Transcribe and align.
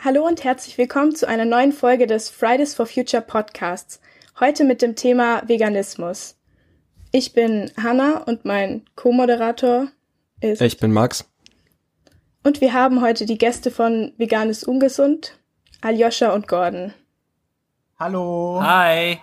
Hallo 0.00 0.24
und 0.24 0.44
herzlich 0.44 0.78
willkommen 0.78 1.12
zu 1.16 1.26
einer 1.26 1.44
neuen 1.44 1.72
Folge 1.72 2.06
des 2.06 2.30
Fridays 2.30 2.72
for 2.72 2.86
Future 2.86 3.20
Podcasts. 3.20 4.00
Heute 4.38 4.62
mit 4.62 4.80
dem 4.80 4.94
Thema 4.94 5.42
Veganismus. 5.48 6.36
Ich 7.10 7.32
bin 7.32 7.72
Hanna 7.76 8.18
und 8.18 8.44
mein 8.44 8.84
Co-Moderator 8.94 9.88
ist. 10.40 10.62
Ich 10.62 10.78
bin 10.78 10.92
Max. 10.92 11.28
Und 12.44 12.60
wir 12.60 12.74
haben 12.74 13.02
heute 13.02 13.26
die 13.26 13.38
Gäste 13.38 13.72
von 13.72 14.12
Vegan 14.18 14.50
ist 14.50 14.62
ungesund, 14.62 15.36
Aljoscha 15.80 16.32
und 16.32 16.46
Gordon. 16.46 16.94
Hallo. 17.98 18.60
Hi. 18.62 19.18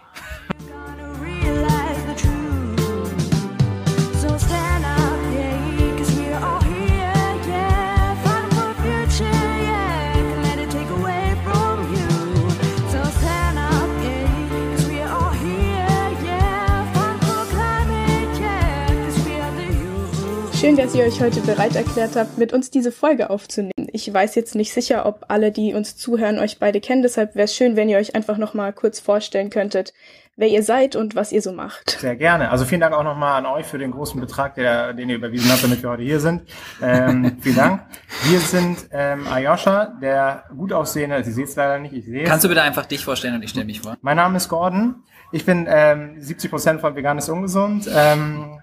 Schön, 20.65 20.77
dass 20.77 20.95
ihr 20.95 21.03
euch 21.03 21.21
heute 21.21 21.41
bereit 21.41 21.75
erklärt 21.75 22.15
habt, 22.15 22.39
mit 22.39 22.51
uns 22.51 22.71
diese 22.71 22.91
Folge 22.91 23.29
aufzunehmen. 23.29 23.87
Ich 23.93 24.11
weiß 24.11 24.33
jetzt 24.33 24.55
nicht 24.55 24.73
sicher, 24.73 25.05
ob 25.05 25.25
alle, 25.27 25.51
die 25.51 25.75
uns 25.75 25.95
zuhören, 25.95 26.39
euch 26.39 26.57
beide 26.57 26.81
kennen. 26.81 27.03
Deshalb 27.03 27.35
wäre 27.35 27.45
es 27.45 27.55
schön, 27.55 27.75
wenn 27.75 27.87
ihr 27.87 27.99
euch 27.99 28.15
einfach 28.15 28.39
noch 28.39 28.55
mal 28.55 28.73
kurz 28.73 28.99
vorstellen 28.99 29.51
könntet, 29.51 29.93
wer 30.37 30.47
ihr 30.47 30.63
seid 30.63 30.95
und 30.95 31.15
was 31.15 31.31
ihr 31.31 31.43
so 31.43 31.51
macht. 31.51 31.99
Sehr 31.99 32.15
gerne. 32.15 32.49
Also 32.49 32.65
vielen 32.65 32.81
Dank 32.81 32.95
auch 32.95 33.03
nochmal 33.03 33.37
an 33.37 33.45
euch 33.45 33.67
für 33.67 33.77
den 33.77 33.91
großen 33.91 34.19
Betrag, 34.19 34.55
der, 34.55 34.93
den 34.93 35.07
ihr 35.07 35.17
überwiesen 35.17 35.51
habt, 35.51 35.63
damit 35.63 35.83
wir 35.83 35.89
heute 35.91 36.01
hier 36.01 36.19
sind. 36.19 36.41
Ähm, 36.81 37.37
vielen 37.41 37.57
Dank. 37.57 37.81
Wir 38.23 38.39
sind 38.39 38.89
ähm, 38.91 39.27
Ayosha, 39.27 39.93
der 40.01 40.45
gut 40.57 40.73
aussehende, 40.73 41.23
Sie 41.23 41.31
seht 41.31 41.49
es 41.49 41.55
leider 41.55 41.77
nicht, 41.77 41.93
ich 41.93 42.05
sehe 42.05 42.23
Kannst 42.23 42.43
du 42.43 42.47
bitte 42.47 42.63
einfach 42.63 42.87
dich 42.87 43.05
vorstellen 43.05 43.35
und 43.35 43.43
ich 43.43 43.51
stelle 43.51 43.67
mich 43.67 43.81
vor? 43.81 43.97
Mein 44.01 44.17
Name 44.17 44.37
ist 44.37 44.49
Gordon. 44.49 45.03
Ich 45.31 45.45
bin 45.45 45.67
ähm, 45.69 46.15
70 46.17 46.49
Prozent 46.49 46.81
von 46.81 46.95
Vegan 46.95 47.19
ist 47.19 47.29
ungesund. 47.29 47.87
Ähm, 47.95 48.61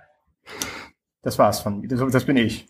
das 1.23 1.39
war's 1.39 1.61
von 1.61 1.87
das, 1.89 2.01
das 2.11 2.25
bin 2.25 2.37
ich. 2.37 2.69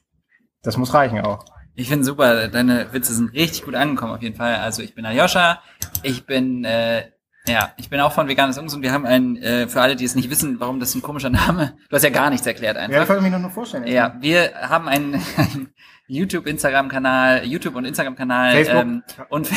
Das 0.62 0.76
muss 0.76 0.94
reichen 0.94 1.20
auch. 1.20 1.44
Ich 1.74 1.88
finde 1.88 2.04
super, 2.04 2.48
deine 2.48 2.92
Witze 2.92 3.14
sind 3.14 3.32
richtig 3.32 3.64
gut 3.64 3.74
angekommen 3.74 4.12
auf 4.12 4.22
jeden 4.22 4.36
Fall. 4.36 4.56
Also 4.56 4.82
ich 4.82 4.94
bin 4.94 5.06
Aljoscha, 5.06 5.60
ich 6.02 6.26
bin 6.26 6.64
äh, 6.64 7.04
ja, 7.46 7.72
ich 7.76 7.90
bin 7.90 7.98
auch 7.98 8.12
von 8.12 8.28
Veganes 8.28 8.56
Ungesund. 8.56 8.84
Wir 8.84 8.92
haben 8.92 9.04
einen, 9.04 9.36
äh, 9.36 9.66
für 9.66 9.80
alle, 9.80 9.96
die 9.96 10.04
es 10.04 10.14
nicht 10.14 10.30
wissen, 10.30 10.60
warum 10.60 10.78
das 10.78 10.94
ein 10.94 11.02
komischer 11.02 11.30
Name, 11.30 11.76
du 11.88 11.96
hast 11.96 12.04
ja 12.04 12.10
gar 12.10 12.30
nichts 12.30 12.46
erklärt 12.46 12.76
einfach. 12.76 12.94
Ja, 12.94 13.02
ich 13.02 13.08
wollte 13.08 13.22
mich 13.22 13.32
nur 13.32 13.50
vorstellen. 13.50 13.86
Ja, 13.86 14.16
wir 14.20 14.52
haben 14.54 14.86
einen, 14.86 15.14
einen 15.36 15.74
YouTube, 16.06 16.46
Instagram-Kanal, 16.46 17.44
YouTube 17.44 17.74
und 17.74 17.84
Instagram-Kanal 17.84 18.52
Facebook. 18.52 18.80
ähm, 18.80 19.02
und 19.28 19.50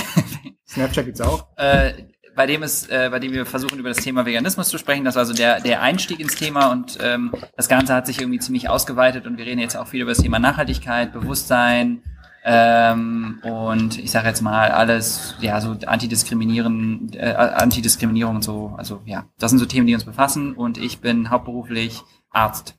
Snapchat 0.67 1.05
gibt's 1.05 1.21
auch. 1.21 1.47
äh, 1.57 1.93
bei 2.36 2.45
dem 2.45 2.64
es, 2.64 2.88
äh, 2.89 3.09
bei 3.11 3.19
dem 3.19 3.31
wir 3.33 3.45
versuchen 3.45 3.80
über 3.80 3.89
das 3.89 3.97
Thema 3.97 4.25
Veganismus 4.25 4.69
zu 4.69 4.78
sprechen. 4.78 5.05
Das 5.05 5.16
war 5.16 5.22
also 5.22 5.33
der 5.33 5.59
der 5.61 5.81
Einstieg 5.81 6.19
ins 6.19 6.36
Thema 6.36 6.72
und 6.72 6.97
ähm, 7.02 7.33
das 7.55 7.67
Ganze 7.69 7.94
hat 7.94 8.05
sich 8.08 8.19
irgendwie 8.19 8.39
ziemlich 8.39 8.69
ausgeweitet 8.69 9.25
und 9.28 9.38
wir 9.38 9.45
reden 9.45 9.59
jetzt 9.59 9.75
auch 9.78 9.88
viel 9.88 10.02
über 10.02 10.11
das 10.11 10.19
Thema 10.22 10.39
Nachhaltigkeit, 10.39 11.13
Bewusstsein 11.13 12.03
ähm, 12.44 13.39
und 13.44 13.97
ich 13.97 14.11
sage 14.11 14.28
jetzt 14.28 14.41
mal 14.41 14.69
alles, 14.72 15.36
ja 15.39 15.59
so 15.61 15.72
antidiskriminieren, 15.86 17.11
äh, 17.13 17.31
Antidiskriminierung 17.33 18.36
und 18.36 18.44
so. 18.44 18.75
Also 18.78 19.02
ja, 19.06 19.28
das 19.39 19.50
sind 19.52 19.59
so 19.59 19.66
Themen, 19.66 19.88
die 19.88 19.95
uns 19.95 20.06
befassen 20.06 20.53
und 20.53 20.78
ich 20.78 21.00
bin 21.02 21.30
hauptberuflich 21.31 22.03
Arzt. 22.30 22.78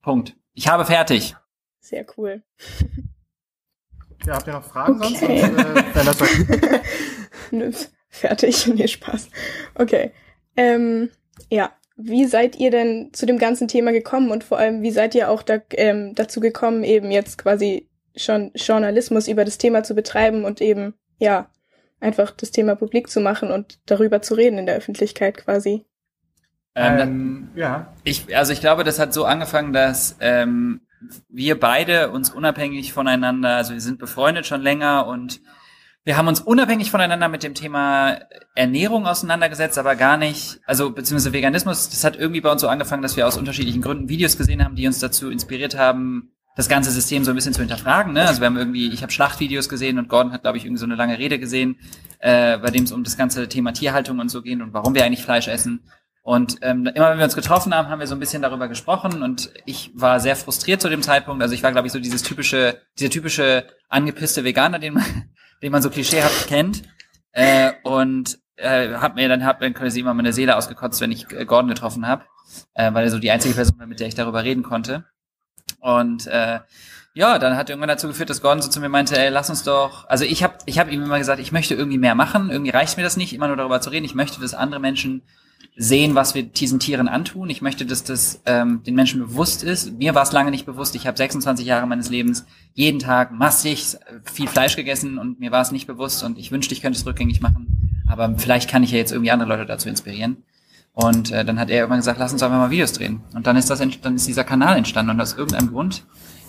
Punkt. 0.00 0.34
Ich 0.54 0.68
habe 0.68 0.84
fertig. 0.84 1.36
Sehr 1.80 2.06
cool. 2.16 2.42
Ja, 4.24 4.34
habt 4.34 4.46
ihr 4.46 4.54
noch 4.54 4.64
Fragen 4.64 4.96
Okay. 5.02 5.08
sonst? 5.18 5.22
Und, 5.22 5.58
äh, 5.76 5.84
dann 5.94 6.06
lasst 6.06 6.22
euch- 6.22 6.46
Nö, 7.50 7.70
Fertig. 8.16 8.66
Nee, 8.74 8.88
Spaß. 8.88 9.28
Okay. 9.74 10.12
Ähm, 10.56 11.10
ja. 11.50 11.72
Wie 11.98 12.26
seid 12.26 12.56
ihr 12.56 12.70
denn 12.70 13.10
zu 13.12 13.24
dem 13.24 13.38
ganzen 13.38 13.68
Thema 13.68 13.90
gekommen 13.90 14.30
und 14.30 14.44
vor 14.44 14.58
allem, 14.58 14.82
wie 14.82 14.90
seid 14.90 15.14
ihr 15.14 15.30
auch 15.30 15.42
da, 15.42 15.58
ähm, 15.72 16.14
dazu 16.14 16.40
gekommen, 16.40 16.84
eben 16.84 17.10
jetzt 17.10 17.38
quasi 17.38 17.88
schon 18.14 18.50
Journalismus 18.54 19.28
über 19.28 19.46
das 19.46 19.56
Thema 19.56 19.82
zu 19.82 19.94
betreiben 19.94 20.44
und 20.44 20.60
eben, 20.60 20.92
ja, 21.18 21.48
einfach 21.98 22.32
das 22.32 22.50
Thema 22.50 22.74
publik 22.74 23.08
zu 23.08 23.20
machen 23.20 23.50
und 23.50 23.78
darüber 23.86 24.20
zu 24.20 24.34
reden 24.34 24.58
in 24.58 24.66
der 24.66 24.76
Öffentlichkeit 24.76 25.38
quasi? 25.38 25.86
Ähm, 26.74 26.98
ähm, 26.98 27.48
ja. 27.54 27.94
Ich, 28.04 28.36
also 28.36 28.52
ich 28.52 28.60
glaube, 28.60 28.84
das 28.84 28.98
hat 28.98 29.14
so 29.14 29.24
angefangen, 29.24 29.72
dass 29.72 30.16
ähm, 30.20 30.82
wir 31.30 31.58
beide 31.58 32.10
uns 32.10 32.28
unabhängig 32.28 32.92
voneinander, 32.92 33.56
also 33.56 33.72
wir 33.72 33.80
sind 33.80 33.98
befreundet 33.98 34.46
schon 34.46 34.60
länger 34.60 35.06
und 35.06 35.40
wir 36.06 36.16
haben 36.16 36.28
uns 36.28 36.40
unabhängig 36.40 36.92
voneinander 36.92 37.28
mit 37.28 37.42
dem 37.42 37.54
Thema 37.54 38.20
Ernährung 38.54 39.08
auseinandergesetzt, 39.08 39.76
aber 39.76 39.96
gar 39.96 40.16
nicht, 40.16 40.60
also 40.64 40.92
beziehungsweise 40.92 41.32
Veganismus, 41.32 41.88
das 41.88 42.04
hat 42.04 42.16
irgendwie 42.16 42.40
bei 42.40 42.50
uns 42.52 42.60
so 42.60 42.68
angefangen, 42.68 43.02
dass 43.02 43.16
wir 43.16 43.26
aus 43.26 43.36
unterschiedlichen 43.36 43.82
Gründen 43.82 44.08
Videos 44.08 44.36
gesehen 44.38 44.64
haben, 44.64 44.76
die 44.76 44.86
uns 44.86 45.00
dazu 45.00 45.30
inspiriert 45.30 45.76
haben, 45.76 46.30
das 46.54 46.68
ganze 46.68 46.92
System 46.92 47.24
so 47.24 47.32
ein 47.32 47.34
bisschen 47.34 47.54
zu 47.54 47.60
hinterfragen. 47.60 48.12
Ne? 48.12 48.22
Also 48.22 48.40
wir 48.40 48.46
haben 48.46 48.56
irgendwie, 48.56 48.88
ich 48.92 49.02
habe 49.02 49.10
Schlachtvideos 49.10 49.68
gesehen 49.68 49.98
und 49.98 50.08
Gordon 50.08 50.32
hat, 50.32 50.42
glaube 50.42 50.58
ich, 50.58 50.64
irgendwie 50.64 50.78
so 50.78 50.86
eine 50.86 50.94
lange 50.94 51.18
Rede 51.18 51.40
gesehen, 51.40 51.80
äh, 52.20 52.56
bei 52.58 52.70
dem 52.70 52.84
es 52.84 52.92
um 52.92 53.02
das 53.02 53.16
ganze 53.16 53.48
Thema 53.48 53.72
Tierhaltung 53.72 54.20
und 54.20 54.28
so 54.28 54.42
geht 54.42 54.60
und 54.62 54.72
warum 54.72 54.94
wir 54.94 55.04
eigentlich 55.04 55.24
Fleisch 55.24 55.48
essen. 55.48 55.90
Und 56.22 56.58
ähm, 56.62 56.86
immer 56.86 57.10
wenn 57.10 57.18
wir 57.18 57.24
uns 57.24 57.34
getroffen 57.34 57.74
haben, 57.74 57.88
haben 57.88 57.98
wir 57.98 58.06
so 58.06 58.14
ein 58.14 58.20
bisschen 58.20 58.42
darüber 58.42 58.68
gesprochen 58.68 59.22
und 59.22 59.52
ich 59.64 59.90
war 59.94 60.20
sehr 60.20 60.36
frustriert 60.36 60.80
zu 60.80 60.88
dem 60.88 61.02
Zeitpunkt. 61.02 61.42
Also 61.42 61.54
ich 61.54 61.64
war, 61.64 61.72
glaube 61.72 61.88
ich, 61.88 61.92
so 61.92 61.98
dieses 61.98 62.22
typische, 62.22 62.80
dieser 62.96 63.10
typische 63.10 63.66
angepisste 63.88 64.44
Veganer, 64.44 64.78
den 64.78 64.94
man, 64.94 65.04
den 65.62 65.72
man 65.72 65.82
so 65.82 65.90
klischeehaft 65.90 66.48
kennt. 66.48 66.82
Äh, 67.32 67.72
und 67.82 68.38
äh, 68.56 68.94
hab 68.94 69.14
mir 69.16 69.28
dann 69.28 69.44
hab 69.44 69.60
dann 69.60 69.74
quasi 69.74 70.00
immer 70.00 70.14
meine 70.14 70.32
Seele 70.32 70.56
ausgekotzt, 70.56 71.00
wenn 71.00 71.12
ich 71.12 71.26
Gordon 71.46 71.68
getroffen 71.68 72.06
habe, 72.06 72.24
äh, 72.74 72.92
weil 72.92 73.04
er 73.04 73.10
so 73.10 73.18
die 73.18 73.30
einzige 73.30 73.54
Person 73.54 73.78
war, 73.78 73.86
mit 73.86 74.00
der 74.00 74.08
ich 74.08 74.14
darüber 74.14 74.42
reden 74.42 74.62
konnte. 74.62 75.04
Und 75.80 76.26
äh, 76.26 76.60
ja, 77.14 77.38
dann 77.38 77.56
hat 77.56 77.70
irgendwann 77.70 77.88
dazu 77.88 78.08
geführt, 78.08 78.28
dass 78.28 78.42
Gordon 78.42 78.62
so 78.62 78.68
zu 78.68 78.80
mir 78.80 78.88
meinte, 78.88 79.18
ey, 79.18 79.30
lass 79.30 79.48
uns 79.48 79.62
doch, 79.62 80.06
also 80.08 80.24
ich 80.24 80.42
habe 80.42 80.58
ich 80.66 80.78
hab 80.78 80.90
ihm 80.90 81.02
immer 81.02 81.18
gesagt, 81.18 81.40
ich 81.40 81.52
möchte 81.52 81.74
irgendwie 81.74 81.98
mehr 81.98 82.14
machen, 82.14 82.50
irgendwie 82.50 82.72
reicht 82.72 82.96
mir 82.98 83.02
das 83.02 83.16
nicht, 83.16 83.32
immer 83.32 83.48
nur 83.48 83.56
darüber 83.56 83.80
zu 83.80 83.90
reden, 83.90 84.04
ich 84.04 84.14
möchte, 84.14 84.40
dass 84.40 84.52
andere 84.52 84.80
Menschen 84.80 85.22
sehen, 85.76 86.14
was 86.14 86.34
wir 86.34 86.42
diesen 86.42 86.80
Tieren 86.80 87.06
antun. 87.06 87.50
Ich 87.50 87.60
möchte, 87.60 87.84
dass 87.84 88.02
das 88.02 88.40
ähm, 88.46 88.82
den 88.84 88.94
Menschen 88.94 89.20
bewusst 89.20 89.62
ist. 89.62 89.92
Mir 89.98 90.14
war 90.14 90.22
es 90.22 90.32
lange 90.32 90.50
nicht 90.50 90.64
bewusst. 90.64 90.94
Ich 90.94 91.06
habe 91.06 91.16
26 91.16 91.66
Jahre 91.66 91.86
meines 91.86 92.08
Lebens 92.08 92.46
jeden 92.72 92.98
Tag 92.98 93.30
massig 93.30 93.96
viel 94.24 94.48
Fleisch 94.48 94.76
gegessen 94.76 95.18
und 95.18 95.38
mir 95.38 95.52
war 95.52 95.60
es 95.60 95.72
nicht 95.72 95.86
bewusst 95.86 96.24
und 96.24 96.38
ich 96.38 96.50
wünschte, 96.50 96.72
ich 96.74 96.80
könnte 96.80 96.98
es 96.98 97.06
rückgängig 97.06 97.42
machen. 97.42 98.02
Aber 98.08 98.34
vielleicht 98.38 98.70
kann 98.70 98.82
ich 98.82 98.90
ja 98.92 98.98
jetzt 98.98 99.12
irgendwie 99.12 99.30
andere 99.30 99.48
Leute 99.48 99.66
dazu 99.66 99.88
inspirieren. 99.88 100.44
Und 100.94 101.30
äh, 101.30 101.44
dann 101.44 101.60
hat 101.60 101.68
er 101.68 101.76
irgendwann 101.76 101.98
gesagt, 101.98 102.18
lass 102.18 102.32
uns 102.32 102.42
einfach 102.42 102.56
mal 102.56 102.70
Videos 102.70 102.94
drehen. 102.94 103.20
Und 103.34 103.46
dann 103.46 103.56
ist 103.56 103.68
das, 103.68 103.80
dann 104.00 104.14
ist 104.14 104.26
dieser 104.26 104.44
Kanal 104.44 104.78
entstanden 104.78 105.10
und 105.10 105.20
aus 105.20 105.34
irgendeinem 105.34 105.68
Grund 105.68 106.06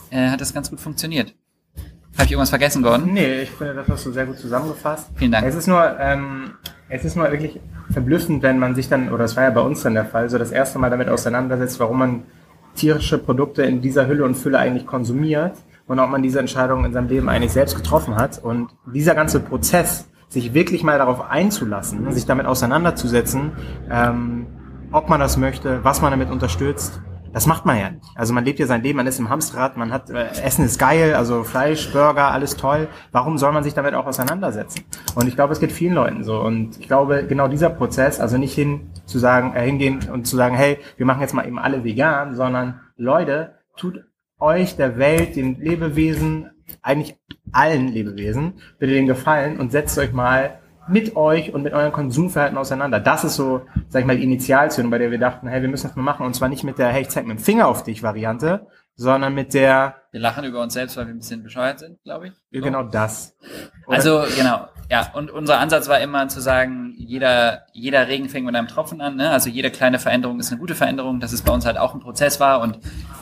äh, 0.10 0.30
hat 0.30 0.40
das 0.40 0.54
ganz 0.54 0.70
gut 0.70 0.80
funktioniert. 0.80 1.36
Habe 2.14 2.26
ich 2.26 2.32
irgendwas 2.32 2.50
vergessen, 2.50 2.82
Gordon? 2.82 3.14
Nee, 3.14 3.42
ich 3.42 3.50
finde, 3.50 3.74
das 3.76 3.90
hast 3.90 4.06
du 4.06 4.12
sehr 4.14 4.26
gut 4.26 4.40
zusammengefasst. 4.40 5.10
Vielen 5.16 5.34
Dank. 5.34 5.46
Es 5.46 5.54
ist 5.54 5.68
nur, 5.68 6.00
ähm, 6.00 6.54
es 6.90 7.06
ist 7.06 7.16
nur 7.16 7.30
wirklich 7.32 7.60
verblüffend, 7.90 8.44
wenn 8.44 8.60
man 8.60 8.76
sich 8.76 8.90
dann, 8.90 9.12
oder 9.12 9.26
es 9.26 9.36
war 9.36 9.44
ja 9.44 9.50
bei 9.50 9.62
uns 9.62 9.84
dann 9.84 9.94
der 9.94 10.06
Fall, 10.06 10.30
so 10.30 10.38
das 10.38 10.52
erste 10.52 10.80
Mal 10.80 10.90
damit 10.90 11.10
auseinandersetzt, 11.10 11.80
warum 11.80 12.00
man 12.00 12.24
tierische 12.76 13.18
Produkte 13.18 13.64
in 13.64 13.82
dieser 13.82 14.08
Hülle 14.08 14.24
und 14.24 14.36
Fülle 14.36 14.60
eigentlich 14.60 14.86
konsumiert 14.86 15.58
und 15.88 16.00
ob 16.00 16.10
man 16.10 16.22
diese 16.22 16.40
Entscheidung 16.40 16.86
in 16.86 16.94
seinem 16.94 17.08
Leben 17.08 17.30
eigentlich 17.30 17.52
selbst 17.52 17.76
getroffen 17.76 18.16
hat. 18.16 18.40
Und 18.44 18.70
dieser 18.86 19.16
ganze 19.16 19.40
Prozess, 19.40 20.08
sich 20.30 20.54
wirklich 20.54 20.84
mal 20.84 20.98
darauf 20.98 21.30
einzulassen, 21.30 22.12
sich 22.12 22.26
damit 22.26 22.46
auseinanderzusetzen, 22.46 23.52
ähm, 23.90 24.46
ob 24.92 25.10
man 25.10 25.20
das 25.20 25.38
möchte, 25.38 25.84
was 25.84 26.02
man 26.02 26.12
damit 26.12 26.30
unterstützt, 26.30 27.02
das 27.34 27.46
macht 27.46 27.66
man 27.66 27.78
ja 27.78 27.90
nicht. 27.92 28.06
Also 28.16 28.34
man 28.34 28.46
lebt 28.46 28.60
ja 28.60 28.68
sein 28.68 28.84
Leben, 28.84 28.98
man 28.98 29.08
ist 29.08 29.20
im 29.20 29.30
Hamsterrad, 29.30 29.78
man 29.78 29.92
hat, 29.92 30.10
äh, 30.10 30.28
Essen 30.44 30.66
ist 30.66 30.80
geil, 30.80 31.14
also 31.14 31.44
Fleisch, 31.44 31.92
Burger, 31.92 32.32
alles 32.32 32.58
toll. 32.58 32.88
Warum 33.12 33.38
soll 33.38 33.52
man 33.52 33.64
sich 33.64 33.74
damit 33.74 33.94
auch 33.94 34.06
auseinandersetzen? 34.06 34.84
Und 35.16 35.28
ich 35.28 35.36
glaube, 35.36 35.54
es 35.54 35.60
geht 35.60 35.72
vielen 35.72 35.94
Leuten 35.94 36.24
so. 36.24 36.40
Und 36.42 36.80
ich 36.80 36.88
glaube, 36.88 37.26
genau 37.28 37.48
dieser 37.48 37.70
Prozess, 37.70 38.20
also 38.20 38.38
nicht 38.38 38.54
hin 38.54 38.90
zu 39.06 39.20
sagen, 39.20 39.56
äh, 39.56 39.66
hingehen 39.66 40.10
und 40.12 40.28
zu 40.28 40.36
sagen, 40.36 40.56
hey, 40.56 40.80
wir 40.98 41.06
machen 41.06 41.22
jetzt 41.22 41.34
mal 41.34 41.48
eben 41.48 41.60
alle 41.60 41.84
vegan, 41.84 42.36
sondern 42.36 42.82
Leute, 42.96 43.56
tut 43.76 44.04
euch 44.40 44.76
der 44.76 44.98
Welt, 44.98 45.36
den 45.36 45.60
Lebewesen, 45.60 46.52
eigentlich 46.82 47.18
allen 47.52 47.88
Lebewesen, 47.88 48.54
bitte 48.80 48.94
den 48.94 49.08
Gefallen 49.08 49.60
und 49.60 49.72
setzt 49.72 49.98
euch 49.98 50.14
mal 50.14 50.60
mit 50.90 51.16
euch 51.16 51.54
und 51.54 51.64
mit 51.64 51.74
eurem 51.74 51.92
Konsumverhalten 51.92 52.58
auseinander. 52.58 53.00
Das 53.00 53.24
ist 53.24 53.36
so, 53.36 53.62
sag 53.90 54.02
ich 54.02 54.06
mal, 54.06 54.18
die 54.18 54.24
Initialzündung, 54.24 54.92
bei 54.92 54.98
der 54.98 55.12
wir 55.12 55.20
dachten, 55.20 55.48
hey, 55.48 55.62
wir 55.62 55.70
müssen 55.70 55.88
das 55.88 55.96
mal 55.96 56.04
machen. 56.04 56.26
Und 56.26 56.34
zwar 56.36 56.50
nicht 56.50 56.64
mit 56.64 56.78
der, 56.78 56.90
hey, 56.90 57.02
ich 57.02 57.10
zeig 57.10 57.26
mit 57.26 57.38
dem 57.38 57.44
Finger 57.44 57.68
auf 57.68 57.84
dich 57.84 58.04
Variante, 58.04 58.68
sondern 58.96 59.34
mit 59.36 59.54
der, 59.54 59.96
Wir 60.12 60.20
lachen 60.20 60.44
über 60.44 60.62
uns 60.62 60.74
selbst, 60.74 60.98
weil 60.98 61.06
wir 61.06 61.14
ein 61.14 61.20
bisschen 61.20 61.44
bescheuert 61.44 61.80
sind, 61.80 62.02
glaube 62.04 62.28
ich. 62.28 62.34
So. 62.52 62.62
genau 62.62 62.84
das. 62.84 63.36
Oder- 63.86 63.96
Also 63.98 64.24
genau. 64.36 64.68
ja, 64.90 65.12
und 65.14 65.30
unser 65.30 65.60
Ansatz 65.60 65.88
war 65.88 66.00
immer 66.00 66.28
zu 66.30 66.42
sagen, 66.42 66.96
jeder, 66.98 67.62
jeder 67.74 68.08
Regen 68.08 68.28
fängt 68.28 68.46
mit 68.48 68.56
einem 68.56 68.68
Tropfen 68.68 69.00
an. 69.02 69.16
Ne? 69.16 69.30
Also 69.30 69.50
jede 69.50 69.70
kleine 69.70 70.00
Veränderung 70.00 70.40
ist 70.40 70.52
eine 70.52 70.60
gute 70.60 70.74
Veränderung, 70.74 71.20
dass 71.20 71.32
es 71.32 71.44
bei 71.44 71.54
uns 71.54 71.66
halt 71.68 71.78
auch 71.78 71.94
ein 71.94 72.00
Prozess 72.00 72.40
war 72.40 72.60
und 72.62 72.80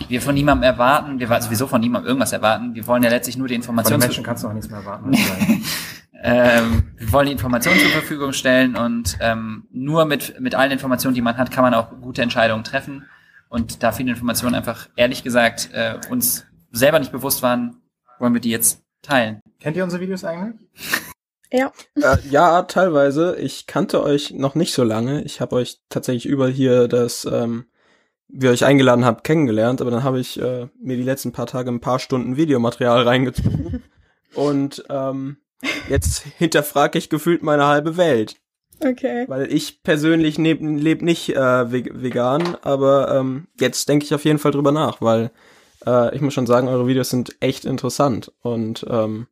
wir 0.08 0.22
von 0.22 0.34
niemandem 0.34 0.64
erwarten, 0.64 1.20
wir 1.20 1.42
sowieso 1.42 1.68
von 1.68 1.82
niemandem 1.82 2.08
irgendwas 2.08 2.32
erwarten. 2.32 2.74
Wir 2.74 2.88
wollen 2.88 3.04
ja 3.04 3.10
letztlich 3.10 3.38
nur 3.38 3.50
die 3.50 3.56
Informationen. 3.56 4.00
Von 4.00 4.02
den 4.02 4.08
Menschen 4.10 4.24
kannst 4.24 4.44
du 4.44 4.48
auch 4.48 4.54
nichts 4.54 4.70
mehr 4.70 4.80
erwarten. 4.80 5.12
ähm, 6.22 6.92
wir 6.98 7.12
wollen 7.12 7.28
die 7.28 7.32
Informationen 7.34 7.80
zur 7.80 7.90
Verfügung 7.90 8.34
stellen 8.34 8.76
und 8.76 9.18
ähm, 9.20 9.68
nur 9.72 10.06
mit, 10.06 10.40
mit 10.40 10.56
allen 10.56 10.72
Informationen, 10.72 11.16
die 11.16 11.22
man 11.22 11.38
hat, 11.38 11.52
kann 11.52 11.64
man 11.64 11.74
auch 11.74 11.90
gute 12.02 12.22
Entscheidungen 12.22 12.64
treffen. 12.64 13.06
Und 13.50 13.84
da 13.84 13.92
viele 13.92 14.12
Informationen 14.12 14.56
einfach, 14.56 14.90
ehrlich 14.96 15.24
gesagt, 15.24 15.70
äh, 15.74 16.00
uns 16.10 16.46
selber 16.72 17.00
nicht 17.00 17.12
bewusst 17.12 17.44
waren, 17.44 17.82
wollen 18.20 18.34
wir 18.34 18.42
die 18.42 18.50
jetzt 18.50 18.84
teilen. 19.02 19.40
Kennt 19.60 19.78
ihr 19.78 19.84
unsere 19.84 20.02
Videos 20.02 20.24
eigentlich? 20.24 20.60
Ja. 21.52 21.72
Äh, 21.96 22.18
ja, 22.30 22.64
teilweise. 22.64 23.36
Ich 23.38 23.68
kannte 23.68 24.04
euch 24.04 24.32
noch 24.32 24.56
nicht 24.56 24.74
so 24.74 24.84
lange. 24.84 25.24
Ich 25.24 25.42
habe 25.42 25.56
euch 25.56 25.80
tatsächlich 25.90 26.26
über 26.26 26.48
hier 26.48 26.88
das, 26.88 27.26
ähm, 27.26 27.66
wie 28.28 28.48
ihr 28.48 28.52
euch 28.52 28.66
eingeladen 28.66 29.06
habt, 29.06 29.24
kennengelernt, 29.24 29.80
aber 29.82 29.92
dann 29.92 30.04
habe 30.04 30.20
ich 30.20 30.42
äh, 30.42 30.68
mir 30.82 30.98
die 30.98 31.04
letzten 31.04 31.32
paar 31.32 31.46
Tage 31.46 31.70
ein 31.70 31.82
paar 31.82 32.00
Stunden 32.00 32.36
Videomaterial 32.36 33.04
reingezogen. 33.04 33.84
und 34.36 34.84
ähm, 34.90 35.38
jetzt 35.90 36.24
hinterfrage 36.38 36.98
ich 36.98 37.10
gefühlt 37.10 37.44
meine 37.44 37.66
halbe 37.66 37.98
Welt. 37.98 38.36
Okay. 38.84 39.26
Weil 39.28 39.52
ich 39.52 39.84
persönlich 39.84 40.38
lebe 40.38 40.66
leb 40.66 41.02
nicht 41.02 41.30
äh, 41.30 41.72
vegan, 41.72 42.58
aber 42.62 43.16
ähm, 43.16 43.48
jetzt 43.60 43.88
denke 43.88 44.06
ich 44.06 44.14
auf 44.14 44.26
jeden 44.26 44.40
Fall 44.40 44.52
drüber 44.52 44.72
nach, 44.72 45.02
weil 45.02 45.32
äh, 45.86 46.14
ich 46.14 46.22
muss 46.22 46.34
schon 46.34 46.48
sagen, 46.48 46.68
eure 46.68 46.88
Videos 46.88 47.10
sind 47.10 47.36
echt 47.40 47.66
interessant 47.66 48.32
und 48.42 48.86
ähm, 48.90 49.28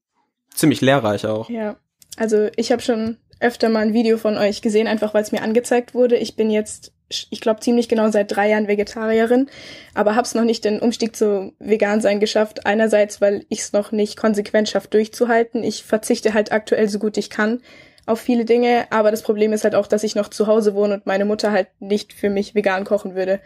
ziemlich 0.54 0.82
lehrreich 0.82 1.26
auch. 1.26 1.50
Ja, 1.50 1.76
also 2.16 2.48
ich 2.56 2.72
habe 2.72 2.82
schon 2.82 3.18
öfter 3.40 3.70
mal 3.70 3.80
ein 3.80 3.94
Video 3.94 4.18
von 4.18 4.38
euch 4.38 4.62
gesehen, 4.62 4.88
einfach 4.88 5.14
weil 5.14 5.24
es 5.24 5.32
mir 5.32 5.42
angezeigt 5.42 5.94
wurde. 5.94 6.16
Ich 6.16 6.36
bin 6.36 6.50
jetzt, 6.50 6.93
ich 7.10 7.42
glaube, 7.42 7.60
ziemlich 7.60 7.90
genau 7.90 8.10
seit 8.10 8.36
drei 8.36 8.50
Jahren 8.50 8.68
Vegetarierin, 8.68 9.50
aber 9.94 10.16
habe 10.16 10.26
es 10.26 10.36
noch 10.36 10.44
nicht 10.44 10.66
den 10.66 10.80
Umstieg 10.80 11.16
zu 11.16 11.54
vegan 11.60 12.02
sein 12.02 12.20
geschafft. 12.20 12.66
Einerseits, 12.66 13.22
weil 13.22 13.46
ich 13.50 13.60
es 13.60 13.74
noch 13.74 13.92
nicht 13.92 14.18
konsequent 14.18 14.70
schaffe 14.70 14.88
durchzuhalten. 14.90 15.64
Ich 15.64 15.84
verzichte 15.84 16.34
halt 16.34 16.52
aktuell 16.52 16.90
so 16.90 17.00
gut 17.00 17.18
ich 17.18 17.30
kann 17.30 17.62
auf 18.06 18.20
viele 18.20 18.46
Dinge, 18.46 18.88
aber 18.90 19.12
das 19.12 19.22
Problem 19.22 19.54
ist 19.54 19.64
halt 19.64 19.76
auch, 19.76 19.88
dass 19.88 20.04
ich 20.04 20.16
noch 20.16 20.30
zu 20.30 20.48
Hause 20.48 20.76
wohne 20.76 20.96
und 20.96 21.06
meine 21.06 21.26
Mutter 21.26 21.52
halt 21.52 21.68
nicht 21.80 22.14
für 22.14 22.30
mich 22.30 22.54
vegan 22.54 22.84
kochen 22.84 23.16
würde. 23.16 23.40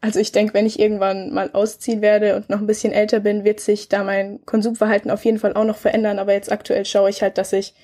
Also 0.00 0.20
ich 0.20 0.32
denke, 0.32 0.54
wenn 0.54 0.66
ich 0.66 0.78
irgendwann 0.78 1.32
mal 1.32 1.50
ausziehen 1.52 2.02
werde 2.02 2.36
und 2.36 2.50
noch 2.50 2.60
ein 2.60 2.66
bisschen 2.66 2.92
älter 2.92 3.20
bin, 3.20 3.44
wird 3.44 3.58
sich 3.60 3.88
da 3.88 4.04
mein 4.04 4.44
Konsumverhalten 4.44 5.10
auf 5.10 5.24
jeden 5.24 5.38
Fall 5.38 5.54
auch 5.54 5.64
noch 5.64 5.78
verändern. 5.78 6.18
Aber 6.18 6.34
jetzt 6.34 6.52
aktuell 6.52 6.84
schaue 6.84 7.08
ich 7.08 7.22
halt, 7.22 7.38
dass 7.38 7.54
ich 7.54 7.74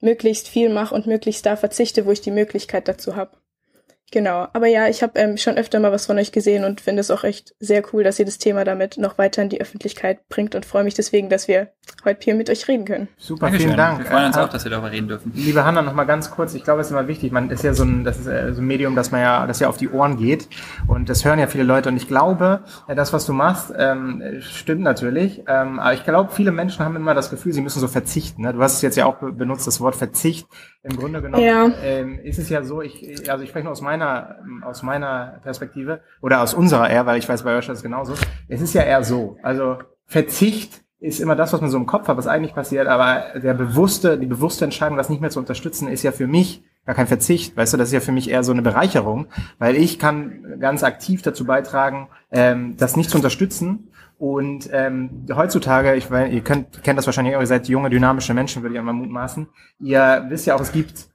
möglichst 0.00 0.48
viel 0.48 0.70
mache 0.70 0.94
und 0.94 1.06
möglichst 1.06 1.46
da 1.46 1.56
verzichte, 1.56 2.04
wo 2.04 2.10
ich 2.10 2.20
die 2.20 2.32
Möglichkeit 2.32 2.88
dazu 2.88 3.14
habe. 3.14 3.30
Genau, 4.10 4.48
aber 4.54 4.66
ja, 4.66 4.88
ich 4.88 5.02
habe 5.02 5.18
ähm, 5.18 5.36
schon 5.36 5.56
öfter 5.56 5.80
mal 5.80 5.92
was 5.92 6.06
von 6.06 6.16
euch 6.16 6.32
gesehen 6.32 6.64
und 6.64 6.80
finde 6.80 7.00
es 7.00 7.10
auch 7.10 7.24
echt 7.24 7.54
sehr 7.60 7.82
cool, 7.92 8.02
dass 8.02 8.18
ihr 8.18 8.24
das 8.24 8.38
Thema 8.38 8.64
damit 8.64 8.96
noch 8.96 9.18
weiter 9.18 9.42
in 9.42 9.50
die 9.50 9.60
Öffentlichkeit 9.60 10.28
bringt 10.30 10.54
und 10.54 10.64
freue 10.64 10.82
mich 10.82 10.94
deswegen, 10.94 11.28
dass 11.28 11.46
wir 11.46 11.68
heute 12.06 12.20
hier 12.24 12.34
mit 12.34 12.48
euch 12.48 12.66
reden 12.68 12.86
können. 12.86 13.08
Super, 13.18 13.46
Dankeschön. 13.46 13.66
vielen 13.66 13.76
Dank. 13.76 13.98
Wir 13.98 14.06
freuen 14.06 14.26
uns 14.26 14.36
äh, 14.36 14.40
auch, 14.40 14.48
dass 14.48 14.64
wir 14.64 14.70
darüber 14.70 14.90
reden 14.90 15.08
dürfen. 15.08 15.32
Liebe 15.34 15.62
Hanna, 15.62 15.82
noch 15.82 15.92
mal 15.92 16.04
ganz 16.04 16.30
kurz, 16.30 16.54
ich 16.54 16.64
glaube, 16.64 16.80
es 16.80 16.86
ist 16.86 16.92
immer 16.92 17.06
wichtig, 17.06 17.32
man 17.32 17.50
ist 17.50 17.62
ja 17.62 17.74
so 17.74 17.84
ein, 17.84 18.04
das 18.04 18.18
ist 18.18 18.26
äh, 18.26 18.54
so 18.54 18.62
ein 18.62 18.66
Medium, 18.66 18.94
das 18.94 19.10
man 19.10 19.20
ja, 19.20 19.46
das 19.46 19.60
ja 19.60 19.68
auf 19.68 19.76
die 19.76 19.90
Ohren 19.90 20.16
geht 20.16 20.48
und 20.86 21.10
das 21.10 21.26
hören 21.26 21.38
ja 21.38 21.46
viele 21.46 21.64
Leute 21.64 21.90
und 21.90 21.96
ich 21.98 22.08
glaube, 22.08 22.60
äh, 22.86 22.94
das, 22.94 23.12
was 23.12 23.26
du 23.26 23.34
machst, 23.34 23.74
ähm, 23.76 24.22
stimmt 24.40 24.82
natürlich, 24.82 25.42
ähm, 25.46 25.80
aber 25.80 25.92
ich 25.92 26.04
glaube, 26.04 26.32
viele 26.32 26.50
Menschen 26.50 26.82
haben 26.82 26.96
immer 26.96 27.12
das 27.12 27.28
Gefühl, 27.28 27.52
sie 27.52 27.60
müssen 27.60 27.80
so 27.80 27.88
verzichten. 27.88 28.42
Ne? 28.42 28.54
Du 28.54 28.62
hast 28.62 28.74
es 28.74 28.82
jetzt 28.82 28.96
ja 28.96 29.04
auch 29.04 29.16
benutzt, 29.18 29.66
das 29.66 29.82
Wort 29.82 29.96
Verzicht. 29.96 30.48
Im 30.82 30.96
Grunde 30.96 31.20
genommen 31.20 31.44
ja. 31.44 31.70
ähm, 31.82 32.20
ist 32.20 32.38
es 32.38 32.48
ja 32.48 32.62
so, 32.62 32.82
ich, 32.82 33.28
also 33.30 33.42
ich 33.42 33.50
spreche 33.50 33.64
nur 33.64 33.72
aus 33.72 33.80
meiner, 33.80 34.36
aus 34.62 34.82
meiner 34.82 35.40
Perspektive 35.42 36.00
oder 36.22 36.40
aus 36.40 36.54
unserer 36.54 36.88
eher, 36.88 37.04
weil 37.04 37.18
ich 37.18 37.28
weiß, 37.28 37.42
bei 37.42 37.56
euch 37.56 37.68
ist 37.68 37.78
es 37.78 37.82
genauso. 37.82 38.14
Es 38.46 38.60
ist 38.60 38.74
ja 38.74 38.82
eher 38.82 39.02
so. 39.02 39.38
Also 39.42 39.78
Verzicht 40.06 40.82
ist 41.00 41.20
immer 41.20 41.36
das, 41.36 41.52
was 41.52 41.60
man 41.60 41.70
so 41.70 41.76
im 41.76 41.86
Kopf 41.86 42.08
hat, 42.08 42.16
was 42.16 42.26
eigentlich 42.26 42.54
passiert, 42.54 42.86
aber 42.86 43.38
der 43.40 43.54
bewusste, 43.54 44.18
die 44.18 44.26
bewusste 44.26 44.64
Entscheidung, 44.64 44.96
das 44.96 45.08
nicht 45.08 45.20
mehr 45.20 45.30
zu 45.30 45.38
unterstützen, 45.38 45.88
ist 45.88 46.02
ja 46.02 46.12
für 46.12 46.26
mich 46.26 46.62
gar 46.86 46.94
kein 46.94 47.06
Verzicht, 47.06 47.56
weißt 47.56 47.74
du, 47.74 47.76
das 47.76 47.88
ist 47.88 47.94
ja 47.94 48.00
für 48.00 48.12
mich 48.12 48.30
eher 48.30 48.42
so 48.42 48.52
eine 48.52 48.62
Bereicherung, 48.62 49.26
weil 49.58 49.76
ich 49.76 49.98
kann 49.98 50.58
ganz 50.58 50.82
aktiv 50.82 51.22
dazu 51.22 51.44
beitragen, 51.44 52.08
ähm, 52.32 52.76
das 52.78 52.96
nicht 52.96 53.10
zu 53.10 53.18
unterstützen 53.18 53.87
und 54.18 54.68
ähm, 54.72 55.26
heutzutage, 55.32 55.94
ich 55.94 56.10
weiß, 56.10 56.32
ihr 56.32 56.42
könnt, 56.42 56.82
kennt 56.82 56.98
das 56.98 57.06
wahrscheinlich 57.06 57.36
auch, 57.36 57.40
ihr 57.40 57.46
seid 57.46 57.68
junge, 57.68 57.88
dynamische 57.88 58.34
Menschen, 58.34 58.62
würde 58.62 58.74
ich 58.74 58.78
einmal 58.78 58.94
mutmaßen. 58.94 59.48
Ihr 59.80 60.26
wisst 60.28 60.46
ja 60.46 60.56
auch, 60.56 60.60
es 60.60 60.72
gibt 60.72 61.06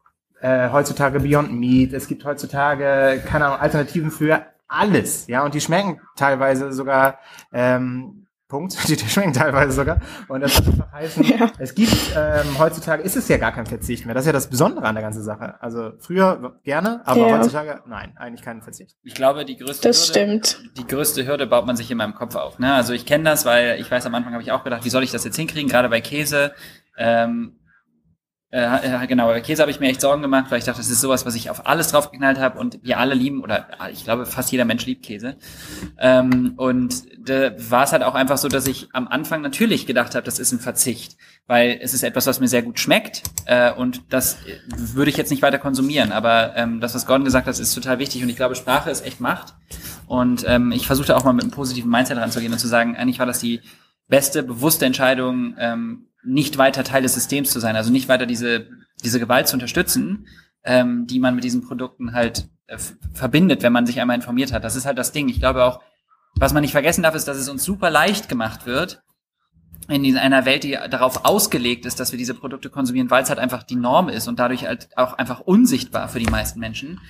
äh, 0.41 0.69
heutzutage 0.69 1.19
Beyond 1.19 1.51
Meat, 1.53 1.93
es 1.93 2.07
gibt 2.07 2.23
heutzutage, 2.23 3.21
keine 3.25 3.45
Ahnung, 3.45 3.59
Alternativen 3.59 4.09
für 4.09 4.45
alles, 4.67 5.27
ja, 5.27 5.43
und 5.43 5.53
die 5.53 5.61
schmecken 5.61 5.99
teilweise 6.15 6.71
sogar 6.71 7.19
ähm, 7.51 8.22
Punkt, 8.53 8.77
die 8.87 9.09
schmecken 9.09 9.33
teilweise 9.33 9.71
sogar. 9.71 9.99
Und 10.27 10.41
das 10.41 10.55
soll 10.55 10.67
einfach 10.67 10.91
heißen, 10.91 11.23
ja. 11.39 11.51
es 11.57 11.73
gibt 11.73 12.13
ähm, 12.15 12.59
heutzutage 12.59 13.01
ist 13.01 13.15
es 13.15 13.27
ja 13.27 13.37
gar 13.37 13.51
kein 13.51 13.65
Verzicht 13.65 14.05
mehr. 14.05 14.13
Das 14.13 14.23
ist 14.23 14.27
ja 14.27 14.33
das 14.33 14.47
Besondere 14.47 14.85
an 14.85 14.93
der 14.93 15.03
ganzen 15.03 15.23
Sache. 15.23 15.55
Also 15.59 15.93
früher 15.97 16.59
gerne, 16.63 17.01
aber 17.05 17.27
ja. 17.27 17.37
heutzutage 17.39 17.81
nein, 17.87 18.13
eigentlich 18.15 18.43
kein 18.43 18.61
Verzicht. 18.61 18.95
Ich 19.03 19.15
glaube, 19.15 19.43
die 19.43 19.57
größte 19.57 19.87
das 19.87 20.07
Hürde, 20.07 20.43
stimmt. 20.43 20.77
die 20.77 20.85
größte 20.85 21.25
Hürde 21.25 21.47
baut 21.47 21.65
man 21.65 21.75
sich 21.75 21.89
in 21.89 21.97
meinem 21.97 22.13
Kopf 22.13 22.35
auf. 22.35 22.59
Ne? 22.59 22.71
Also 22.71 22.93
ich 22.93 23.07
kenne 23.07 23.23
das, 23.23 23.43
weil 23.43 23.79
ich 23.79 23.89
weiß, 23.89 24.05
am 24.05 24.13
Anfang 24.13 24.33
habe 24.33 24.43
ich 24.43 24.51
auch 24.51 24.63
gedacht, 24.63 24.85
wie 24.85 24.89
soll 24.89 25.01
ich 25.01 25.11
das 25.11 25.23
jetzt 25.23 25.35
hinkriegen, 25.35 25.67
gerade 25.67 25.89
bei 25.89 25.99
Käse. 25.99 26.53
Ähm, 26.95 27.57
äh, 28.53 29.07
genau, 29.07 29.25
bei 29.25 29.41
Käse 29.41 29.63
habe 29.63 29.71
ich 29.71 29.79
mir 29.79 29.87
echt 29.89 29.99
Sorgen 29.99 30.21
gemacht, 30.21 30.51
weil 30.51 30.59
ich 30.59 30.65
dachte, 30.65 30.77
das 30.77 30.89
ist 30.91 31.01
sowas, 31.01 31.25
was 31.25 31.33
ich 31.33 31.49
auf 31.49 31.65
alles 31.65 31.87
draufgeknallt 31.87 32.37
habe 32.37 32.59
und 32.59 32.77
wir 32.83 32.99
alle 32.99 33.15
lieben, 33.15 33.41
oder 33.41 33.67
ich 33.91 34.03
glaube, 34.03 34.27
fast 34.27 34.51
jeder 34.51 34.63
Mensch 34.63 34.85
liebt 34.85 35.03
Käse. 35.03 35.37
Ähm, 35.97 36.53
und 36.57 37.03
da 37.17 37.51
war 37.57 37.83
es 37.83 37.93
halt 37.93 38.03
auch 38.03 38.13
einfach 38.13 38.37
so, 38.37 38.49
dass 38.49 38.67
ich 38.67 38.89
am 38.93 39.07
Anfang 39.07 39.41
natürlich 39.41 39.87
gedacht 39.87 40.13
habe, 40.13 40.23
das 40.23 40.37
ist 40.37 40.51
ein 40.51 40.59
Verzicht, 40.59 41.17
weil 41.47 41.79
es 41.81 41.95
ist 41.95 42.03
etwas, 42.03 42.27
was 42.27 42.39
mir 42.39 42.47
sehr 42.47 42.61
gut 42.61 42.79
schmeckt 42.79 43.23
äh, 43.47 43.71
und 43.71 44.03
das 44.09 44.37
würde 44.67 45.09
ich 45.09 45.17
jetzt 45.17 45.31
nicht 45.31 45.41
weiter 45.41 45.57
konsumieren. 45.57 46.11
Aber 46.11 46.55
ähm, 46.55 46.79
das, 46.79 46.93
was 46.93 47.07
Gordon 47.07 47.25
gesagt 47.25 47.47
hat, 47.47 47.57
ist 47.57 47.73
total 47.73 47.97
wichtig 47.97 48.21
und 48.21 48.29
ich 48.29 48.35
glaube, 48.35 48.53
Sprache 48.53 48.91
ist 48.91 49.03
echt 49.03 49.19
Macht. 49.19 49.55
Und 50.05 50.45
ähm, 50.47 50.71
ich 50.71 50.85
versuchte 50.85 51.17
auch 51.17 51.23
mal 51.23 51.33
mit 51.33 51.43
einem 51.43 51.51
positiven 51.51 51.89
Mindset 51.89 52.17
ranzugehen 52.17 52.53
und 52.53 52.59
zu 52.59 52.67
sagen, 52.67 52.95
eigentlich 52.95 53.17
war 53.17 53.25
das 53.25 53.39
die 53.39 53.61
beste, 54.07 54.43
bewusste 54.43 54.85
Entscheidung, 54.85 55.55
ähm, 55.57 56.07
nicht 56.23 56.57
weiter 56.57 56.83
Teil 56.83 57.01
des 57.01 57.13
Systems 57.13 57.51
zu 57.51 57.59
sein, 57.59 57.75
also 57.75 57.91
nicht 57.91 58.07
weiter 58.07 58.25
diese, 58.25 58.67
diese 59.03 59.19
Gewalt 59.19 59.47
zu 59.47 59.55
unterstützen, 59.55 60.27
ähm, 60.63 61.07
die 61.07 61.19
man 61.19 61.35
mit 61.35 61.43
diesen 61.43 61.61
Produkten 61.61 62.13
halt 62.13 62.47
äh, 62.67 62.77
verbindet, 63.13 63.63
wenn 63.63 63.73
man 63.73 63.85
sich 63.85 63.99
einmal 63.99 64.15
informiert 64.15 64.53
hat. 64.53 64.63
Das 64.63 64.75
ist 64.75 64.85
halt 64.85 64.97
das 64.97 65.11
Ding. 65.11 65.27
Ich 65.29 65.39
glaube 65.39 65.63
auch, 65.63 65.81
was 66.35 66.53
man 66.53 66.61
nicht 66.61 66.71
vergessen 66.71 67.03
darf, 67.03 67.15
ist, 67.15 67.27
dass 67.27 67.37
es 67.37 67.49
uns 67.49 67.63
super 67.63 67.89
leicht 67.89 68.29
gemacht 68.29 68.65
wird, 68.65 69.03
in 69.89 70.17
einer 70.17 70.45
Welt, 70.45 70.63
die 70.63 70.77
darauf 70.89 71.25
ausgelegt 71.25 71.85
ist, 71.85 71.99
dass 71.99 72.11
wir 72.11 72.17
diese 72.17 72.33
Produkte 72.33 72.69
konsumieren, 72.69 73.11
weil 73.11 73.23
es 73.23 73.29
halt 73.29 73.39
einfach 73.39 73.63
die 73.63 73.75
Norm 73.75 74.09
ist 74.09 74.27
und 74.27 74.39
dadurch 74.39 74.65
halt 74.65 74.89
auch 74.95 75.13
einfach 75.13 75.41
unsichtbar 75.41 76.07
für 76.07 76.19
die 76.19 76.29
meisten 76.29 76.59
Menschen. 76.59 77.01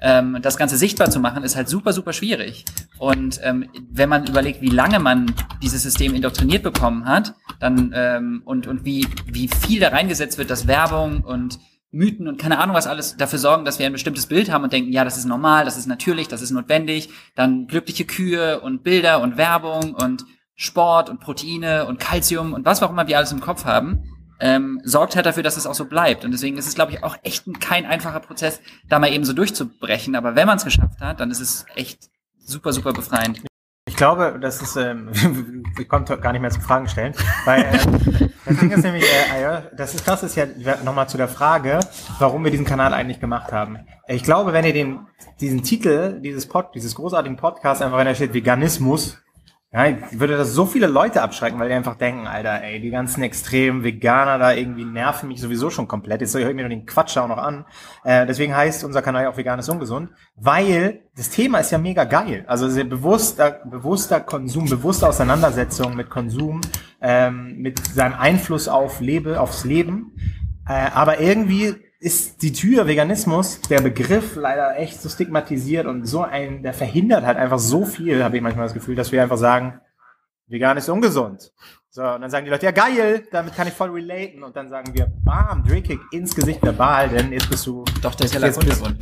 Ähm, 0.00 0.38
das 0.40 0.56
Ganze 0.56 0.76
sichtbar 0.76 1.10
zu 1.10 1.20
machen, 1.20 1.44
ist 1.44 1.56
halt 1.56 1.68
super, 1.68 1.92
super 1.92 2.12
schwierig. 2.12 2.64
Und 2.98 3.40
ähm, 3.42 3.68
wenn 3.90 4.08
man 4.08 4.26
überlegt, 4.26 4.62
wie 4.62 4.70
lange 4.70 4.98
man 4.98 5.34
dieses 5.62 5.82
System 5.82 6.14
indoktriniert 6.14 6.62
bekommen 6.62 7.06
hat, 7.06 7.34
dann 7.60 7.92
ähm, 7.94 8.42
und, 8.44 8.66
und 8.66 8.84
wie, 8.84 9.06
wie 9.26 9.48
viel 9.48 9.80
da 9.80 9.88
reingesetzt 9.88 10.38
wird, 10.38 10.50
dass 10.50 10.66
Werbung 10.66 11.22
und 11.22 11.58
Mythen 11.92 12.26
und 12.26 12.38
keine 12.38 12.58
Ahnung 12.58 12.74
was 12.74 12.86
alles 12.86 13.18
dafür 13.18 13.38
sorgen, 13.38 13.66
dass 13.66 13.78
wir 13.78 13.84
ein 13.84 13.92
bestimmtes 13.92 14.26
Bild 14.26 14.50
haben 14.50 14.64
und 14.64 14.72
denken, 14.72 14.92
ja, 14.92 15.04
das 15.04 15.18
ist 15.18 15.26
normal, 15.26 15.66
das 15.66 15.76
ist 15.76 15.86
natürlich, 15.86 16.26
das 16.26 16.40
ist 16.40 16.50
notwendig, 16.50 17.10
dann 17.34 17.66
glückliche 17.66 18.06
Kühe 18.06 18.60
und 18.60 18.82
Bilder 18.82 19.20
und 19.20 19.36
Werbung 19.36 19.94
und 19.94 20.24
Sport 20.62 21.10
und 21.10 21.18
Proteine 21.18 21.86
und 21.86 21.98
Kalzium 21.98 22.52
und 22.52 22.64
was 22.64 22.82
auch 22.84 22.90
immer 22.90 23.08
wir 23.08 23.16
alles 23.16 23.32
im 23.32 23.40
Kopf 23.40 23.64
haben, 23.64 24.04
ähm, 24.38 24.80
sorgt 24.84 25.16
halt 25.16 25.26
dafür, 25.26 25.42
dass 25.42 25.56
es 25.56 25.66
auch 25.66 25.74
so 25.74 25.86
bleibt. 25.86 26.24
Und 26.24 26.30
deswegen 26.30 26.56
ist 26.56 26.68
es, 26.68 26.76
glaube 26.76 26.92
ich, 26.92 27.02
auch 27.02 27.16
echt 27.24 27.48
ein, 27.48 27.58
kein 27.58 27.84
einfacher 27.84 28.20
Prozess, 28.20 28.60
da 28.88 29.00
mal 29.00 29.12
eben 29.12 29.24
so 29.24 29.32
durchzubrechen. 29.32 30.14
Aber 30.14 30.36
wenn 30.36 30.46
man 30.46 30.58
es 30.58 30.64
geschafft 30.64 31.00
hat, 31.00 31.18
dann 31.18 31.32
ist 31.32 31.40
es 31.40 31.66
echt 31.74 32.10
super, 32.38 32.72
super 32.72 32.92
befreiend. 32.92 33.42
Ich 33.88 33.96
glaube, 33.96 34.38
das 34.40 34.62
ist, 34.62 34.76
ähm, 34.76 35.64
ich 35.78 35.88
konnte 35.88 36.16
gar 36.18 36.30
nicht 36.30 36.42
mehr 36.42 36.50
zu 36.50 36.60
Fragen 36.60 36.88
stellen, 36.88 37.14
weil 37.44 37.62
äh, 37.62 38.28
das 38.44 38.56
Ding 38.58 38.70
ist 38.70 38.84
nämlich, 38.84 39.04
äh, 39.04 39.62
das 39.76 39.96
ist 39.96 40.06
das 40.06 40.22
ist 40.22 40.36
ja 40.36 40.46
nochmal 40.84 41.08
zu 41.08 41.16
der 41.16 41.28
Frage, 41.28 41.80
warum 42.20 42.44
wir 42.44 42.52
diesen 42.52 42.66
Kanal 42.66 42.94
eigentlich 42.94 43.18
gemacht 43.18 43.50
haben. 43.50 43.80
Ich 44.06 44.22
glaube, 44.22 44.52
wenn 44.52 44.64
ihr 44.64 44.72
den 44.72 45.00
diesen 45.40 45.64
Titel 45.64 46.20
dieses 46.20 46.46
Pod, 46.46 46.66
dieses 46.76 46.94
großartigen 46.94 47.36
Podcast 47.36 47.82
einfach, 47.82 47.98
wenn 47.98 48.06
da 48.06 48.14
steht 48.14 48.32
Veganismus, 48.32 49.18
ja, 49.72 49.86
ich 49.86 50.20
würde 50.20 50.36
das 50.36 50.52
so 50.52 50.66
viele 50.66 50.86
Leute 50.86 51.22
abschrecken, 51.22 51.58
weil 51.58 51.68
die 51.68 51.74
einfach 51.74 51.96
denken, 51.96 52.26
Alter, 52.26 52.62
ey, 52.62 52.78
die 52.78 52.90
ganzen 52.90 53.22
extremen 53.22 53.84
Veganer 53.84 54.38
da 54.38 54.52
irgendwie 54.52 54.84
nerven 54.84 55.28
mich 55.28 55.40
sowieso 55.40 55.70
schon 55.70 55.88
komplett. 55.88 56.20
Jetzt 56.20 56.34
höre 56.34 56.50
ich 56.50 56.54
mir 56.54 56.62
nur 56.62 56.68
den 56.68 56.84
Quatsch 56.84 57.16
auch 57.16 57.26
noch 57.26 57.38
an. 57.38 57.64
Äh, 58.04 58.26
deswegen 58.26 58.54
heißt 58.54 58.84
unser 58.84 59.00
Kanal 59.00 59.26
auch 59.28 59.36
Vegan 59.38 59.58
ist 59.58 59.70
ungesund, 59.70 60.10
weil 60.36 61.00
das 61.16 61.30
Thema 61.30 61.58
ist 61.58 61.72
ja 61.72 61.78
mega 61.78 62.04
geil. 62.04 62.44
Also 62.48 62.68
sehr 62.68 62.84
bewusster, 62.84 63.62
bewusster 63.64 64.20
Konsum, 64.20 64.68
bewusste 64.68 65.08
Auseinandersetzung 65.08 65.96
mit 65.96 66.10
Konsum, 66.10 66.60
ähm, 67.00 67.56
mit 67.56 67.78
seinem 67.78 68.14
Einfluss 68.14 68.68
auf 68.68 69.00
Lebe, 69.00 69.40
aufs 69.40 69.64
Leben 69.64 70.12
Äh, 70.68 70.90
aber 70.94 71.18
irgendwie 71.18 71.74
ist 72.02 72.42
die 72.42 72.52
Tür 72.52 72.86
Veganismus, 72.86 73.60
der 73.62 73.80
Begriff 73.80 74.34
leider 74.34 74.76
echt 74.76 75.00
so 75.00 75.08
stigmatisiert 75.08 75.86
und 75.86 76.04
so 76.04 76.22
ein, 76.22 76.62
der 76.64 76.74
verhindert 76.74 77.24
halt 77.24 77.38
einfach 77.38 77.60
so 77.60 77.84
viel, 77.84 78.24
habe 78.24 78.36
ich 78.36 78.42
manchmal 78.42 78.66
das 78.66 78.74
Gefühl, 78.74 78.96
dass 78.96 79.12
wir 79.12 79.22
einfach 79.22 79.36
sagen, 79.36 79.80
vegan 80.48 80.76
ist 80.76 80.88
ungesund. 80.88 81.52
So, 81.90 82.02
und 82.02 82.22
dann 82.22 82.30
sagen 82.30 82.44
die 82.44 82.50
Leute, 82.50 82.66
ja 82.66 82.72
geil, 82.72 83.28
damit 83.30 83.54
kann 83.54 83.68
ich 83.68 83.74
voll 83.74 83.90
relaten. 83.90 84.42
Und 84.42 84.56
dann 84.56 84.68
sagen 84.68 84.94
wir, 84.94 85.12
bam, 85.22 85.62
Drehkick 85.62 86.00
ins 86.10 86.34
Gesicht 86.34 86.62
verbal, 86.62 87.08
denn 87.08 87.32
jetzt 87.32 87.48
bist 87.50 87.66
du... 87.66 87.84
Doch, 88.02 88.14
der 88.14 88.28
Keller 88.28 88.50
Kunterbund. 88.50 88.98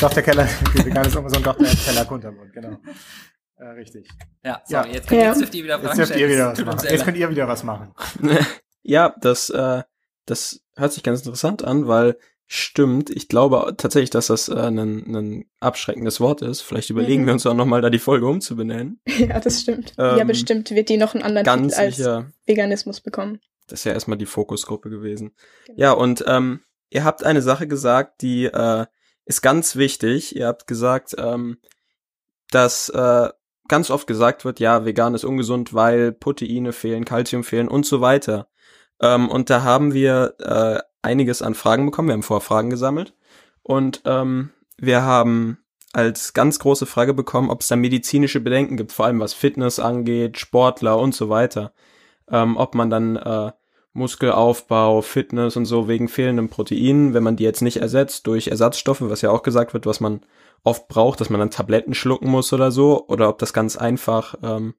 Doch, 0.00 0.12
der 0.12 0.22
Keller, 0.22 0.48
vegan 0.72 1.06
ist 1.06 1.16
ungesund, 1.16 1.46
doch, 1.46 1.56
der 1.56 1.66
Keller 1.66 2.04
Kunterbund, 2.04 2.52
genau. 2.52 2.78
Äh, 3.56 3.64
richtig. 3.76 4.08
Ja, 4.42 4.60
so, 4.64 4.74
ja. 4.74 4.86
jetzt, 4.86 5.08
könnt, 5.08 5.20
ja. 5.20 5.28
jetzt 5.28 5.40
dürft 5.40 5.54
ihr 5.54 5.64
wieder 5.64 5.78
Fragen 5.78 5.98
jetzt 5.98 6.08
dürft 6.08 6.20
ihr 6.20 6.28
wieder 6.28 6.50
was 6.50 6.64
machen. 6.64 6.88
Jetzt 6.90 7.04
könnt 7.04 7.16
ihr 7.16 7.30
wieder 7.30 7.48
was 7.48 7.62
machen. 7.62 7.94
ja, 8.82 9.14
das, 9.20 9.50
äh, 9.50 9.82
das 10.26 10.60
hört 10.76 10.92
sich 10.92 11.02
ganz 11.02 11.20
interessant 11.20 11.64
an, 11.64 11.86
weil 11.86 12.16
stimmt, 12.46 13.10
ich 13.10 13.28
glaube 13.28 13.74
tatsächlich, 13.76 14.10
dass 14.10 14.28
das 14.28 14.48
äh, 14.48 14.54
ein, 14.54 14.78
ein 14.78 15.44
abschreckendes 15.60 16.20
Wort 16.20 16.42
ist. 16.42 16.60
Vielleicht 16.60 16.90
überlegen 16.90 17.22
mhm. 17.22 17.26
wir 17.26 17.32
uns 17.34 17.46
auch 17.46 17.54
nochmal, 17.54 17.80
da 17.80 17.90
die 17.90 17.98
Folge 17.98 18.26
umzubenennen. 18.26 19.00
Ja, 19.18 19.40
das 19.40 19.60
stimmt. 19.60 19.94
Ähm, 19.96 20.18
ja, 20.18 20.24
bestimmt 20.24 20.70
wird 20.70 20.88
die 20.88 20.96
noch 20.96 21.14
einen 21.14 21.22
anderen 21.22 21.44
ganz 21.44 21.74
Titel 21.74 21.86
als 21.86 21.96
sicher. 21.96 22.32
Veganismus 22.46 23.00
bekommen. 23.00 23.40
Das 23.66 23.80
ist 23.80 23.84
ja 23.84 23.92
erstmal 23.92 24.18
die 24.18 24.26
Fokusgruppe 24.26 24.90
gewesen. 24.90 25.32
Genau. 25.66 25.80
Ja, 25.80 25.92
und 25.92 26.24
ähm, 26.26 26.60
ihr 26.90 27.04
habt 27.04 27.24
eine 27.24 27.42
Sache 27.42 27.66
gesagt, 27.66 28.20
die 28.20 28.44
äh, 28.44 28.86
ist 29.24 29.40
ganz 29.40 29.76
wichtig. 29.76 30.36
Ihr 30.36 30.46
habt 30.46 30.66
gesagt, 30.66 31.14
ähm, 31.16 31.58
dass 32.50 32.90
äh, 32.90 33.30
ganz 33.68 33.90
oft 33.90 34.06
gesagt 34.06 34.44
wird, 34.44 34.60
ja, 34.60 34.84
vegan 34.84 35.14
ist 35.14 35.24
ungesund, 35.24 35.72
weil 35.72 36.12
Proteine 36.12 36.72
fehlen, 36.72 37.04
Kalzium 37.04 37.44
fehlen 37.44 37.68
und 37.68 37.86
so 37.86 38.00
weiter. 38.00 38.48
Ähm, 39.04 39.28
und 39.28 39.50
da 39.50 39.62
haben 39.62 39.92
wir 39.92 40.34
äh, 40.38 40.78
einiges 41.02 41.42
an 41.42 41.54
Fragen 41.54 41.84
bekommen. 41.84 42.08
Wir 42.08 42.14
haben 42.14 42.22
vorher 42.22 42.40
Fragen 42.40 42.70
gesammelt. 42.70 43.14
Und 43.62 44.00
ähm, 44.06 44.50
wir 44.78 45.02
haben 45.02 45.58
als 45.92 46.32
ganz 46.32 46.58
große 46.58 46.86
Frage 46.86 47.12
bekommen, 47.12 47.50
ob 47.50 47.60
es 47.60 47.68
da 47.68 47.76
medizinische 47.76 48.40
Bedenken 48.40 48.76
gibt, 48.76 48.92
vor 48.92 49.04
allem 49.04 49.20
was 49.20 49.34
Fitness 49.34 49.78
angeht, 49.78 50.38
Sportler 50.38 50.98
und 50.98 51.14
so 51.14 51.28
weiter. 51.28 51.72
Ähm, 52.30 52.56
ob 52.56 52.74
man 52.74 52.88
dann 52.88 53.16
äh, 53.16 53.52
Muskelaufbau, 53.92 55.02
Fitness 55.02 55.56
und 55.56 55.66
so 55.66 55.86
wegen 55.86 56.08
fehlenden 56.08 56.48
Proteinen, 56.48 57.12
wenn 57.14 57.22
man 57.22 57.36
die 57.36 57.44
jetzt 57.44 57.62
nicht 57.62 57.76
ersetzt 57.76 58.26
durch 58.26 58.48
Ersatzstoffe, 58.48 59.02
was 59.02 59.20
ja 59.20 59.30
auch 59.30 59.42
gesagt 59.42 59.74
wird, 59.74 59.86
was 59.86 60.00
man 60.00 60.22
oft 60.64 60.88
braucht, 60.88 61.20
dass 61.20 61.30
man 61.30 61.38
dann 61.40 61.50
Tabletten 61.50 61.94
schlucken 61.94 62.28
muss 62.28 62.52
oder 62.52 62.70
so, 62.72 63.06
oder 63.06 63.28
ob 63.28 63.38
das 63.38 63.52
ganz 63.52 63.76
einfach 63.76 64.34
ähm, 64.42 64.74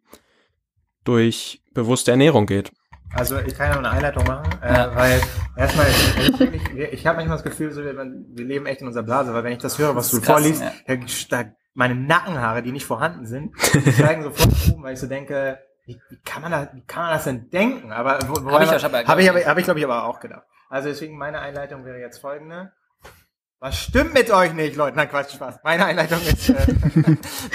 durch 1.04 1.62
bewusste 1.74 2.12
Ernährung 2.12 2.48
geht. 2.48 2.72
Also 3.16 3.40
ich 3.40 3.56
kann 3.56 3.72
ja 3.72 3.78
eine 3.78 3.90
Einleitung 3.90 4.26
machen, 4.26 4.62
äh, 4.62 4.88
weil 4.94 5.22
erstmal, 5.56 5.88
ich, 5.88 6.74
ich 6.74 7.08
habe 7.08 7.16
manchmal 7.16 7.38
das 7.38 7.44
Gefühl, 7.44 7.72
so, 7.72 7.82
wir, 7.82 8.46
leben 8.46 8.66
echt 8.66 8.82
in 8.82 8.88
unserer 8.88 9.04
Blase, 9.04 9.34
weil 9.34 9.44
wenn 9.46 9.54
ich 9.54 9.60
das 9.60 9.80
höre, 9.80 9.96
was 9.96 10.12
das 10.12 10.20
du 10.20 10.26
krass, 10.26 10.42
vorliest, 10.42 10.62
ja. 10.62 10.98
da, 11.30 11.50
meine 11.74 11.96
Nackenhaare, 11.96 12.62
die 12.62 12.74
nicht 12.74 12.86
vorhanden 12.86 13.26
sind, 13.26 13.58
steigen 13.94 14.24
sofort 14.24 14.50
oben, 14.70 14.84
weil 14.84 14.94
ich 14.96 15.00
so 15.00 15.08
denke, 15.08 15.60
wie, 15.86 15.98
wie, 16.10 16.20
kann 16.26 16.42
man 16.42 16.52
da, 16.52 16.70
wie 16.74 16.82
kann 16.82 17.04
man 17.04 17.14
das 17.14 17.24
denn 17.24 17.50
denken? 17.50 17.94
Aber 17.94 18.20
wo, 18.28 18.44
wo 18.44 18.52
habe 18.52 18.66
ich, 18.66 18.72
hab 18.72 18.94
ich, 18.94 19.30
hab 19.30 19.38
ich, 19.38 19.48
hab 19.48 19.58
ich 19.58 19.64
glaube 19.64 19.80
ich 19.80 19.86
aber 19.86 20.04
auch 20.04 20.20
gedacht. 20.20 20.44
Also 20.70 20.90
deswegen 20.90 21.18
meine 21.18 21.40
Einleitung 21.40 21.86
wäre 21.86 22.00
jetzt 22.00 22.20
folgende. 22.20 22.74
Was 23.62 23.78
stimmt 23.80 24.14
mit 24.14 24.30
euch 24.32 24.54
nicht, 24.54 24.76
Leute? 24.76 24.98
Nein, 24.98 25.10
Quatsch, 25.10 25.32
Spaß. 25.34 25.60
Meine 25.64 25.86
Einleitung 25.86 26.20
ist, 26.20 26.50
äh, 26.50 26.56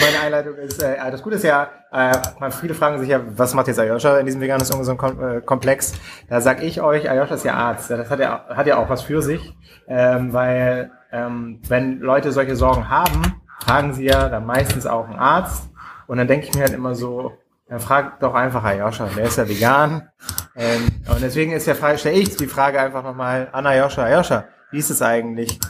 meine 0.01 0.21
Einleitung 0.25 0.57
ist, 0.57 0.83
äh, 0.83 0.97
das 1.11 1.23
Gute 1.23 1.37
ist 1.37 1.45
ja, 1.45 1.69
äh, 1.93 2.51
viele 2.53 2.75
fragen 2.75 2.99
sich 2.99 3.11
ja, 3.11 3.21
was 3.37 3.53
macht 3.53 3.69
jetzt 3.69 3.79
Ayosha 3.79 4.19
in 4.19 4.25
diesem 4.25 4.41
veganes 4.41 4.71
äh, 4.71 5.41
Komplex? 5.43 5.93
Da 6.29 6.41
sag 6.41 6.63
ich 6.63 6.81
euch, 6.81 7.11
Ayosha 7.11 7.35
ist 7.35 7.45
ja 7.45 7.55
Arzt. 7.55 7.91
Das 7.91 8.09
hat 8.09 8.19
ja, 8.19 8.47
hat 8.49 8.67
ja 8.67 8.79
auch 8.79 8.89
was 8.89 9.03
für 9.03 9.21
sich, 9.21 9.55
ähm, 9.89 10.33
weil 10.33 10.91
ähm, 11.13 11.61
wenn 11.69 12.01
Leute 12.01 12.33
solche 12.33 12.57
Sorgen 12.57 12.89
haben, 12.89 13.43
fragen 13.63 13.93
sie 13.93 14.07
ja 14.07 14.31
dann 14.31 14.47
meistens 14.47 14.87
auch 14.87 15.07
einen 15.07 15.19
Arzt. 15.19 15.69
Und 16.07 16.17
dann 16.17 16.27
denke 16.27 16.47
ich 16.47 16.55
mir 16.55 16.63
halt 16.63 16.73
immer 16.73 16.95
so, 16.95 17.33
dann 17.69 17.79
fragt 17.79 18.23
doch 18.23 18.35
einfach 18.35 18.65
Ayosha, 18.65 19.07
der 19.15 19.27
ist 19.27 19.37
ja 19.37 19.47
vegan. 19.47 20.09
Ähm, 20.57 21.03
und 21.09 21.21
deswegen 21.21 21.53
ist 21.53 21.67
ja 21.67 21.75
stelle 21.99 22.17
ich 22.17 22.37
die 22.37 22.47
Frage 22.47 22.81
einfach 22.81 23.05
nochmal 23.05 23.49
an 23.53 23.67
Ayosha. 23.67 24.03
Ayosha, 24.03 24.47
wie 24.71 24.79
ist 24.79 24.89
es 24.89 25.03
eigentlich? 25.03 25.61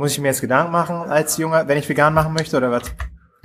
Muss 0.00 0.12
ich 0.12 0.18
mir 0.18 0.28
jetzt 0.28 0.40
Gedanken 0.40 0.72
machen 0.72 0.96
als 0.96 1.36
Junger, 1.36 1.68
wenn 1.68 1.76
ich 1.76 1.86
vegan 1.86 2.14
machen 2.14 2.32
möchte 2.32 2.56
oder 2.56 2.70
was? 2.70 2.84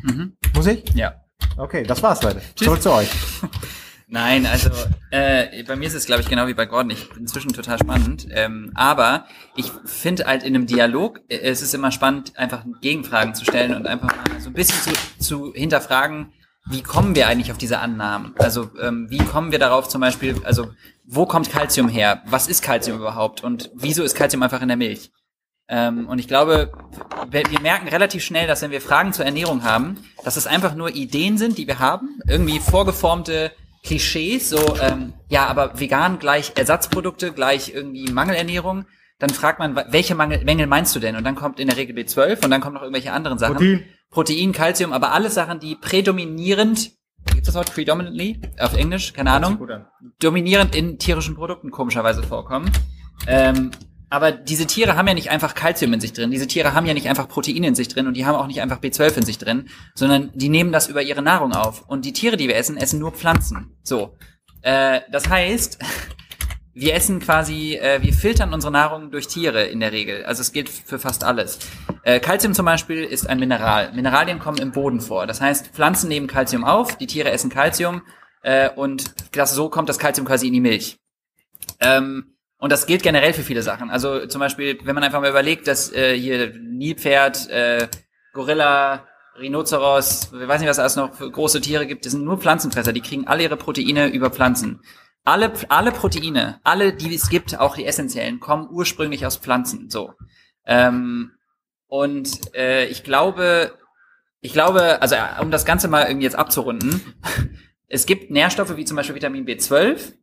Mhm. 0.04 0.38
Muss 0.54 0.66
ich? 0.68 0.90
Ja. 0.94 1.16
Okay, 1.58 1.84
das 1.84 2.02
war's, 2.02 2.24
Leute. 2.24 2.40
Tschüss. 2.56 2.68
Zurück 2.68 2.82
zu 2.82 2.94
euch. 2.94 3.10
Nein, 4.08 4.46
also 4.46 4.70
äh, 5.12 5.64
bei 5.66 5.76
mir 5.76 5.88
ist 5.88 5.96
es, 5.96 6.06
glaube 6.06 6.22
ich, 6.22 6.30
genau 6.30 6.48
wie 6.48 6.54
bei 6.54 6.66
Gordon. 6.66 6.92
Ich 6.92 7.10
bin 7.10 7.24
inzwischen 7.24 7.52
total 7.52 7.78
spannend. 7.78 8.28
Ähm, 8.32 8.72
aber 8.74 9.26
ich 9.58 9.70
finde 9.84 10.28
halt 10.28 10.44
in 10.44 10.56
einem 10.56 10.66
Dialog, 10.66 11.20
äh, 11.28 11.40
es 11.40 11.62
ist 11.62 11.74
immer 11.74 11.92
spannend, 11.92 12.38
einfach 12.38 12.64
Gegenfragen 12.80 13.36
zu 13.36 13.44
stellen 13.44 13.76
und 13.76 13.86
einfach 13.86 14.16
mal 14.16 14.40
so 14.40 14.50
ein 14.50 14.54
bisschen 14.54 14.96
zu, 15.20 15.20
zu 15.20 15.54
hinterfragen, 15.54 16.32
wie 16.70 16.84
kommen 16.84 17.16
wir 17.16 17.28
eigentlich 17.28 17.52
auf 17.52 17.58
diese 17.58 17.80
Annahmen? 17.80 18.34
Also 18.40 18.72
ähm, 18.82 19.08
wie 19.10 19.18
kommen 19.18 19.52
wir 19.52 19.60
darauf 19.60 19.90
zum 19.90 20.00
Beispiel, 20.00 20.40
also 20.46 20.70
wo 21.04 21.26
kommt 21.26 21.52
Kalzium 21.52 21.90
her? 21.90 22.22
Was 22.28 22.48
ist 22.48 22.64
Kalzium 22.64 23.00
überhaupt? 23.00 23.44
Und 23.44 23.72
wieso 23.76 24.04
ist 24.04 24.16
Kalzium 24.16 24.42
einfach 24.42 24.62
in 24.62 24.70
der 24.70 24.78
Milch? 24.78 25.12
Ähm, 25.68 26.08
und 26.08 26.20
ich 26.20 26.28
glaube, 26.28 26.72
wir, 27.32 27.44
wir, 27.50 27.60
merken 27.60 27.88
relativ 27.88 28.24
schnell, 28.24 28.48
dass 28.48 28.62
wenn 28.62 28.72
wir 28.72 28.82
Fragen 28.82 29.14
zur 29.14 29.26
Ernährung 29.26 29.64
haben, 29.64 29.98
dass 30.24 30.38
es 30.38 30.46
einfach 30.46 30.76
nur 30.76 30.94
Ideen 30.94 31.38
sind, 31.38 31.58
die 31.58 31.66
wir 31.66 31.80
haben, 31.80 32.20
irgendwie 32.28 32.60
vorgeformte 32.60 33.52
Klischees, 33.84 34.50
so 34.50 34.78
ähm, 34.80 35.14
ja, 35.30 35.48
aber 35.48 35.80
vegan 35.80 36.20
gleich 36.20 36.54
Ersatzprodukte 36.56 37.32
gleich 37.32 37.74
irgendwie 37.74 38.12
Mangelernährung. 38.12 38.86
Dann 39.18 39.30
fragt 39.30 39.60
man, 39.60 39.76
welche 39.76 40.14
Mangel, 40.14 40.44
Mängel 40.44 40.68
meinst 40.68 40.96
du 40.96 41.00
denn? 41.00 41.16
Und 41.16 41.24
dann 41.24 41.36
kommt 41.36 41.60
in 41.60 41.68
der 41.68 41.78
Regel 41.78 41.96
B12 41.96 42.44
und 42.44 42.52
dann 42.52 42.62
kommen 42.62 42.74
noch 42.76 42.82
irgendwelche 42.82 43.14
anderen 43.14 43.40
Sachen. 43.40 43.56
Protein. 43.56 43.86
Protein, 44.12 44.52
Calcium, 44.52 44.94
aber 44.94 45.12
alles 45.12 45.34
Sachen, 45.34 45.60
die 45.60 45.76
prädominierend, 45.76 46.92
gibt 47.34 47.48
das 47.48 47.56
Wort 47.56 47.74
predominantly 47.74 48.40
auf 48.60 48.76
Englisch, 48.76 49.14
keine 49.14 49.32
Ahnung, 49.32 49.68
dominierend 50.20 50.76
in 50.76 51.00
tierischen 51.00 51.36
Produkten 51.36 51.72
komischerweise 51.72 52.24
vorkommen. 52.24 52.72
Ähm, 53.28 53.72
aber 54.16 54.32
diese 54.32 54.66
Tiere 54.66 54.96
haben 54.96 55.10
ja 55.10 55.14
nicht 55.14 55.30
einfach 55.30 55.56
Kalzium 55.56 55.92
in 55.92 56.00
sich 56.00 56.14
drin, 56.14 56.32
diese 56.32 56.48
Tiere 56.48 56.74
haben 56.74 56.86
ja 56.86 56.94
nicht 56.94 57.10
einfach 57.10 57.28
Proteine 57.28 57.68
in 57.68 57.76
sich 57.76 57.90
drin 57.90 58.08
und 58.08 58.16
die 58.16 58.26
haben 58.26 58.36
auch 58.36 58.48
nicht 58.48 58.62
einfach 58.62 58.80
B12 58.80 59.18
in 59.18 59.26
sich 59.26 59.38
drin, 59.38 59.68
sondern 59.94 60.32
die 60.34 60.48
nehmen 60.48 60.72
das 60.72 60.88
über 60.88 61.02
ihre 61.02 61.22
Nahrung 61.22 61.52
auf. 61.52 61.84
Und 61.90 62.06
die 62.06 62.14
Tiere, 62.14 62.38
die 62.38 62.48
wir 62.48 62.56
essen, 62.56 62.78
essen 62.78 62.98
nur 62.98 63.12
Pflanzen. 63.12 63.76
So. 63.84 64.16
Äh, 64.62 65.02
das 65.12 65.28
heißt, 65.28 65.80
wir 66.74 66.94
essen 66.94 67.20
quasi, 67.20 67.76
äh, 67.76 68.02
wir 68.02 68.14
filtern 68.14 68.54
unsere 68.54 68.72
Nahrung 68.72 69.12
durch 69.12 69.28
Tiere 69.28 69.66
in 69.66 69.82
der 69.82 69.92
Regel. 69.92 70.24
Also 70.24 70.40
es 70.40 70.54
gilt 70.54 70.70
für 70.70 70.98
fast 70.98 71.26
alles. 71.26 71.60
Äh, 72.04 72.22
Calcium 72.22 72.54
zum 72.54 72.66
Beispiel 72.66 73.04
ist 73.04 73.28
ein 73.28 73.38
Mineral. 73.38 73.92
Mineralien 73.92 74.40
kommen 74.40 74.60
im 74.60 74.72
Boden 74.72 75.02
vor. 75.02 75.28
Das 75.28 75.42
heißt, 75.42 75.74
Pflanzen 75.74 76.08
nehmen 76.08 76.28
Calcium 76.28 76.64
auf, 76.64 76.98
die 76.98 77.08
Tiere 77.08 77.32
essen 77.32 77.50
Calcium 77.50 78.02
äh, 78.44 78.70
und 78.70 79.14
das, 79.36 79.54
so 79.54 79.68
kommt 79.68 79.90
das 79.90 80.00
Calcium 80.00 80.26
quasi 80.26 80.48
in 80.48 80.54
die 80.54 80.62
Milch. 80.62 81.00
Ähm, 81.82 82.35
und 82.66 82.72
das 82.72 82.88
gilt 82.88 83.04
generell 83.04 83.32
für 83.32 83.44
viele 83.44 83.62
Sachen. 83.62 83.92
Also 83.92 84.26
zum 84.26 84.40
Beispiel, 84.40 84.80
wenn 84.86 84.96
man 84.96 85.04
einfach 85.04 85.22
mal 85.22 85.30
überlegt, 85.30 85.68
dass 85.68 85.94
äh, 85.94 86.18
hier 86.18 86.52
Nilpferd, 86.60 87.48
äh, 87.52 87.88
Gorilla, 88.34 89.08
Rhinoceros, 89.38 90.32
ich 90.34 90.48
weiß 90.48 90.62
nicht, 90.62 90.70
was 90.72 90.80
es 90.80 90.96
noch 90.96 91.14
für 91.14 91.30
große 91.30 91.62
Tiere 91.62 91.86
gibt, 91.86 92.06
das 92.06 92.14
sind 92.14 92.24
nur 92.24 92.40
Pflanzenfresser, 92.40 92.92
die 92.92 93.02
kriegen 93.02 93.28
alle 93.28 93.44
ihre 93.44 93.56
Proteine 93.56 94.08
über 94.08 94.32
Pflanzen. 94.32 94.82
Alle, 95.24 95.54
alle 95.70 95.92
Proteine, 95.92 96.60
alle, 96.64 96.92
die 96.92 97.14
es 97.14 97.30
gibt, 97.30 97.56
auch 97.60 97.76
die 97.76 97.86
essentiellen, 97.86 98.40
kommen 98.40 98.68
ursprünglich 98.72 99.28
aus 99.28 99.38
Pflanzen. 99.38 99.92
So. 99.92 100.14
Ähm, 100.66 101.34
und 101.86 102.56
äh, 102.56 102.88
ich 102.88 103.04
glaube, 103.04 103.78
ich 104.42 104.54
glaube, 104.54 105.04
also 105.04 105.18
um 105.40 105.52
das 105.52 105.66
Ganze 105.66 105.88
mal 105.88 106.08
irgendwie 106.08 106.26
jetzt 106.26 106.36
abzurunden, 106.36 107.00
es 107.88 108.08
gibt 108.08 108.32
Nährstoffe 108.32 108.76
wie 108.76 108.86
zum 108.86 108.98
Beispiel 108.98 109.14
Vitamin 109.14 109.46
B12, 109.46 110.16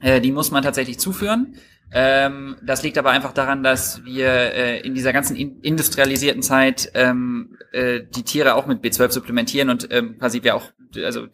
äh, 0.00 0.20
die 0.20 0.32
muss 0.32 0.50
man 0.50 0.62
tatsächlich 0.62 0.98
zuführen. 0.98 1.56
Ähm, 1.92 2.56
das 2.62 2.82
liegt 2.82 2.98
aber 2.98 3.10
einfach 3.10 3.32
daran, 3.32 3.62
dass 3.62 4.04
wir 4.04 4.28
äh, 4.28 4.80
in 4.80 4.94
dieser 4.94 5.12
ganzen 5.12 5.34
in 5.34 5.60
industrialisierten 5.60 6.42
Zeit 6.42 6.90
ähm, 6.94 7.56
äh, 7.72 8.02
die 8.14 8.22
Tiere 8.22 8.54
auch 8.54 8.66
mit 8.66 8.84
B12 8.84 9.10
supplementieren 9.10 9.70
und 9.70 9.88
ähm, 9.90 10.16
quasi 10.18 10.42
wir 10.42 10.54
auch, 10.54 10.70
also 10.96 11.26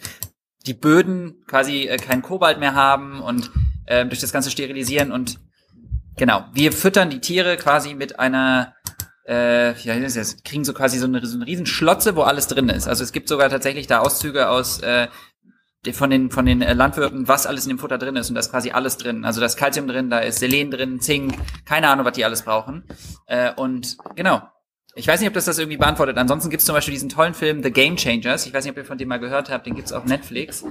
die 0.67 0.75
Böden 0.75 1.45
quasi 1.47 1.83
äh, 1.83 1.99
keinen 1.99 2.23
Kobalt 2.23 2.59
mehr 2.59 2.75
haben 2.75 3.21
und 3.21 3.51
äh, 3.85 4.07
durch 4.07 4.21
das 4.21 4.33
ganze 4.33 4.51
Sterilisieren 4.51 5.13
und 5.13 5.39
genau, 6.17 6.47
wir 6.55 6.73
füttern 6.73 7.11
die 7.11 7.21
Tiere 7.21 7.59
quasi 7.59 7.95
mit 7.95 8.19
einer 8.19 8.75
äh, 9.29 9.79
ja, 9.81 9.99
das 9.99 10.43
kriegen 10.45 10.65
so 10.65 10.73
quasi 10.73 10.99
so 10.99 11.07
eine, 11.07 11.25
so 11.27 11.37
eine 11.37 11.47
riesen 11.47 11.67
Schlotze, 11.67 12.17
wo 12.17 12.23
alles 12.23 12.47
drin 12.47 12.69
ist. 12.69 12.87
Also 12.87 13.03
es 13.03 13.13
gibt 13.13 13.29
sogar 13.29 13.51
tatsächlich 13.51 13.89
da 13.89 13.99
Auszüge 13.99 14.49
aus 14.49 14.81
äh, 14.81 15.09
von 15.93 16.11
den, 16.11 16.31
von 16.31 16.47
den 16.47 16.63
äh, 16.63 16.73
Landwirten, 16.73 17.29
was 17.29 17.47
alles 17.47 17.65
in 17.65 17.71
dem 17.71 17.79
Futter 17.79 17.99
drin 17.99 18.17
ist. 18.17 18.29
Und 18.29 18.35
da 18.35 18.41
ist 18.41 18.51
quasi 18.51 18.71
alles 18.71 18.97
drin. 18.97 19.25
Also 19.25 19.41
da 19.41 19.47
ist 19.47 19.57
Kalzium 19.57 19.89
drin, 19.89 20.11
da 20.11 20.19
ist 20.19 20.39
Selen 20.39 20.71
drin, 20.71 21.01
Zink, 21.01 21.35
keine 21.65 21.89
Ahnung, 21.89 22.05
was 22.05 22.15
die 22.15 22.25
alles 22.25 22.43
brauchen. 22.43 22.85
Äh, 23.27 23.53
und 23.55 23.97
genau. 24.15 24.43
Ich 24.95 25.07
weiß 25.07 25.21
nicht, 25.21 25.29
ob 25.29 25.35
das 25.35 25.45
das 25.45 25.59
irgendwie 25.59 25.77
beantwortet. 25.77 26.17
Ansonsten 26.17 26.49
gibt 26.49 26.61
es 26.61 26.67
zum 26.67 26.75
Beispiel 26.75 26.95
diesen 26.95 27.11
tollen 27.11 27.35
Film 27.35 27.63
The 27.63 27.71
Game 27.71 27.97
Changers. 27.97 28.47
Ich 28.47 28.55
weiß 28.55 28.65
nicht, 28.65 28.73
ob 28.73 28.79
ihr 28.79 28.85
von 28.85 28.97
dem 28.97 29.09
mal 29.09 29.21
gehört 29.21 29.51
habt. 29.51 29.67
Den 29.67 29.75
gibt's 29.75 29.93
auf 29.93 30.07
Netflix. 30.07 30.65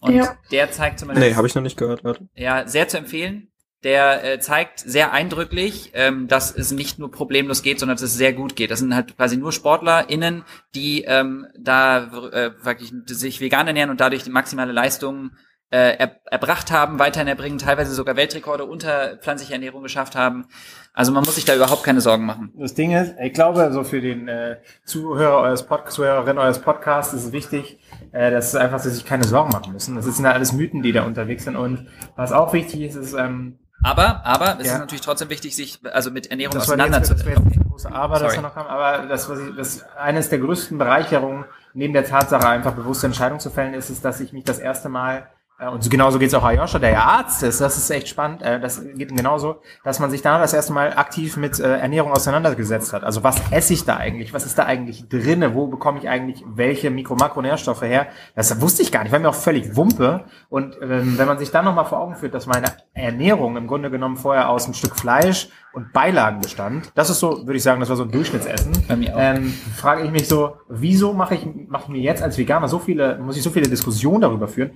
Und 0.00 0.14
ja. 0.14 0.36
der 0.50 0.72
zeigt 0.72 0.98
zum 0.98 1.08
Beispiel. 1.08 1.28
Nee, 1.28 1.34
habe 1.36 1.46
ich 1.46 1.54
noch 1.54 1.62
nicht 1.62 1.76
gehört. 1.76 2.02
Warte. 2.02 2.28
Ja, 2.34 2.66
sehr 2.66 2.88
zu 2.88 2.98
empfehlen. 2.98 3.49
Der 3.84 4.24
äh, 4.24 4.40
zeigt 4.40 4.80
sehr 4.80 5.12
eindrücklich, 5.12 5.92
ähm, 5.94 6.28
dass 6.28 6.54
es 6.54 6.70
nicht 6.70 6.98
nur 6.98 7.10
problemlos 7.10 7.62
geht, 7.62 7.80
sondern 7.80 7.96
dass 7.96 8.02
es 8.02 8.14
sehr 8.14 8.32
gut 8.32 8.56
geht. 8.56 8.70
Das 8.70 8.80
sind 8.80 8.94
halt 8.94 9.16
quasi 9.16 9.36
nur 9.36 9.52
SportlerInnen, 9.52 10.44
die 10.74 11.04
ähm, 11.04 11.46
da 11.58 12.04
äh, 12.32 12.50
wirklich 12.62 12.92
sich 13.06 13.40
vegan 13.40 13.66
ernähren 13.66 13.90
und 13.90 14.00
dadurch 14.00 14.26
maximale 14.26 14.72
Leistung 14.72 15.30
äh, 15.70 15.96
er, 15.98 16.16
erbracht 16.26 16.72
haben, 16.72 16.98
weiterhin 16.98 17.28
erbringen, 17.28 17.58
teilweise 17.58 17.94
sogar 17.94 18.16
Weltrekorde 18.16 18.64
unter 18.64 19.16
pflanzlicher 19.18 19.54
Ernährung 19.54 19.82
geschafft 19.82 20.16
haben. 20.16 20.46
Also 20.92 21.12
man 21.12 21.24
muss 21.24 21.36
sich 21.36 21.44
da 21.44 21.54
überhaupt 21.54 21.84
keine 21.84 22.00
Sorgen 22.00 22.26
machen. 22.26 22.52
Das 22.58 22.74
Ding 22.74 22.90
ist, 22.90 23.14
ich 23.22 23.32
glaube, 23.32 23.70
so 23.72 23.84
für 23.84 24.00
den 24.00 24.26
äh, 24.26 24.56
Zuhörer 24.84 25.38
eures 25.38 25.66
Pod 25.66 25.90
Zuhörerin 25.90 26.38
eures 26.38 26.58
Podcasts 26.58 27.14
ist 27.14 27.26
es 27.26 27.32
wichtig, 27.32 27.78
äh, 28.10 28.32
dass 28.32 28.48
es 28.48 28.56
einfach, 28.56 28.78
dass 28.78 28.84
sie 28.84 28.90
sich 28.90 29.04
keine 29.04 29.24
Sorgen 29.24 29.52
machen 29.52 29.72
müssen. 29.72 29.94
Das 29.94 30.04
sind 30.04 30.24
ja 30.24 30.32
alles 30.32 30.52
Mythen, 30.52 30.82
die 30.82 30.92
da 30.92 31.04
unterwegs 31.04 31.44
sind. 31.44 31.54
Und 31.54 31.86
was 32.16 32.32
auch 32.32 32.52
wichtig 32.52 32.80
ist, 32.80 32.96
ist 32.96 33.14
ähm, 33.14 33.59
aber, 33.82 34.24
aber 34.24 34.58
es 34.60 34.66
ja. 34.66 34.74
ist 34.74 34.78
natürlich 34.80 35.00
trotzdem 35.00 35.30
wichtig, 35.30 35.56
sich 35.56 35.80
also 35.92 36.10
mit 36.10 36.30
Ernährung 36.30 36.56
auseinanderzusetzen. 36.56 37.60
Aber, 37.92 38.16
Sorry. 38.18 38.28
das 38.28 38.36
wir 38.36 38.42
noch 38.42 38.56
haben. 38.56 38.68
Aber 38.68 39.06
das, 39.06 39.28
was 39.28 39.38
ich, 39.38 39.56
das 39.56 39.84
eines 39.96 40.28
der 40.28 40.38
größten 40.38 40.76
Bereicherungen 40.76 41.44
neben 41.72 41.94
der 41.94 42.04
Tatsache, 42.04 42.46
einfach 42.48 42.72
bewusste 42.72 43.06
Entscheidungen 43.06 43.40
zu 43.40 43.50
fällen, 43.50 43.74
ist, 43.74 43.90
ist, 43.90 44.04
dass 44.04 44.20
ich 44.20 44.32
mich 44.32 44.44
das 44.44 44.58
erste 44.58 44.88
Mal 44.88 45.28
und 45.68 45.90
genauso 45.90 46.18
geht's 46.18 46.32
auch 46.32 46.42
Ayosha, 46.42 46.78
der 46.78 46.92
ja 46.92 47.02
Arzt 47.02 47.42
ist. 47.42 47.60
Das 47.60 47.76
ist 47.76 47.90
echt 47.90 48.08
spannend. 48.08 48.40
Äh, 48.40 48.60
das 48.60 48.82
geht 48.94 49.14
genauso, 49.14 49.60
dass 49.84 50.00
man 50.00 50.10
sich 50.10 50.22
da 50.22 50.38
das 50.38 50.54
erste 50.54 50.72
Mal 50.72 50.96
aktiv 50.96 51.36
mit 51.36 51.60
äh, 51.60 51.78
Ernährung 51.78 52.12
auseinandergesetzt 52.12 52.94
hat. 52.94 53.04
Also 53.04 53.22
was 53.22 53.36
esse 53.50 53.74
ich 53.74 53.84
da 53.84 53.96
eigentlich? 53.96 54.32
Was 54.32 54.46
ist 54.46 54.58
da 54.58 54.64
eigentlich 54.64 55.08
drinne? 55.08 55.54
Wo 55.54 55.66
bekomme 55.66 55.98
ich 55.98 56.08
eigentlich 56.08 56.42
welche 56.46 56.90
Mikro-, 56.90 57.16
Makronährstoffe 57.16 57.82
her? 57.82 58.06
Das 58.34 58.58
wusste 58.60 58.82
ich 58.82 58.90
gar 58.90 59.02
nicht. 59.02 59.12
War 59.12 59.18
mir 59.18 59.28
auch 59.28 59.34
völlig 59.34 59.76
Wumpe. 59.76 60.24
Und 60.48 60.78
ähm, 60.80 61.18
wenn 61.18 61.26
man 61.26 61.38
sich 61.38 61.50
dann 61.50 61.66
nochmal 61.66 61.84
vor 61.84 62.00
Augen 62.00 62.14
führt, 62.14 62.32
dass 62.32 62.46
meine 62.46 62.68
Ernährung 62.94 63.58
im 63.58 63.66
Grunde 63.66 63.90
genommen 63.90 64.16
vorher 64.16 64.48
aus 64.48 64.64
einem 64.64 64.74
Stück 64.74 64.96
Fleisch 64.96 65.48
und 65.72 65.92
Beilagen 65.92 66.40
bestand, 66.40 66.90
das 66.94 67.10
ist 67.10 67.20
so, 67.20 67.46
würde 67.46 67.56
ich 67.56 67.62
sagen, 67.62 67.80
das 67.80 67.90
war 67.90 67.96
so 67.96 68.04
ein 68.04 68.10
Durchschnittsessen. 68.10 68.72
Bei 68.88 68.96
mir 68.96 69.14
auch. 69.14 69.20
Ähm, 69.20 69.52
frage 69.76 70.04
ich 70.04 70.10
mich 70.10 70.26
so, 70.26 70.56
wieso 70.68 71.12
mache 71.12 71.34
ich, 71.34 71.46
mache 71.68 71.84
ich 71.84 71.88
mir 71.90 72.00
jetzt 72.00 72.22
als 72.22 72.38
Veganer 72.38 72.66
so 72.68 72.78
viele, 72.78 73.18
muss 73.18 73.36
ich 73.36 73.42
so 73.42 73.50
viele 73.50 73.68
Diskussionen 73.68 74.22
darüber 74.22 74.48
führen? 74.48 74.70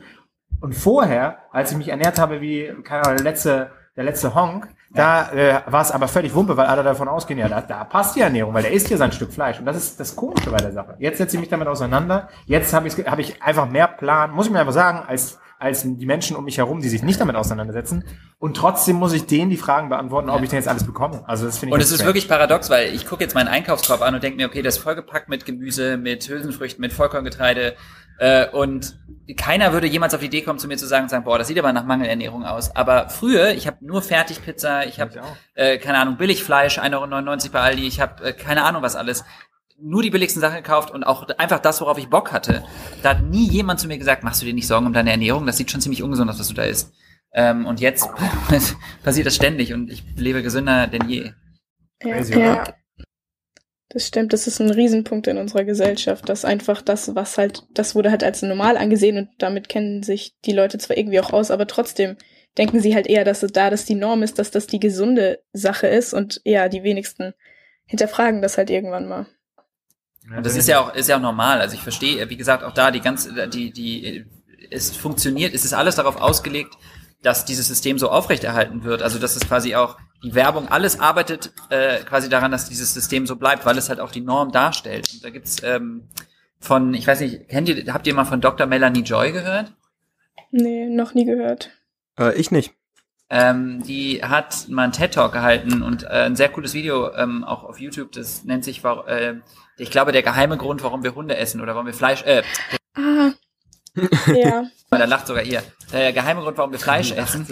Und 0.60 0.74
vorher, 0.74 1.38
als 1.50 1.72
ich 1.72 1.76
mich 1.76 1.88
ernährt 1.88 2.18
habe 2.18 2.40
wie, 2.40 2.72
keine 2.84 3.04
Ahnung, 3.04 3.16
der 3.16 3.24
letzte, 3.24 3.70
der 3.96 4.04
letzte 4.04 4.34
Honk, 4.34 4.68
ja. 4.94 5.28
da 5.30 5.32
äh, 5.32 5.62
war 5.66 5.82
es 5.82 5.90
aber 5.90 6.08
völlig 6.08 6.34
Wumpe, 6.34 6.56
weil 6.56 6.66
alle 6.66 6.82
davon 6.82 7.08
ausgehen, 7.08 7.38
ja, 7.38 7.48
da, 7.48 7.60
da 7.60 7.84
passt 7.84 8.16
die 8.16 8.20
Ernährung, 8.20 8.54
weil 8.54 8.62
der 8.62 8.72
isst 8.72 8.90
ja 8.90 8.96
sein 8.96 9.12
Stück 9.12 9.32
Fleisch. 9.32 9.58
Und 9.58 9.66
das 9.66 9.76
ist 9.76 10.00
das 10.00 10.16
Komische 10.16 10.50
bei 10.50 10.58
der 10.58 10.72
Sache. 10.72 10.96
Jetzt 10.98 11.18
setze 11.18 11.36
ich 11.36 11.40
mich 11.40 11.50
damit 11.50 11.68
auseinander. 11.68 12.28
Jetzt 12.46 12.72
habe 12.72 12.88
ich, 12.88 12.94
hab 12.94 13.18
ich 13.18 13.42
einfach 13.42 13.68
mehr 13.68 13.88
Plan, 13.88 14.30
muss 14.30 14.46
ich 14.46 14.52
mir 14.52 14.60
einfach 14.60 14.72
sagen, 14.72 15.02
als 15.06 15.38
als 15.58 15.82
die 15.84 16.06
Menschen 16.06 16.36
um 16.36 16.44
mich 16.44 16.58
herum, 16.58 16.80
die 16.80 16.88
sich 16.88 17.02
nicht 17.02 17.20
damit 17.20 17.36
auseinandersetzen. 17.36 18.04
Und 18.38 18.56
trotzdem 18.56 18.96
muss 18.96 19.12
ich 19.12 19.26
denen 19.26 19.50
die 19.50 19.56
Fragen 19.56 19.88
beantworten, 19.88 20.28
ob 20.30 20.42
ich 20.42 20.50
denn 20.50 20.58
jetzt 20.58 20.68
alles 20.68 20.84
bekomme. 20.84 21.22
Also 21.26 21.46
das 21.46 21.58
finde 21.58 21.70
ich. 21.70 21.74
Und 21.74 21.80
es 21.80 21.92
ist 21.92 22.04
wirklich 22.04 22.28
paradox, 22.28 22.70
weil 22.70 22.94
ich 22.94 23.06
gucke 23.06 23.22
jetzt 23.22 23.34
meinen 23.34 23.48
Einkaufskorb 23.48 24.02
an 24.02 24.14
und 24.14 24.22
denke 24.22 24.36
mir, 24.36 24.46
okay, 24.46 24.62
das 24.62 24.76
ist 24.76 24.82
vollgepackt 24.82 25.28
mit 25.28 25.44
Gemüse, 25.44 25.96
mit 25.96 26.28
Hülsenfrüchten, 26.28 26.80
mit 26.80 26.92
Vollkorngetreide, 26.92 27.74
äh, 28.18 28.48
und 28.50 28.98
keiner 29.36 29.72
würde 29.72 29.86
jemals 29.86 30.14
auf 30.14 30.20
die 30.20 30.26
Idee 30.26 30.42
kommen, 30.42 30.58
zu 30.58 30.68
mir 30.68 30.76
zu 30.76 30.86
sagen, 30.86 31.08
sagen, 31.08 31.24
boah, 31.24 31.38
das 31.38 31.48
sieht 31.48 31.58
aber 31.58 31.72
nach 31.72 31.84
Mangelernährung 31.84 32.44
aus. 32.44 32.74
Aber 32.76 33.08
früher, 33.08 33.50
ich 33.50 33.66
habe 33.66 33.78
nur 33.80 34.02
Fertigpizza, 34.02 34.84
ich 34.84 35.00
habe, 35.00 35.20
äh, 35.54 35.78
keine 35.78 35.98
Ahnung, 35.98 36.16
Billigfleisch, 36.16 36.78
1,99 36.78 37.44
Euro 37.44 37.52
bei 37.52 37.60
Aldi, 37.60 37.86
ich 37.86 38.00
habe 38.00 38.24
äh, 38.24 38.32
keine 38.32 38.64
Ahnung 38.64 38.82
was 38.82 38.96
alles. 38.96 39.24
Nur 39.76 40.02
die 40.02 40.10
billigsten 40.10 40.40
Sachen 40.40 40.56
gekauft 40.56 40.90
und 40.90 41.04
auch 41.04 41.28
einfach 41.36 41.58
das, 41.58 41.80
worauf 41.80 41.98
ich 41.98 42.08
Bock 42.08 42.32
hatte. 42.32 42.64
Da 43.02 43.10
hat 43.10 43.22
nie 43.22 43.48
jemand 43.48 43.80
zu 43.80 43.88
mir 43.88 43.98
gesagt, 43.98 44.22
machst 44.22 44.40
du 44.40 44.46
dir 44.46 44.54
nicht 44.54 44.66
Sorgen 44.66 44.86
um 44.86 44.92
deine 44.92 45.10
Ernährung? 45.10 45.46
Das 45.46 45.56
sieht 45.56 45.70
schon 45.70 45.80
ziemlich 45.80 46.02
ungesund 46.02 46.30
aus, 46.30 46.38
was 46.38 46.48
du 46.48 46.54
da 46.54 46.62
isst. 46.62 46.92
Ähm, 47.32 47.66
und 47.66 47.80
jetzt 47.80 48.08
passiert 49.02 49.26
das 49.26 49.34
ständig 49.34 49.72
und 49.72 49.90
ich 49.90 50.04
lebe 50.16 50.42
gesünder 50.42 50.86
denn 50.86 51.08
je. 51.08 51.32
Ja, 52.02 52.20
ja. 52.20 52.64
Das 53.88 54.06
stimmt, 54.06 54.32
das 54.32 54.46
ist 54.46 54.60
ein 54.60 54.70
Riesenpunkt 54.70 55.28
in 55.28 55.38
unserer 55.38 55.64
Gesellschaft, 55.64 56.28
dass 56.28 56.44
einfach 56.44 56.82
das, 56.82 57.14
was 57.14 57.38
halt, 57.38 57.62
das 57.74 57.94
wurde 57.94 58.10
halt 58.10 58.24
als 58.24 58.42
normal 58.42 58.76
angesehen 58.76 59.18
und 59.18 59.28
damit 59.38 59.68
kennen 59.68 60.02
sich 60.02 60.34
die 60.44 60.52
Leute 60.52 60.78
zwar 60.78 60.96
irgendwie 60.96 61.20
auch 61.20 61.32
aus, 61.32 61.52
aber 61.52 61.68
trotzdem 61.68 62.16
denken 62.58 62.80
sie 62.80 62.94
halt 62.94 63.06
eher, 63.06 63.24
dass 63.24 63.42
es 63.42 63.52
da 63.52 63.70
das 63.70 63.84
die 63.84 63.94
Norm 63.94 64.22
ist, 64.22 64.38
dass 64.38 64.50
das 64.50 64.66
die 64.66 64.80
gesunde 64.80 65.40
Sache 65.52 65.86
ist 65.86 66.12
und 66.12 66.40
ja, 66.44 66.68
die 66.68 66.82
wenigsten 66.82 67.34
hinterfragen 67.86 68.42
das 68.42 68.58
halt 68.58 68.70
irgendwann 68.70 69.06
mal. 69.06 69.26
Und 70.30 70.44
das 70.44 70.56
ist 70.56 70.68
ja 70.68 70.80
auch, 70.80 70.94
ist 70.94 71.08
ja 71.08 71.16
auch 71.16 71.20
normal. 71.20 71.60
Also 71.60 71.74
ich 71.74 71.82
verstehe, 71.82 72.28
wie 72.30 72.36
gesagt, 72.36 72.64
auch 72.64 72.72
da 72.72 72.90
die 72.90 73.00
ganze, 73.00 73.48
die, 73.48 73.72
die, 73.72 74.24
es 74.70 74.96
funktioniert, 74.96 75.54
es 75.54 75.64
ist 75.64 75.74
alles 75.74 75.96
darauf 75.96 76.16
ausgelegt, 76.16 76.76
dass 77.22 77.44
dieses 77.44 77.68
System 77.68 77.98
so 77.98 78.10
aufrechterhalten 78.10 78.84
wird. 78.84 79.02
Also 79.02 79.18
dass 79.18 79.36
es 79.36 79.46
quasi 79.46 79.74
auch 79.74 79.98
die 80.22 80.34
Werbung, 80.34 80.68
alles 80.68 81.00
arbeitet 81.00 81.52
äh, 81.70 81.98
quasi 82.04 82.28
daran, 82.28 82.50
dass 82.50 82.68
dieses 82.68 82.94
System 82.94 83.26
so 83.26 83.36
bleibt, 83.36 83.66
weil 83.66 83.76
es 83.76 83.88
halt 83.88 84.00
auch 84.00 84.10
die 84.10 84.22
Norm 84.22 84.52
darstellt. 84.52 85.08
Und 85.12 85.24
da 85.24 85.30
gibt's 85.30 85.62
ähm, 85.62 86.08
von, 86.58 86.94
ich 86.94 87.06
weiß 87.06 87.20
nicht, 87.20 87.48
kennt 87.48 87.68
ihr, 87.68 87.92
habt 87.92 88.06
ihr 88.06 88.14
mal 88.14 88.24
von 88.24 88.40
Dr. 88.40 88.66
Melanie 88.66 89.02
Joy 89.02 89.32
gehört? 89.32 89.72
Nee, 90.50 90.88
noch 90.88 91.14
nie 91.14 91.24
gehört. 91.24 91.70
Äh, 92.18 92.34
ich 92.34 92.50
nicht. 92.50 92.72
Ähm, 93.30 93.82
die 93.82 94.22
hat 94.22 94.68
mal 94.68 94.84
einen 94.84 94.92
TED-Talk 94.92 95.32
gehalten 95.32 95.82
und 95.82 96.04
äh, 96.04 96.26
ein 96.26 96.36
sehr 96.36 96.50
cooles 96.50 96.74
Video 96.74 97.12
ähm, 97.14 97.42
auch 97.42 97.64
auf 97.64 97.80
YouTube, 97.80 98.12
das 98.12 98.44
nennt 98.44 98.64
sich, 98.64 98.84
äh, 98.84 99.34
ich 99.76 99.90
glaube, 99.90 100.12
der 100.12 100.22
geheime 100.22 100.56
Grund, 100.56 100.82
warum 100.82 101.02
wir 101.02 101.14
Hunde 101.14 101.36
essen 101.36 101.60
oder 101.60 101.74
warum 101.74 101.86
wir 101.86 101.94
Fleisch, 101.94 102.22
äh, 102.22 102.42
ah, 102.94 103.32
ja. 104.26 104.64
Weil 104.90 104.98
da 104.98 105.06
lacht 105.06 105.26
sogar 105.26 105.42
ihr. 105.42 105.62
Der 105.92 106.12
geheime 106.12 106.40
Grund, 106.42 106.56
warum 106.58 106.72
wir 106.72 106.78
Fleisch 106.78 107.10
essen. 107.16 107.46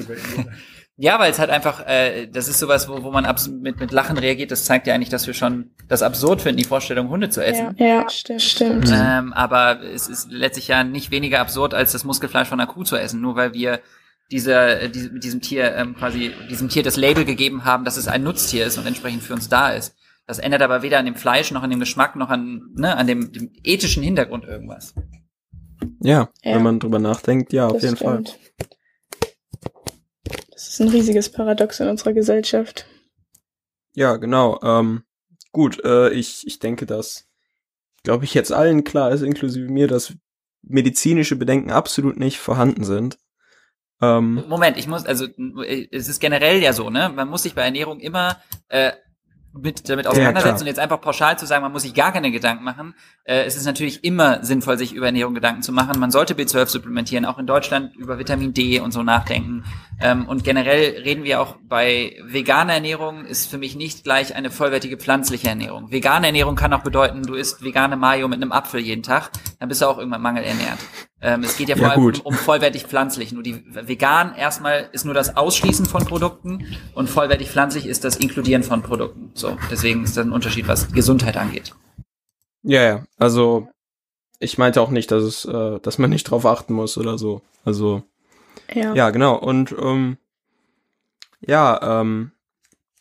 Ja, 0.97 1.19
weil 1.19 1.33
es 1.33 1.39
halt 1.39 1.51
einfach, 1.51 1.87
äh, 1.87 2.27
das 2.27 2.49
ist 2.49 2.59
sowas, 2.59 2.89
wo, 2.89 3.03
wo 3.03 3.11
man 3.11 3.27
mit, 3.61 3.81
mit 3.81 3.91
Lachen 3.93 4.19
reagiert. 4.19 4.51
Das 4.51 4.65
zeigt 4.65 4.87
ja 4.87 4.95
eigentlich, 4.95 5.09
dass 5.09 5.27
wir 5.27 5.35
schon 5.35 5.71
das 5.89 6.03
absurd 6.03 6.43
finden, 6.43 6.59
die 6.59 6.65
Vorstellung, 6.65 7.09
Hunde 7.09 7.31
zu 7.31 7.45
essen. 7.45 7.75
Ja, 7.79 7.87
ja 7.87 8.11
stimmt. 8.11 8.43
stimmt. 8.43 8.91
Ähm, 8.93 9.33
aber 9.33 9.83
es 9.83 10.09
ist 10.09 10.31
letztlich 10.31 10.69
ja 10.69 10.85
nicht 10.85 11.11
weniger 11.11 11.41
absurd, 11.41 11.75
als 11.75 11.93
das 11.93 12.05
Muskelfleisch 12.05 12.49
von 12.49 12.61
einer 12.61 12.71
Kuh 12.71 12.85
zu 12.85 12.97
essen, 12.97 13.21
nur 13.21 13.37
weil 13.37 13.55
wir 13.55 13.81
diese, 14.31 14.91
diese, 14.91 15.11
mit 15.11 15.25
diesem 15.25 15.41
Tier 15.41 15.75
ähm, 15.75 15.97
quasi 15.97 16.33
diesem 16.51 16.69
Tier 16.69 16.83
das 16.83 16.97
Label 16.97 17.25
gegeben 17.25 17.65
haben, 17.65 17.85
dass 17.85 17.97
es 17.97 18.07
ein 18.07 18.23
Nutztier 18.23 18.67
ist 18.67 18.79
und 18.79 18.87
entsprechend 18.87 19.23
für 19.23 19.35
uns 19.35 19.49
da 19.49 19.71
ist. 19.71 19.97
Das 20.27 20.39
ändert 20.39 20.63
aber 20.63 20.83
weder 20.83 20.99
an 20.99 21.05
dem 21.05 21.17
Fleisch 21.17 21.51
noch 21.51 21.63
an 21.63 21.71
dem 21.71 21.81
Geschmack 21.81 22.17
noch 22.17 22.29
an, 22.29 22.71
ne, 22.75 22.97
an 22.97 23.07
dem, 23.07 23.33
dem 23.33 23.51
ethischen 23.65 24.03
Hintergrund 24.03 24.45
irgendwas. 24.45 24.95
Ja, 26.01 26.31
ja, 26.43 26.55
wenn 26.55 26.63
man 26.63 26.81
drüber 26.81 26.99
nachdenkt, 26.99 27.53
ja, 27.53 27.67
auf 27.67 27.83
jeden 27.83 27.97
stimmt. 27.97 28.29
Fall. 28.29 28.41
Das 30.53 30.69
ist 30.69 30.81
ein 30.81 30.89
riesiges 30.89 31.31
Paradox 31.31 31.81
in 31.81 31.89
unserer 31.89 32.13
Gesellschaft. 32.13 32.87
Ja, 33.95 34.17
genau. 34.17 34.61
Ähm, 34.63 35.03
gut, 35.51 35.85
äh, 35.85 36.11
ich, 36.11 36.47
ich 36.47 36.61
denke, 36.61 36.87
dass, 36.87 37.29
glaube 38.05 38.25
ich, 38.25 38.35
jetzt 38.35 38.53
allen 38.53 38.85
klar 38.85 39.11
ist, 39.11 39.23
inklusive 39.23 39.69
mir, 39.69 39.89
dass 39.89 40.15
medizinische 40.63 41.37
Bedenken 41.37 41.71
absolut 41.71 42.17
nicht 42.17 42.39
vorhanden 42.39 42.85
sind. 42.85 43.19
Ähm, 44.01 44.45
Moment, 44.49 44.79
ich 44.79 44.87
muss, 44.87 45.05
also 45.05 45.27
es 45.91 46.09
ist 46.09 46.21
generell 46.21 46.61
ja 46.63 46.73
so, 46.73 46.91
ne? 46.91 47.09
Man 47.09 47.29
muss 47.29 47.43
sich 47.43 47.55
bei 47.55 47.63
Ernährung 47.63 48.01
immer 48.01 48.41
äh, 48.69 48.93
mit, 49.55 49.89
damit 49.89 50.07
auseinandersetzen 50.07 50.59
ja, 50.59 50.61
und 50.63 50.67
jetzt 50.67 50.79
einfach 50.79 51.01
pauschal 51.01 51.39
zu 51.39 51.47
sagen, 51.47 51.63
man 51.63 51.73
muss 51.73 51.83
sich 51.83 51.95
gar 51.95 52.13
keine 52.13 52.31
Gedanken 52.31 52.65
machen. 52.65 52.95
Äh, 53.25 53.45
es 53.45 53.57
ist 53.57 53.67
natürlich 53.67 54.05
immer 54.05 54.43
sinnvoll, 54.45 54.79
sich 54.79 54.95
über 54.95 55.07
Ernährung 55.07 55.35
Gedanken 55.35 55.63
zu 55.63 55.73
machen. 55.73 55.99
Man 55.99 56.11
sollte 56.11 56.35
B12 56.35 56.67
supplementieren, 56.67 57.25
auch 57.25 57.39
in 57.39 57.47
Deutschland 57.47 57.95
über 57.97 58.19
Vitamin 58.19 58.55
D 58.55 58.81
und 58.81 58.93
so 58.93 59.03
nachdenken. 59.03 59.65
Ähm, 60.01 60.27
und 60.27 60.45
generell 60.45 61.03
reden 61.03 61.25
wir 61.25 61.41
auch 61.41 61.57
bei 61.63 62.17
veganer 62.25 62.75
Ernährung 62.75 63.25
ist 63.25 63.51
für 63.51 63.59
mich 63.59 63.77
nicht 63.77 64.05
gleich 64.05 64.35
eine 64.35 64.51
vollwertige 64.51 64.97
pflanzliche 64.97 65.49
Ernährung. 65.49 65.91
Vegane 65.91 66.27
Ernährung 66.27 66.57
kann 66.57 66.73
auch 66.73 66.83
bedeuten, 66.83 67.23
du 67.23 67.35
isst 67.35 67.63
vegane 67.63 67.97
Mayo 67.97 68.29
mit 68.29 68.41
einem 68.41 68.53
Apfel 68.53 68.81
jeden 68.81 69.03
Tag, 69.03 69.31
dann 69.59 69.69
bist 69.69 69.83
du 69.83 69.87
auch 69.87 69.99
irgendwann 69.99 70.23
mangelernährt. 70.23 70.79
Ähm, 71.25 71.45
es 71.45 71.57
geht 71.57 71.69
ja 71.69 71.77
vor 71.77 71.87
ja, 71.87 71.93
allem 71.93 72.05
um, 72.05 72.13
um, 72.25 72.35
vollwertig 72.35 72.85
pflanzlich. 72.85 73.33
Nur 73.33 73.45
die 73.45 73.65
vegan 73.73 74.35
erstmal 74.35 74.89
ist 74.91 75.05
nur 75.05 75.15
das 75.15 75.37
Ausschließen 75.37 75.87
von 75.87 76.05
Produkten 76.05 76.67
und 76.95 77.09
vollwertig 77.09 77.49
pflanzlich 77.49 77.87
ist 77.87 78.03
das 78.03 78.17
Inkludieren 78.17 78.65
von 78.65 78.83
Produkten. 78.83 79.31
So, 79.35 79.57
deswegen 79.71 80.03
ist 80.03 80.17
das 80.17 80.27
ein 80.27 80.33
Unterschied, 80.33 80.67
was 80.67 80.93
Gesundheit 80.93 81.37
angeht. 81.37 81.75
Ja, 82.65 82.83
ja. 82.83 83.05
Also 83.19 83.69
ich 84.41 84.59
meinte 84.59 84.81
auch 84.81 84.91
nicht, 84.91 85.13
dass 85.13 85.23
es, 85.23 85.45
äh, 85.45 85.79
dass 85.81 85.99
man 85.99 86.11
nicht 86.11 86.25
drauf 86.25 86.45
achten 86.45 86.75
muss 86.75 86.99
oder 86.99 87.17
so. 87.19 87.43
Also 87.65 88.03
ja, 88.75 88.93
ja 88.93 89.11
genau. 89.11 89.37
Und 89.37 89.73
ähm, 89.81 90.19
ja, 91.41 92.01
ähm, 92.01 92.33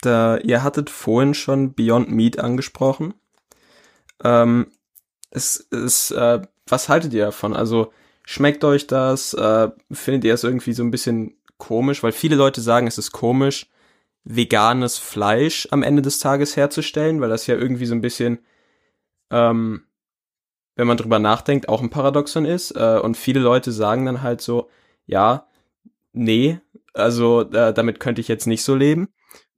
da, 0.02 0.38
ihr 0.38 0.62
hattet 0.62 0.92
vorhin 0.92 1.34
schon 1.34 1.74
Beyond 1.74 2.12
Meat 2.12 2.38
angesprochen. 2.40 3.16
Ähm, 4.24 4.68
es 5.32 5.58
ist, 5.58 6.12
äh, 6.12 6.42
was 6.68 6.88
haltet 6.88 7.14
ihr 7.14 7.26
davon? 7.26 7.56
Also 7.56 7.92
Schmeckt 8.32 8.64
euch 8.64 8.88
das? 8.88 9.34
Äh, 9.34 9.72
findet 9.92 10.24
ihr 10.24 10.34
es 10.34 10.46
irgendwie 10.46 10.72
so 10.72 10.84
ein 10.84 10.90
bisschen 10.90 11.36
komisch? 11.58 12.02
Weil 12.02 12.14
viele 12.14 12.38
Leute 12.38 12.62
sagen, 12.62 12.88
es 12.88 12.98
ist 12.98 13.12
komisch, 13.12 13.70
veganes 14.24 14.98
Fleisch 14.98 15.68
am 15.70 15.84
Ende 15.84 16.02
des 16.02 16.20
Tages 16.20 16.56
herzustellen, 16.56 17.20
weil 17.20 17.28
das 17.28 17.46
ja 17.48 17.56
irgendwie 17.56 17.88
so 17.88 17.94
ein 17.94 18.00
bisschen, 18.00 18.40
ähm, 19.32 19.84
wenn 20.78 20.88
man 20.88 20.96
drüber 20.96 21.20
nachdenkt, 21.20 21.68
auch 21.68 21.82
ein 21.82 21.90
Paradoxon 21.90 22.46
ist. 22.46 22.72
Äh, 22.72 23.00
und 23.04 23.18
viele 23.18 23.42
Leute 23.42 23.74
sagen 23.74 24.06
dann 24.06 24.22
halt 24.22 24.40
so, 24.40 24.70
ja, 25.06 25.50
nee, 26.14 26.62
also 26.94 27.42
äh, 27.42 27.74
damit 27.74 28.00
könnte 28.00 28.22
ich 28.22 28.30
jetzt 28.30 28.48
nicht 28.48 28.64
so 28.64 28.76
leben. 28.76 29.10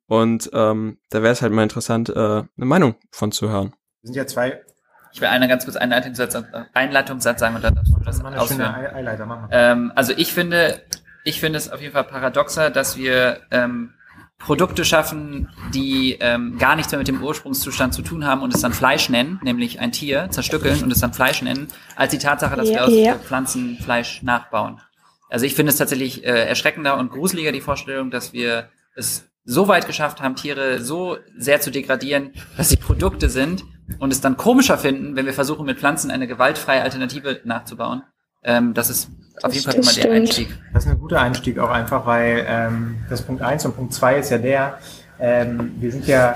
Und 0.08 0.50
ähm, 0.52 0.98
da 1.12 1.22
wäre 1.22 1.34
es 1.34 1.44
halt 1.44 1.54
mal 1.54 1.62
interessant, 1.62 2.10
äh, 2.10 2.14
eine 2.14 2.48
Meinung 2.58 2.96
von 3.12 3.32
zu 3.32 3.50
hören. 3.50 3.76
Wir 4.02 4.08
sind 4.08 4.16
ja 4.16 4.26
zwei. 4.26 4.64
Ich 5.14 5.22
will 5.22 5.28
einer 5.28 5.48
ganz 5.48 5.64
kurz 5.64 5.78
einen 5.78 5.94
Einleitungssatz, 5.94 6.44
Einleitungssatz 6.74 7.40
sagen 7.40 7.56
und 7.56 7.64
dann 7.64 7.76
darfst 7.76 7.94
du 7.94 8.00
das 8.04 8.22
Mal 8.22 8.36
ausführen. 8.36 8.62
Eileiter 8.62 9.26
machen. 9.28 9.48
Ähm, 9.52 9.92
also 9.96 10.12
ich 10.16 10.34
finde, 10.34 10.82
ich 11.24 11.40
finde 11.40 11.58
es 11.58 11.72
auf 11.72 11.82
jeden 11.82 11.94
Fall 11.94 12.04
paradoxer, 12.04 12.72
dass 12.72 12.98
wir 12.98 13.42
ähm, 13.52 13.94
Produkte 14.40 14.84
schaffen, 14.84 15.50
die 15.74 16.18
ähm, 16.20 16.58
gar 16.58 16.76
nichts 16.76 16.92
mehr 16.92 16.98
mit 16.98 17.08
dem 17.08 17.24
Ursprungszustand 17.24 17.94
zu 17.94 18.02
tun 18.02 18.26
haben 18.26 18.42
und 18.42 18.54
es 18.54 18.62
dann 18.62 18.74
Fleisch 18.74 19.08
nennen, 19.10 19.40
nämlich 19.44 19.80
ein 19.80 19.92
Tier 19.92 20.30
zerstückeln 20.32 20.84
und 20.84 20.92
es 20.92 21.00
dann 21.00 21.14
Fleisch 21.14 21.42
nennen, 21.44 21.68
als 21.96 22.12
die 22.12 22.18
Tatsache, 22.18 22.56
dass 22.56 22.68
Ja, 22.70 22.76
wir 22.76 22.86
aus 22.86 22.94
ja. 22.94 23.16
Pflanzen 23.16 23.78
Fleisch 23.78 24.24
nachbauen. 24.24 24.82
Also 25.30 25.46
ich 25.46 25.54
finde 25.56 25.72
es 25.72 25.78
tatsächlich 25.78 26.26
äh, 26.26 26.48
erschreckender 26.48 26.98
und 26.98 27.12
gruseliger 27.12 27.52
die 27.52 27.62
Vorstellung, 27.62 28.12
dass 28.12 28.34
wir 28.34 28.70
es 28.96 29.30
so 29.46 29.68
weit 29.68 29.88
geschafft 29.88 30.22
haben, 30.22 30.36
Tiere 30.36 30.80
so 30.80 31.18
sehr 31.38 31.60
zu 31.62 31.72
degradieren, 31.72 32.32
dass 32.58 32.70
sie 32.70 32.78
Produkte 32.78 33.30
sind 33.30 33.64
und 34.00 34.12
es 34.12 34.22
dann 34.22 34.38
komischer 34.38 34.78
finden, 34.78 35.16
wenn 35.16 35.26
wir 35.26 35.34
versuchen, 35.34 35.66
mit 35.66 35.80
Pflanzen 35.80 36.12
eine 36.12 36.28
gewaltfreie 36.28 36.82
Alternative 36.82 37.42
nachzubauen. 37.44 38.04
Ähm, 38.44 38.74
das 38.74 38.90
ist 38.90 39.10
auf 39.42 39.54
jeden 39.54 39.66
Fall 39.66 39.74
Das 39.76 39.86
immer 39.86 39.94
der 39.94 40.02
stimmt. 40.02 40.16
Einstieg. 40.16 40.60
Das 40.74 40.86
ist 40.86 40.92
ein 40.92 41.00
guter 41.00 41.22
Einstieg 41.22 41.60
auch 41.60 41.70
einfach, 41.70 42.06
weil 42.06 42.46
ähm, 42.48 42.98
das 43.10 43.22
Punkt 43.22 43.42
eins 43.42 43.66
und 43.66 43.76
Punkt 43.76 43.94
zwei 43.94 44.18
ist 44.18 44.30
ja 44.32 44.38
der, 44.38 44.78
ähm, 45.20 45.74
wir 45.80 45.92
sind 45.92 46.08
ja, 46.08 46.36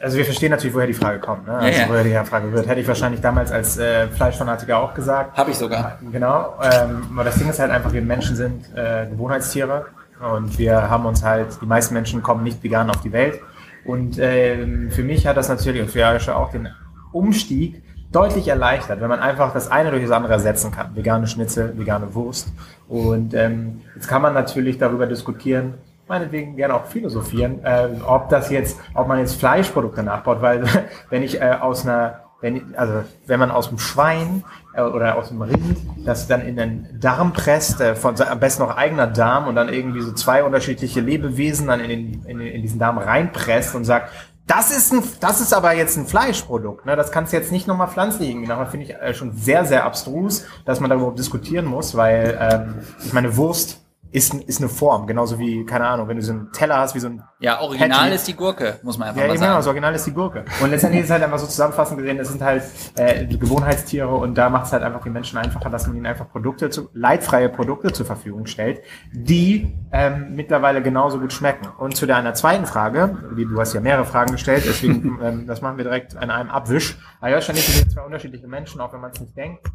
also 0.00 0.16
wir 0.16 0.24
verstehen 0.24 0.50
natürlich, 0.50 0.74
woher 0.74 0.86
die 0.86 0.94
Frage 0.94 1.20
kommt. 1.20 1.46
Ne? 1.46 1.54
Also 1.54 1.80
ja. 1.80 1.88
woher 1.88 2.04
die 2.04 2.28
Frage 2.28 2.52
wird, 2.52 2.66
hätte 2.66 2.80
ich 2.80 2.88
wahrscheinlich 2.88 3.20
damals 3.20 3.50
als 3.50 3.78
äh, 3.78 4.08
Fleischfanatiker 4.08 4.78
auch 4.78 4.94
gesagt. 4.94 5.36
Habe 5.36 5.50
ich 5.50 5.56
sogar. 5.56 5.98
Genau, 6.10 6.54
ähm, 6.62 7.08
aber 7.12 7.24
das 7.24 7.36
Ding 7.36 7.48
ist 7.48 7.58
halt 7.58 7.70
einfach, 7.70 7.92
wir 7.92 8.02
Menschen 8.02 8.36
sind 8.36 8.64
äh, 8.76 9.06
Gewohnheitstiere 9.06 9.86
und 10.22 10.58
wir 10.58 10.88
haben 10.88 11.06
uns 11.06 11.22
halt, 11.22 11.60
die 11.60 11.66
meisten 11.66 11.94
Menschen 11.94 12.22
kommen 12.22 12.44
nicht 12.44 12.62
vegan 12.62 12.90
auf 12.90 13.00
die 13.00 13.12
Welt. 13.12 13.40
Und 13.84 14.18
ähm, 14.20 14.90
für 14.90 15.02
mich 15.02 15.26
hat 15.26 15.36
das 15.36 15.48
natürlich 15.48 15.82
und 15.82 15.90
für 15.90 16.06
Aisha 16.06 16.34
auch 16.36 16.50
den 16.50 16.68
Umstieg 17.12 17.82
deutlich 18.12 18.48
erleichtert, 18.48 19.00
wenn 19.00 19.08
man 19.08 19.20
einfach 19.20 19.52
das 19.52 19.70
eine 19.70 19.90
durch 19.90 20.02
das 20.02 20.12
andere 20.12 20.34
ersetzen 20.34 20.70
kann. 20.70 20.94
Vegane 20.94 21.26
Schnitzel, 21.26 21.76
vegane 21.76 22.14
Wurst. 22.14 22.52
Und 22.88 23.34
ähm, 23.34 23.80
jetzt 23.94 24.06
kann 24.06 24.22
man 24.22 24.34
natürlich 24.34 24.78
darüber 24.78 25.06
diskutieren, 25.06 25.74
meinetwegen 26.06 26.56
gerne 26.56 26.74
auch 26.74 26.84
philosophieren, 26.84 27.64
äh, 27.64 27.88
ob 28.06 28.28
das 28.28 28.50
jetzt, 28.50 28.78
ob 28.94 29.08
man 29.08 29.18
jetzt 29.18 29.36
Fleischprodukte 29.36 30.02
nachbaut, 30.02 30.42
weil 30.42 30.64
wenn 31.10 31.22
ich 31.22 31.40
äh, 31.40 31.56
aus 31.60 31.86
einer 31.86 32.20
wenn, 32.42 32.74
also 32.76 33.04
wenn 33.26 33.40
man 33.40 33.50
aus 33.50 33.70
dem 33.70 33.78
Schwein 33.78 34.44
äh, 34.74 34.82
oder 34.82 35.16
aus 35.16 35.28
dem 35.28 35.40
Rind 35.40 35.78
das 36.04 36.28
dann 36.28 36.42
in 36.42 36.56
den 36.56 37.00
Darm 37.00 37.32
presst, 37.32 37.80
äh, 37.80 37.94
von 37.94 38.20
am 38.20 38.40
besten 38.40 38.62
noch 38.62 38.76
eigener 38.76 39.06
Darm 39.06 39.48
und 39.48 39.54
dann 39.54 39.70
irgendwie 39.70 40.02
so 40.02 40.12
zwei 40.12 40.44
unterschiedliche 40.44 41.00
Lebewesen 41.00 41.68
dann 41.68 41.80
in, 41.80 41.88
den, 41.88 42.24
in, 42.26 42.40
in 42.40 42.60
diesen 42.60 42.78
Darm 42.78 42.98
reinpresst 42.98 43.74
und 43.74 43.84
sagt, 43.84 44.10
das 44.46 44.76
ist 44.76 44.92
ein, 44.92 45.02
das 45.20 45.40
ist 45.40 45.54
aber 45.54 45.72
jetzt 45.74 45.96
ein 45.96 46.06
Fleischprodukt, 46.06 46.84
ne? 46.84 46.96
Das 46.96 47.12
kannst 47.12 47.32
du 47.32 47.36
jetzt 47.36 47.52
nicht 47.52 47.68
nochmal 47.68 47.88
pflanzlich 47.88 48.28
irgendwie 48.28 48.48
machen. 48.48 48.66
Finde 48.66 48.86
ich 48.86 48.94
äh, 48.94 49.14
schon 49.14 49.36
sehr, 49.36 49.64
sehr 49.64 49.84
abstrus, 49.84 50.44
dass 50.64 50.80
man 50.80 50.90
darüber 50.90 51.12
diskutieren 51.12 51.64
muss, 51.64 51.96
weil 51.96 52.36
ähm, 52.40 52.74
ich 53.04 53.12
meine, 53.12 53.36
Wurst 53.36 53.81
ist, 54.12 54.34
ist 54.34 54.60
eine 54.60 54.68
Form, 54.68 55.06
genauso 55.06 55.38
wie, 55.38 55.64
keine 55.64 55.86
Ahnung, 55.86 56.06
wenn 56.06 56.18
du 56.18 56.22
so 56.22 56.32
einen 56.32 56.52
Teller 56.52 56.76
hast, 56.76 56.94
wie 56.94 57.00
so 57.00 57.08
ein 57.08 57.22
Ja, 57.40 57.60
original 57.62 57.98
Patty. 57.98 58.14
ist 58.14 58.28
die 58.28 58.36
Gurke, 58.36 58.78
muss 58.82 58.98
man 58.98 59.08
einfach 59.08 59.22
ja, 59.22 59.26
mal 59.26 59.32
genau, 59.32 59.46
das 59.46 59.64
sagen. 59.64 59.66
Original 59.68 59.94
ist 59.94 60.06
die 60.06 60.12
Gurke. 60.12 60.44
Und 60.60 60.70
letztendlich 60.70 61.00
ist 61.00 61.06
es 61.06 61.12
halt 61.12 61.22
einfach 61.22 61.38
so 61.38 61.46
zusammenfassend 61.46 61.98
gesehen, 61.98 62.18
das 62.18 62.28
sind 62.28 62.42
halt 62.42 62.62
äh, 62.96 63.24
Gewohnheitstiere 63.26 64.14
und 64.14 64.36
da 64.36 64.50
macht 64.50 64.66
es 64.66 64.72
halt 64.72 64.82
einfach 64.82 65.02
die 65.02 65.08
Menschen 65.08 65.38
einfacher, 65.38 65.70
dass 65.70 65.86
man 65.86 65.96
ihnen 65.96 66.04
einfach 66.04 66.28
Produkte, 66.30 66.68
zu, 66.68 66.90
leidfreie 66.92 67.48
Produkte 67.48 67.92
zur 67.92 68.04
Verfügung 68.04 68.44
stellt, 68.44 68.82
die 69.12 69.74
ähm, 69.92 70.34
mittlerweile 70.36 70.82
genauso 70.82 71.18
gut 71.18 71.32
schmecken. 71.32 71.66
Und 71.78 71.96
zu 71.96 72.04
deiner 72.04 72.34
zweiten 72.34 72.66
Frage, 72.66 73.16
die, 73.38 73.46
du 73.46 73.58
hast 73.58 73.72
ja 73.72 73.80
mehrere 73.80 74.04
Fragen 74.04 74.32
gestellt, 74.32 74.64
deswegen 74.66 75.18
ähm, 75.22 75.46
das 75.46 75.62
machen 75.62 75.78
wir 75.78 75.84
direkt 75.84 76.16
an 76.18 76.30
einem 76.30 76.50
Abwisch. 76.50 76.98
Ayosha 77.22 77.52
und 77.52 77.58
ich 77.58 77.66
sind 77.66 77.90
zwei 77.90 78.02
unterschiedliche 78.02 78.46
Menschen, 78.46 78.78
auch 78.82 78.92
wenn 78.92 79.00
man 79.00 79.12
es 79.12 79.20
nicht 79.20 79.34
denkt. 79.34 79.66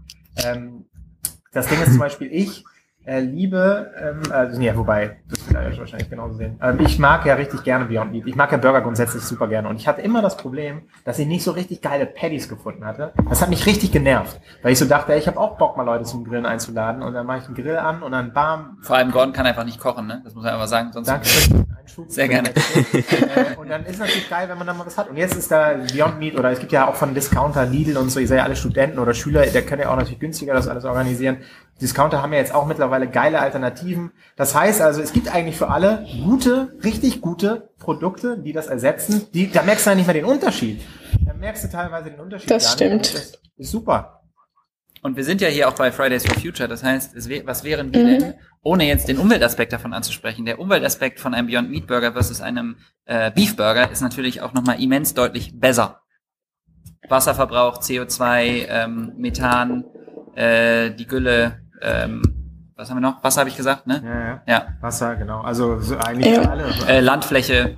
Ähm, 0.45 0.85
das 1.53 1.67
Ding 1.67 1.81
ist 1.81 1.89
zum 1.89 1.99
Beispiel, 1.99 2.29
ich 2.31 2.63
äh, 3.07 3.21
liebe, 3.21 3.89
ähm, 3.97 4.21
also 4.31 4.59
nee, 4.59 4.71
wobei, 4.75 5.17
das 5.29 5.49
will 5.49 5.55
er 5.55 5.77
wahrscheinlich 5.77 6.09
genauso 6.09 6.35
sehen. 6.35 6.59
Ähm, 6.61 6.79
ich 6.81 6.99
mag 6.99 7.25
ja 7.25 7.35
richtig 7.35 7.63
gerne 7.63 7.85
Beyond 7.85 8.11
Meat. 8.11 8.27
Ich 8.27 8.35
mag 8.35 8.51
ja 8.51 8.57
Burger 8.57 8.81
grundsätzlich 8.81 9.23
super 9.23 9.47
gerne. 9.47 9.69
Und 9.69 9.77
ich 9.77 9.87
hatte 9.87 10.01
immer 10.01 10.21
das 10.21 10.35
Problem, 10.35 10.81
dass 11.05 11.17
ich 11.17 11.25
nicht 11.25 11.43
so 11.43 11.51
richtig 11.51 11.81
geile 11.81 12.05
Patties 12.05 12.49
gefunden 12.49 12.85
hatte. 12.85 13.13
Das 13.29 13.41
hat 13.41 13.49
mich 13.49 13.65
richtig 13.65 13.93
genervt, 13.93 14.41
weil 14.61 14.73
ich 14.73 14.79
so 14.79 14.85
dachte, 14.85 15.13
ey, 15.13 15.19
ich 15.19 15.27
habe 15.27 15.39
auch 15.39 15.57
Bock, 15.57 15.77
mal 15.77 15.83
Leute 15.83 16.03
zum 16.03 16.25
Grillen 16.25 16.45
einzuladen. 16.45 17.01
Und 17.01 17.13
dann 17.13 17.25
mache 17.25 17.39
ich 17.39 17.45
einen 17.45 17.55
Grill 17.55 17.77
an 17.77 18.03
und 18.03 18.11
dann 18.11 18.33
bam, 18.33 18.77
Vor 18.81 18.97
allem 18.97 19.11
Gordon 19.11 19.31
kann 19.31 19.45
einfach 19.45 19.63
nicht 19.63 19.79
kochen, 19.79 20.07
ne? 20.07 20.21
Das 20.25 20.35
muss 20.35 20.43
man 20.43 20.53
einfach 20.53 20.67
sagen. 20.67 20.91
Sonst 20.91 21.07
Danke 21.07 21.29
Einschub. 21.87 22.05
Sehr 22.09 22.27
gerne. 22.27 22.49
Äh, 22.97 23.55
und 23.57 23.69
dann 23.69 23.85
ist 23.85 23.93
es 23.93 23.99
natürlich 23.99 24.29
geil, 24.29 24.49
wenn 24.49 24.57
man 24.57 24.67
dann 24.67 24.77
mal 24.77 24.85
was 24.85 24.97
hat. 24.97 25.09
Und 25.09 25.17
jetzt 25.17 25.35
ist 25.35 25.51
da 25.51 25.73
Beyond 25.73 26.19
Meat 26.19 26.37
oder 26.37 26.51
es 26.51 26.59
gibt 26.59 26.71
ja 26.71 26.87
auch 26.87 26.95
von 26.95 27.13
Discounter, 27.13 27.65
Lidl 27.65 27.97
und 27.97 28.09
so, 28.09 28.19
ihr 28.19 28.27
seid 28.27 28.39
ja 28.39 28.43
alle 28.43 28.55
Studenten 28.55 28.99
oder 28.99 29.13
Schüler, 29.13 29.45
der 29.45 29.61
können 29.65 29.81
ja 29.81 29.89
auch 29.89 29.95
natürlich 29.95 30.19
günstiger 30.19 30.53
das 30.53 30.67
alles 30.67 30.85
organisieren. 30.85 31.37
Discounter 31.81 32.21
haben 32.21 32.33
ja 32.33 32.39
jetzt 32.39 32.53
auch 32.53 32.65
mittlerweile 32.65 33.07
geile 33.07 33.39
Alternativen. 33.39 34.11
Das 34.35 34.55
heißt 34.55 34.81
also, 34.81 35.01
es 35.01 35.13
gibt 35.13 35.33
eigentlich 35.33 35.57
für 35.57 35.69
alle 35.69 36.05
gute, 36.25 36.75
richtig 36.83 37.21
gute 37.21 37.69
Produkte, 37.77 38.37
die 38.37 38.51
das 38.51 38.67
ersetzen. 38.67 39.27
Die, 39.33 39.51
da 39.51 39.63
merkst 39.63 39.85
du 39.85 39.91
ja 39.91 39.95
nicht 39.95 40.07
mehr 40.07 40.15
den 40.15 40.25
Unterschied. 40.25 40.81
Da 41.25 41.33
merkst 41.33 41.63
du 41.65 41.69
teilweise 41.69 42.09
den 42.09 42.19
Unterschied. 42.19 42.49
Das 42.49 42.77
gar 42.77 42.87
nicht. 42.89 43.05
stimmt. 43.05 43.23
Das 43.23 43.39
ist 43.57 43.71
super. 43.71 44.16
Und 45.03 45.15
wir 45.15 45.23
sind 45.23 45.41
ja 45.41 45.47
hier 45.47 45.67
auch 45.69 45.73
bei 45.73 45.91
Fridays 45.91 46.25
for 46.25 46.35
Future. 46.39 46.67
Das 46.67 46.83
heißt, 46.83 47.15
es 47.15 47.29
wär, 47.29 47.45
was 47.45 47.63
wären 47.63 47.93
wir 47.93 48.03
Mhm. 48.03 48.19
denn, 48.19 48.33
ohne 48.63 48.85
jetzt 48.85 49.07
den 49.07 49.17
Umweltaspekt 49.17 49.71
davon 49.73 49.93
anzusprechen? 49.93 50.45
Der 50.45 50.59
Umweltaspekt 50.59 51.19
von 51.19 51.33
einem 51.33 51.47
Beyond 51.47 51.69
Meat 51.69 51.87
Burger 51.87 52.11
versus 52.13 52.41
einem 52.41 52.77
äh, 53.05 53.31
Beef 53.31 53.55
Burger 53.55 53.89
ist 53.91 54.01
natürlich 54.01 54.41
auch 54.41 54.53
nochmal 54.53 54.81
immens 54.81 55.13
deutlich 55.13 55.57
besser. 55.59 56.01
Wasserverbrauch, 57.09 57.79
CO2, 57.81 58.65
ähm, 58.69 59.13
Methan, 59.17 59.85
äh, 60.35 60.91
die 60.91 61.07
Gülle, 61.07 61.59
ähm, 61.81 62.21
was 62.75 62.89
haben 62.89 62.97
wir 62.97 63.01
noch? 63.01 63.23
Wasser 63.23 63.39
habe 63.41 63.49
ich 63.49 63.55
gesagt, 63.57 63.87
ne? 63.87 64.01
Ja, 64.03 64.19
ja. 64.19 64.41
Ja. 64.47 64.67
Wasser, 64.81 65.15
genau. 65.15 65.41
Also 65.41 65.79
so 65.79 65.97
eigentlich 65.97 66.35
Ja. 66.35 66.43
für 66.43 66.49
alle. 66.49 66.65
Äh, 66.87 66.99
Landfläche, 66.99 67.77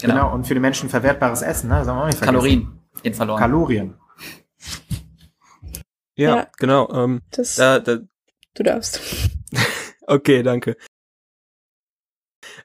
genau. 0.00 0.14
genau. 0.14 0.34
Und 0.34 0.46
für 0.46 0.54
die 0.54 0.60
Menschen 0.60 0.88
verwertbares 0.88 1.42
Essen, 1.42 1.68
ne? 1.68 1.80
Das 1.80 1.88
haben 1.88 1.96
wir 1.98 2.02
auch 2.02 2.06
nicht 2.06 2.18
vergessen. 2.18 2.34
Kalorien, 2.34 2.80
den 3.04 3.14
verloren. 3.14 3.38
Kalorien. 3.38 3.94
Ja, 6.14 6.36
Ja. 6.36 6.50
genau. 6.58 6.90
Ähm, 6.92 7.22
Das, 7.30 7.56
da, 7.56 7.78
da, 7.78 7.98
du 8.54 8.62
darfst. 8.62 9.00
okay, 10.06 10.42
danke. 10.42 10.76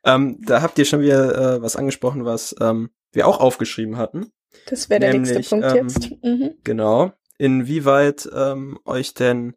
Ähm, 0.04 0.40
da 0.42 0.62
habt 0.62 0.78
ihr 0.78 0.86
schon 0.86 1.02
wieder 1.02 1.56
äh, 1.58 1.62
was 1.62 1.76
angesprochen, 1.76 2.26
was 2.26 2.56
ähm, 2.62 2.90
wir 3.12 3.28
auch 3.28 3.40
aufgeschrieben 3.40 3.98
hatten. 3.98 4.32
Das 4.68 4.90
wäre 4.90 5.00
der 5.00 5.14
nächste 5.14 5.42
Punkt 5.42 5.66
ähm, 5.66 5.76
jetzt. 5.76 6.12
Mhm. 6.24 6.56
Genau. 6.64 7.12
Inwieweit 7.38 8.30
ähm, 8.34 8.80
euch 8.86 9.14
denn 9.14 9.56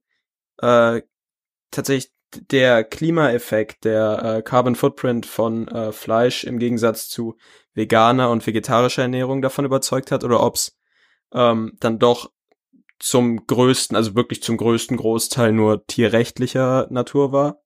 äh, 0.60 1.02
tatsächlich 1.70 2.12
der 2.50 2.84
Klimaeffekt, 2.84 3.84
der 3.84 4.22
äh, 4.22 4.42
Carbon 4.42 4.74
Footprint 4.74 5.24
von 5.24 5.68
äh, 5.68 5.92
Fleisch 5.92 6.44
im 6.44 6.58
Gegensatz 6.58 7.08
zu 7.08 7.36
veganer 7.74 8.30
und 8.30 8.46
vegetarischer 8.46 9.02
Ernährung 9.02 9.40
davon 9.40 9.64
überzeugt 9.64 10.10
hat 10.10 10.24
oder 10.24 10.42
ob's 10.42 10.76
ähm, 11.32 11.72
dann 11.80 11.98
doch 11.98 12.30
zum 12.98 13.46
größten, 13.46 13.96
also 13.96 14.14
wirklich 14.14 14.42
zum 14.42 14.56
größten 14.56 14.96
Großteil 14.96 15.52
nur 15.52 15.86
tierrechtlicher 15.86 16.86
Natur 16.90 17.32
war. 17.32 17.62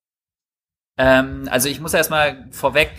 Ähm, 0.99 1.49
also 1.51 1.69
ich 1.69 1.81
muss 1.81 1.95
erstmal 1.95 2.49
vorweg 2.51 2.91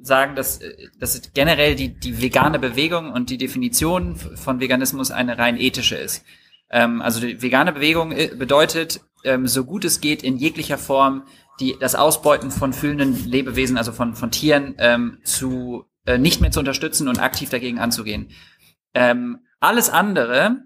sagen, 0.00 0.36
dass, 0.36 0.60
äh, 0.60 0.88
dass 0.98 1.20
generell 1.34 1.74
die, 1.74 1.98
die 1.98 2.20
vegane 2.20 2.58
Bewegung 2.58 3.12
und 3.12 3.30
die 3.30 3.38
Definition 3.38 4.16
von 4.16 4.60
Veganismus 4.60 5.10
eine 5.10 5.38
rein 5.38 5.56
ethische 5.56 5.96
ist. 5.96 6.24
Ähm, 6.70 7.02
also 7.02 7.20
die 7.20 7.42
vegane 7.42 7.72
Bewegung 7.72 8.12
äh, 8.12 8.30
bedeutet, 8.36 9.00
ähm, 9.24 9.46
so 9.46 9.64
gut 9.64 9.84
es 9.84 10.00
geht, 10.00 10.22
in 10.22 10.36
jeglicher 10.36 10.78
Form 10.78 11.24
die, 11.60 11.76
das 11.78 11.94
Ausbeuten 11.94 12.50
von 12.50 12.72
fühlenden 12.72 13.28
Lebewesen, 13.28 13.78
also 13.78 13.92
von, 13.92 14.14
von 14.14 14.30
Tieren, 14.30 14.74
ähm, 14.78 15.18
zu 15.24 15.84
äh, 16.06 16.18
nicht 16.18 16.40
mehr 16.40 16.50
zu 16.50 16.58
unterstützen 16.58 17.08
und 17.08 17.20
aktiv 17.20 17.48
dagegen 17.50 17.78
anzugehen. 17.78 18.30
Ähm, 18.92 19.40
alles 19.60 19.88
andere 19.88 20.63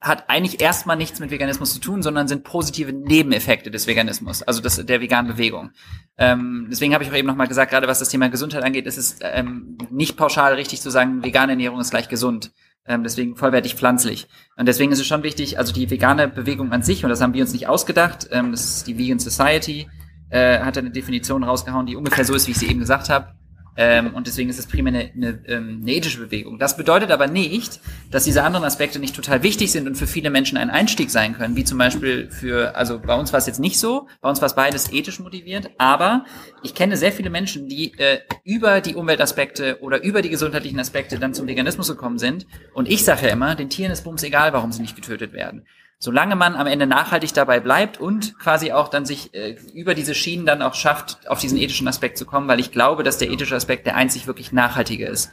hat 0.00 0.28
eigentlich 0.28 0.60
erstmal 0.60 0.96
nichts 0.96 1.20
mit 1.20 1.30
Veganismus 1.30 1.74
zu 1.74 1.80
tun, 1.80 2.02
sondern 2.02 2.28
sind 2.28 2.44
positive 2.44 2.92
Nebeneffekte 2.92 3.70
des 3.70 3.86
Veganismus, 3.86 4.42
also 4.42 4.60
des, 4.60 4.84
der 4.84 5.00
veganen 5.00 5.30
Bewegung. 5.30 5.70
Ähm, 6.18 6.68
deswegen 6.70 6.94
habe 6.94 7.04
ich 7.04 7.10
auch 7.10 7.16
eben 7.16 7.28
nochmal 7.28 7.48
gesagt, 7.48 7.70
gerade 7.70 7.88
was 7.88 7.98
das 7.98 8.08
Thema 8.08 8.28
Gesundheit 8.28 8.64
angeht, 8.64 8.86
ist 8.86 8.96
es 8.96 9.18
ähm, 9.22 9.78
nicht 9.90 10.16
pauschal 10.16 10.54
richtig 10.54 10.80
zu 10.80 10.90
sagen, 10.90 11.24
vegane 11.24 11.52
Ernährung 11.52 11.80
ist 11.80 11.90
gleich 11.90 12.08
gesund. 12.08 12.52
Ähm, 12.84 13.04
deswegen 13.04 13.36
vollwertig 13.36 13.76
pflanzlich. 13.76 14.26
Und 14.56 14.66
deswegen 14.66 14.90
ist 14.90 14.98
es 14.98 15.06
schon 15.06 15.22
wichtig, 15.22 15.58
also 15.58 15.72
die 15.72 15.88
vegane 15.88 16.26
Bewegung 16.26 16.72
an 16.72 16.82
sich, 16.82 17.04
und 17.04 17.10
das 17.10 17.20
haben 17.20 17.32
wir 17.32 17.42
uns 17.42 17.52
nicht 17.52 17.68
ausgedacht, 17.68 18.28
ähm, 18.32 18.50
das 18.50 18.64
ist 18.64 18.86
die 18.88 18.98
Vegan 18.98 19.20
Society, 19.20 19.88
äh, 20.30 20.58
hat 20.58 20.76
eine 20.78 20.90
Definition 20.90 21.44
rausgehauen, 21.44 21.86
die 21.86 21.94
ungefähr 21.94 22.24
so 22.24 22.34
ist, 22.34 22.48
wie 22.48 22.52
ich 22.52 22.58
sie 22.58 22.68
eben 22.68 22.80
gesagt 22.80 23.08
habe. 23.08 23.34
Ähm, 23.76 24.14
und 24.14 24.26
deswegen 24.26 24.50
ist 24.50 24.58
es 24.58 24.66
primär 24.66 24.92
eine, 24.92 25.10
eine, 25.14 25.40
ähm, 25.46 25.80
eine 25.82 25.92
ethische 25.92 26.20
Bewegung. 26.20 26.58
Das 26.58 26.76
bedeutet 26.76 27.10
aber 27.10 27.26
nicht, 27.26 27.80
dass 28.10 28.24
diese 28.24 28.42
anderen 28.42 28.64
Aspekte 28.64 28.98
nicht 28.98 29.16
total 29.16 29.42
wichtig 29.42 29.72
sind 29.72 29.86
und 29.86 29.94
für 29.94 30.06
viele 30.06 30.30
Menschen 30.30 30.58
ein 30.58 30.68
Einstieg 30.68 31.10
sein 31.10 31.34
können, 31.34 31.56
wie 31.56 31.64
zum 31.64 31.78
Beispiel 31.78 32.30
für, 32.30 32.76
also 32.76 32.98
bei 32.98 33.14
uns 33.14 33.32
war 33.32 33.38
es 33.38 33.46
jetzt 33.46 33.60
nicht 33.60 33.78
so, 33.78 34.08
bei 34.20 34.28
uns 34.28 34.40
war 34.42 34.46
es 34.46 34.54
beides 34.54 34.92
ethisch 34.92 35.20
motiviert, 35.20 35.70
aber 35.78 36.26
ich 36.62 36.74
kenne 36.74 36.96
sehr 36.96 37.12
viele 37.12 37.30
Menschen, 37.30 37.68
die 37.68 37.98
äh, 37.98 38.18
über 38.44 38.80
die 38.80 38.94
Umweltaspekte 38.94 39.78
oder 39.80 40.02
über 40.02 40.20
die 40.20 40.30
gesundheitlichen 40.30 40.78
Aspekte 40.78 41.18
dann 41.18 41.32
zum 41.32 41.46
Veganismus 41.46 41.88
gekommen 41.88 42.18
sind. 42.18 42.46
Und 42.74 42.90
ich 42.90 43.04
sage 43.04 43.26
ja 43.26 43.32
immer, 43.32 43.54
den 43.54 43.70
Tieren 43.70 43.92
ist 43.92 44.04
bums 44.04 44.22
egal, 44.22 44.52
warum 44.52 44.72
sie 44.72 44.82
nicht 44.82 44.96
getötet 44.96 45.32
werden 45.32 45.64
solange 46.02 46.34
man 46.34 46.56
am 46.56 46.66
Ende 46.66 46.88
nachhaltig 46.88 47.32
dabei 47.32 47.60
bleibt 47.60 48.00
und 48.00 48.36
quasi 48.40 48.72
auch 48.72 48.88
dann 48.88 49.06
sich 49.06 49.32
äh, 49.34 49.54
über 49.72 49.94
diese 49.94 50.16
Schienen 50.16 50.46
dann 50.46 50.60
auch 50.60 50.74
schafft, 50.74 51.18
auf 51.28 51.38
diesen 51.38 51.56
ethischen 51.56 51.86
Aspekt 51.86 52.18
zu 52.18 52.26
kommen, 52.26 52.48
weil 52.48 52.58
ich 52.58 52.72
glaube, 52.72 53.04
dass 53.04 53.18
der 53.18 53.30
ethische 53.30 53.54
Aspekt 53.54 53.86
der 53.86 53.94
einzig 53.94 54.26
wirklich 54.26 54.50
nachhaltige 54.50 55.06
ist. 55.06 55.30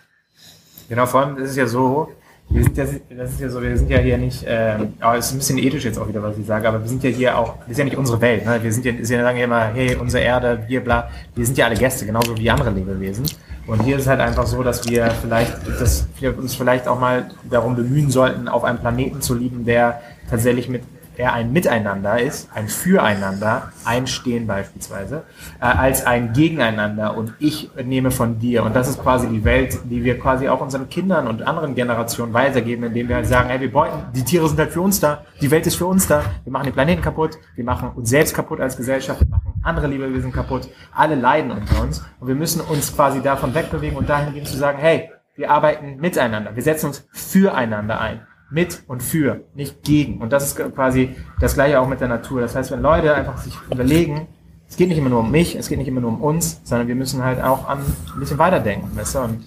Genau, 0.87 1.07
vor 1.07 1.21
allem 1.21 1.37
ist 1.37 1.49
es 1.49 1.55
ja 1.55 1.65
so, 1.65 2.11
wir 2.51 2.63
sind 2.63 2.77
ja, 2.77 2.85
das 2.85 3.31
ist 3.31 3.39
ja 3.39 3.49
so, 3.49 3.63
wir 3.63 3.75
sind 3.75 3.89
ja 3.89 3.97
hier 3.97 4.19
nicht, 4.19 4.45
ähm, 4.45 4.93
aber 4.99 5.17
es 5.17 5.25
ist 5.25 5.31
ein 5.31 5.37
bisschen 5.39 5.57
ethisch 5.57 5.85
jetzt 5.85 5.97
auch 5.97 6.07
wieder, 6.07 6.21
was 6.21 6.37
ich 6.37 6.45
sage, 6.45 6.67
aber 6.67 6.79
wir 6.79 6.87
sind 6.87 7.03
ja 7.03 7.09
hier 7.09 7.35
auch, 7.35 7.57
das 7.61 7.71
ist 7.71 7.77
ja 7.79 7.85
nicht 7.85 7.97
unsere 7.97 8.21
Welt, 8.21 8.45
ne? 8.45 8.61
wir 8.61 8.71
sind 8.71 8.85
ja, 8.85 8.93
sie 8.93 9.05
sagen 9.05 9.39
ja 9.39 9.45
immer, 9.45 9.65
hey, 9.73 9.95
unsere 9.95 10.23
Erde, 10.23 10.65
wir 10.67 10.83
bla, 10.83 11.09
wir 11.33 11.45
sind 11.47 11.57
ja 11.57 11.65
alle 11.65 11.77
Gäste, 11.77 12.05
genauso 12.05 12.37
wie 12.37 12.47
andere 12.47 12.69
Lebewesen. 12.69 13.25
Und 13.65 13.83
hier 13.83 13.97
ist 13.97 14.03
es 14.03 14.07
halt 14.07 14.19
einfach 14.19 14.47
so, 14.47 14.63
dass 14.63 14.87
wir 14.89 15.11
vielleicht, 15.21 15.55
dass 15.79 16.07
wir 16.19 16.35
uns 16.37 16.55
vielleicht 16.55 16.87
auch 16.87 16.99
mal 16.99 17.29
darum 17.49 17.75
bemühen 17.75 18.09
sollten, 18.09 18.47
auf 18.47 18.63
einem 18.63 18.79
Planeten 18.79 19.21
zu 19.21 19.35
lieben, 19.35 19.63
der 19.63 20.01
tatsächlich 20.29 20.69
mit 20.69 20.83
eher 21.19 21.33
ein 21.33 21.51
Miteinander 21.51 22.19
ist, 22.19 22.49
ein 22.55 22.69
Füreinander, 22.69 23.73
ein 23.83 24.07
Stehen 24.07 24.47
beispielsweise, 24.47 25.23
äh, 25.59 25.65
als 25.65 26.05
ein 26.05 26.31
Gegeneinander 26.31 27.15
und 27.17 27.33
ich 27.39 27.69
nehme 27.83 28.09
von 28.09 28.39
dir. 28.39 28.63
Und 28.63 28.75
das 28.75 28.87
ist 28.87 29.01
quasi 29.01 29.27
die 29.27 29.43
Welt, 29.43 29.77
die 29.83 30.03
wir 30.03 30.17
quasi 30.17 30.47
auch 30.47 30.61
unseren 30.61 30.89
Kindern 30.89 31.27
und 31.27 31.45
anderen 31.45 31.75
Generationen 31.75 32.33
weitergeben, 32.33 32.83
indem 32.85 33.09
wir 33.09 33.17
halt 33.17 33.27
sagen, 33.27 33.49
hey, 33.49 33.59
wir 33.59 33.71
beuten, 33.71 33.97
die 34.15 34.23
Tiere 34.23 34.47
sind 34.47 34.57
halt 34.57 34.71
für 34.71 34.81
uns 34.81 35.01
da, 35.01 35.25
die 35.41 35.51
Welt 35.51 35.67
ist 35.67 35.75
für 35.75 35.87
uns 35.87 36.07
da, 36.07 36.23
wir 36.45 36.53
machen 36.53 36.65
den 36.65 36.73
Planeten 36.73 37.01
kaputt, 37.01 37.37
wir 37.55 37.65
machen 37.65 37.91
uns 37.95 38.09
selbst 38.09 38.33
kaputt 38.33 38.61
als 38.61 38.77
Gesellschaft, 38.77 39.19
wir 39.19 39.27
machen 39.27 39.53
andere 39.61 39.87
Lebewesen 39.87 40.31
kaputt, 40.31 40.69
alle 40.93 41.15
leiden 41.15 41.51
unter 41.51 41.81
uns 41.81 42.01
und 42.21 42.29
wir 42.29 42.35
müssen 42.35 42.61
uns 42.61 42.95
quasi 42.95 43.21
davon 43.21 43.53
wegbewegen 43.53 43.97
und 43.97 44.07
dahin 44.07 44.33
gehen 44.33 44.45
zu 44.45 44.55
sagen, 44.55 44.77
hey, 44.79 45.09
wir 45.35 45.51
arbeiten 45.51 45.97
miteinander, 45.97 46.55
wir 46.55 46.63
setzen 46.63 46.87
uns 46.87 47.07
füreinander 47.11 47.99
ein 47.99 48.21
mit 48.51 48.83
und 48.87 49.03
für, 49.03 49.41
nicht 49.53 49.83
gegen. 49.83 50.21
Und 50.21 50.33
das 50.33 50.45
ist 50.45 50.73
quasi 50.75 51.15
das 51.39 51.53
gleiche 51.53 51.79
auch 51.79 51.87
mit 51.87 52.01
der 52.01 52.07
Natur. 52.07 52.41
Das 52.41 52.55
heißt, 52.55 52.71
wenn 52.71 52.81
Leute 52.81 53.13
einfach 53.13 53.37
sich 53.37 53.53
überlegen, 53.71 54.27
es 54.67 54.77
geht 54.77 54.87
nicht 54.89 54.97
immer 54.97 55.09
nur 55.09 55.21
um 55.21 55.31
mich, 55.31 55.55
es 55.55 55.67
geht 55.67 55.77
nicht 55.77 55.87
immer 55.87 56.01
nur 56.01 56.11
um 56.11 56.21
uns, 56.21 56.61
sondern 56.63 56.87
wir 56.87 56.95
müssen 56.95 57.23
halt 57.23 57.41
auch 57.41 57.67
an 57.67 57.79
ein 58.13 58.19
bisschen 58.19 58.37
weiterdenken. 58.37 58.95
Weißt 58.95 59.15
du? 59.15 59.19
Und, 59.19 59.43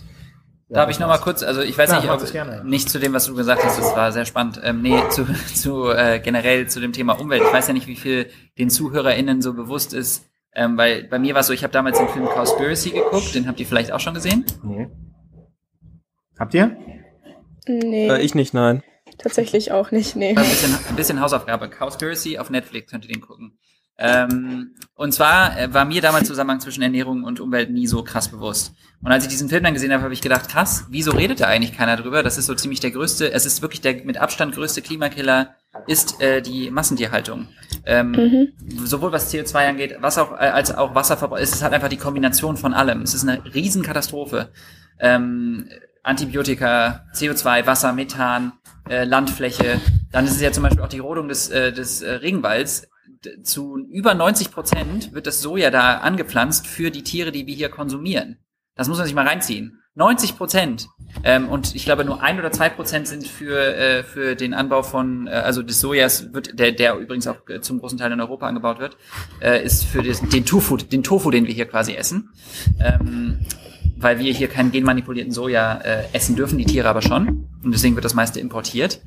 ja, 0.68 0.78
Darf 0.78 0.90
ich 0.90 0.98
noch 0.98 1.06
mal 1.06 1.18
kurz, 1.18 1.42
also 1.42 1.60
ich 1.60 1.76
weiß 1.76 1.90
Klar, 1.90 2.00
nicht, 2.00 2.10
ob, 2.10 2.64
nicht 2.64 2.88
zu 2.88 2.98
dem, 2.98 3.12
was 3.12 3.26
du 3.26 3.34
gesagt 3.34 3.62
hast, 3.64 3.78
das 3.78 3.94
war 3.94 4.10
sehr 4.10 4.24
spannend. 4.24 4.60
Ähm, 4.64 4.82
nee, 4.82 5.00
zu, 5.10 5.26
zu 5.54 5.90
äh, 5.90 6.18
generell 6.18 6.68
zu 6.68 6.80
dem 6.80 6.92
Thema 6.92 7.20
Umwelt. 7.20 7.42
Ich 7.44 7.52
weiß 7.52 7.68
ja 7.68 7.74
nicht, 7.74 7.86
wie 7.86 7.96
viel 7.96 8.30
den 8.58 8.70
ZuhörerInnen 8.70 9.42
so 9.42 9.54
bewusst 9.54 9.94
ist, 9.94 10.28
ähm, 10.54 10.76
weil 10.76 11.04
bei 11.04 11.18
mir 11.18 11.34
war 11.34 11.40
es 11.40 11.46
so, 11.46 11.52
ich 11.52 11.62
habe 11.62 11.72
damals 11.72 11.98
den 11.98 12.08
Film 12.08 12.26
Cowspiracy 12.26 12.90
geguckt, 12.90 13.34
den 13.34 13.46
habt 13.46 13.60
ihr 13.60 13.66
vielleicht 13.66 13.92
auch 13.92 14.00
schon 14.00 14.14
gesehen? 14.14 14.44
Nee. 14.62 14.88
Habt 16.38 16.54
ihr? 16.54 16.76
Nee. 17.66 18.08
Äh, 18.08 18.20
ich 18.22 18.34
nicht, 18.34 18.54
nein. 18.54 18.82
Tatsächlich 19.22 19.72
auch 19.72 19.90
nicht, 19.90 20.16
nee. 20.16 20.30
Ein 20.30 20.36
bisschen, 20.36 20.74
ein 20.88 20.96
bisschen 20.96 21.20
Hausaufgabe. 21.20 21.68
Cowspiracy 21.68 22.38
auf 22.38 22.50
Netflix 22.50 22.90
könnt 22.90 23.04
ihr 23.04 23.12
den 23.12 23.20
gucken. 23.20 23.58
Ähm, 23.98 24.74
und 24.94 25.12
zwar 25.12 25.58
äh, 25.58 25.72
war 25.72 25.84
mir 25.84 26.00
damals 26.00 26.26
Zusammenhang 26.26 26.60
zwischen 26.60 26.82
Ernährung 26.82 27.24
und 27.24 27.40
Umwelt 27.40 27.70
nie 27.70 27.86
so 27.86 28.02
krass 28.02 28.28
bewusst. 28.28 28.74
Und 29.02 29.12
als 29.12 29.24
ich 29.24 29.30
diesen 29.30 29.48
Film 29.48 29.62
dann 29.62 29.74
gesehen 29.74 29.92
habe, 29.92 30.02
habe 30.02 30.14
ich 30.14 30.22
gedacht, 30.22 30.48
krass, 30.48 30.86
wieso 30.88 31.12
redet 31.12 31.40
da 31.40 31.46
eigentlich 31.46 31.76
keiner 31.76 31.96
drüber? 31.96 32.22
Das 32.22 32.38
ist 32.38 32.46
so 32.46 32.54
ziemlich 32.54 32.80
der 32.80 32.90
größte, 32.90 33.30
es 33.32 33.46
ist 33.46 33.62
wirklich 33.62 33.80
der 33.80 34.04
mit 34.04 34.16
Abstand 34.16 34.54
größte 34.54 34.82
Klimakiller, 34.82 35.54
ist 35.86 36.20
äh, 36.20 36.42
die 36.42 36.70
Massentierhaltung. 36.70 37.48
Ähm, 37.84 38.10
mhm. 38.10 38.52
Sowohl 38.84 39.12
was 39.12 39.32
CO2 39.32 39.68
angeht, 39.68 39.96
was 40.00 40.18
auch, 40.18 40.32
äh, 40.32 40.46
als 40.46 40.74
auch 40.74 40.94
Wasserverbrauch. 40.94 41.38
Es 41.38 41.52
ist 41.52 41.62
halt 41.62 41.72
einfach 41.72 41.88
die 41.88 41.96
Kombination 41.96 42.56
von 42.56 42.74
allem. 42.74 43.02
Es 43.02 43.14
ist 43.14 43.28
eine 43.28 43.44
Riesenkatastrophe. 43.54 44.50
Ähm, 44.98 45.68
Antibiotika, 46.02 47.06
CO2, 47.14 47.66
Wasser, 47.66 47.92
Methan, 47.92 48.52
äh, 48.88 49.04
Landfläche. 49.04 49.80
Dann 50.10 50.24
ist 50.24 50.32
es 50.32 50.40
ja 50.40 50.52
zum 50.52 50.64
Beispiel 50.64 50.82
auch 50.82 50.88
die 50.88 50.98
Rodung 50.98 51.28
des, 51.28 51.48
äh, 51.50 51.72
des 51.72 52.02
äh, 52.02 52.10
Regenwalds. 52.10 52.88
Zu 53.44 53.78
über 53.78 54.14
90 54.14 54.50
Prozent 54.50 55.12
wird 55.12 55.28
das 55.28 55.40
Soja 55.40 55.70
da 55.70 55.98
angepflanzt 55.98 56.66
für 56.66 56.90
die 56.90 57.04
Tiere, 57.04 57.30
die 57.30 57.46
wir 57.46 57.54
hier 57.54 57.68
konsumieren. 57.68 58.38
Das 58.74 58.88
muss 58.88 58.98
man 58.98 59.06
sich 59.06 59.14
mal 59.14 59.26
reinziehen. 59.26 59.78
90 59.94 60.38
Prozent. 60.38 60.88
Ähm, 61.22 61.48
und 61.48 61.74
ich 61.74 61.84
glaube, 61.84 62.04
nur 62.04 62.22
ein 62.22 62.38
oder 62.38 62.50
zwei 62.50 62.70
Prozent 62.70 63.06
sind 63.06 63.28
für, 63.28 63.76
äh, 63.76 64.02
für 64.02 64.34
den 64.34 64.54
Anbau 64.54 64.82
von, 64.82 65.26
äh, 65.26 65.30
also 65.30 65.62
des 65.62 65.80
Sojas, 65.80 66.32
wird, 66.32 66.58
der, 66.58 66.72
der 66.72 66.96
übrigens 66.96 67.26
auch 67.26 67.46
äh, 67.48 67.60
zum 67.60 67.78
großen 67.78 67.98
Teil 67.98 68.10
in 68.10 68.20
Europa 68.20 68.46
angebaut 68.46 68.78
wird, 68.78 68.96
äh, 69.40 69.62
ist 69.62 69.84
für 69.84 70.02
des, 70.02 70.20
den 70.20 70.46
Tofu, 70.46 70.78
den 70.78 71.02
Tofu, 71.02 71.30
den 71.30 71.46
wir 71.46 71.52
hier 71.52 71.66
quasi 71.66 71.94
essen. 71.94 72.30
Ähm, 72.80 73.40
weil 74.02 74.18
wir 74.18 74.32
hier 74.32 74.48
keinen 74.48 74.72
genmanipulierten 74.72 75.32
Soja 75.32 75.80
äh, 75.82 76.04
essen 76.12 76.36
dürfen, 76.36 76.58
die 76.58 76.64
Tiere 76.64 76.88
aber 76.88 77.02
schon. 77.02 77.48
Und 77.62 77.72
deswegen 77.72 77.94
wird 77.94 78.04
das 78.04 78.14
meiste 78.14 78.40
importiert. 78.40 79.00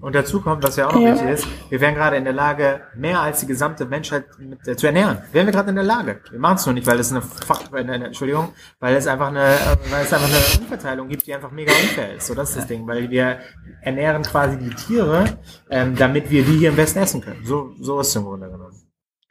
Und 0.00 0.14
dazu 0.14 0.42
kommt, 0.42 0.62
was 0.62 0.76
ja 0.76 0.88
auch 0.88 0.92
noch 0.92 1.00
ja. 1.00 1.14
wichtig 1.14 1.30
ist, 1.30 1.48
wir 1.70 1.80
wären 1.80 1.94
gerade 1.94 2.16
in 2.16 2.24
der 2.24 2.34
Lage, 2.34 2.82
mehr 2.94 3.20
als 3.20 3.40
die 3.40 3.46
gesamte 3.46 3.86
Menschheit 3.86 4.26
mit, 4.38 4.68
äh, 4.68 4.76
zu 4.76 4.86
ernähren. 4.86 5.18
Wären 5.32 5.46
wir 5.46 5.52
gerade 5.52 5.70
in 5.70 5.76
der 5.76 5.84
Lage. 5.84 6.20
Wir 6.30 6.38
machen 6.38 6.56
es 6.56 6.66
nur 6.66 6.74
nicht, 6.74 6.86
weil 6.86 6.98
es 7.00 7.10
eine 7.10 7.22
Fach, 7.22 7.72
äh, 7.72 7.78
eine, 7.78 8.06
Entschuldigung, 8.06 8.50
weil 8.80 8.96
es 8.96 9.06
einfach 9.06 9.28
eine, 9.28 9.54
äh, 9.54 9.76
weil 9.90 10.04
es 10.04 10.12
einfach 10.12 10.28
eine 10.28 10.62
Umverteilung 10.62 11.08
gibt, 11.08 11.26
die 11.26 11.32
einfach 11.34 11.50
mega 11.50 11.72
unfair 11.72 12.16
ist. 12.16 12.26
So, 12.26 12.34
das 12.34 12.50
ist 12.50 12.58
das 12.58 12.66
Ding, 12.66 12.86
weil 12.86 13.08
wir 13.08 13.38
ernähren 13.80 14.22
quasi 14.24 14.58
die 14.58 14.74
Tiere, 14.74 15.38
ähm, 15.70 15.96
damit 15.96 16.30
wir 16.30 16.44
die 16.44 16.58
hier 16.58 16.68
im 16.68 16.76
Westen 16.76 16.98
essen 16.98 17.22
können. 17.22 17.42
So, 17.44 17.72
so 17.80 18.00
ist 18.00 18.08
es 18.08 18.16
im 18.16 18.24
Grunde 18.24 18.50
genommen. 18.50 18.76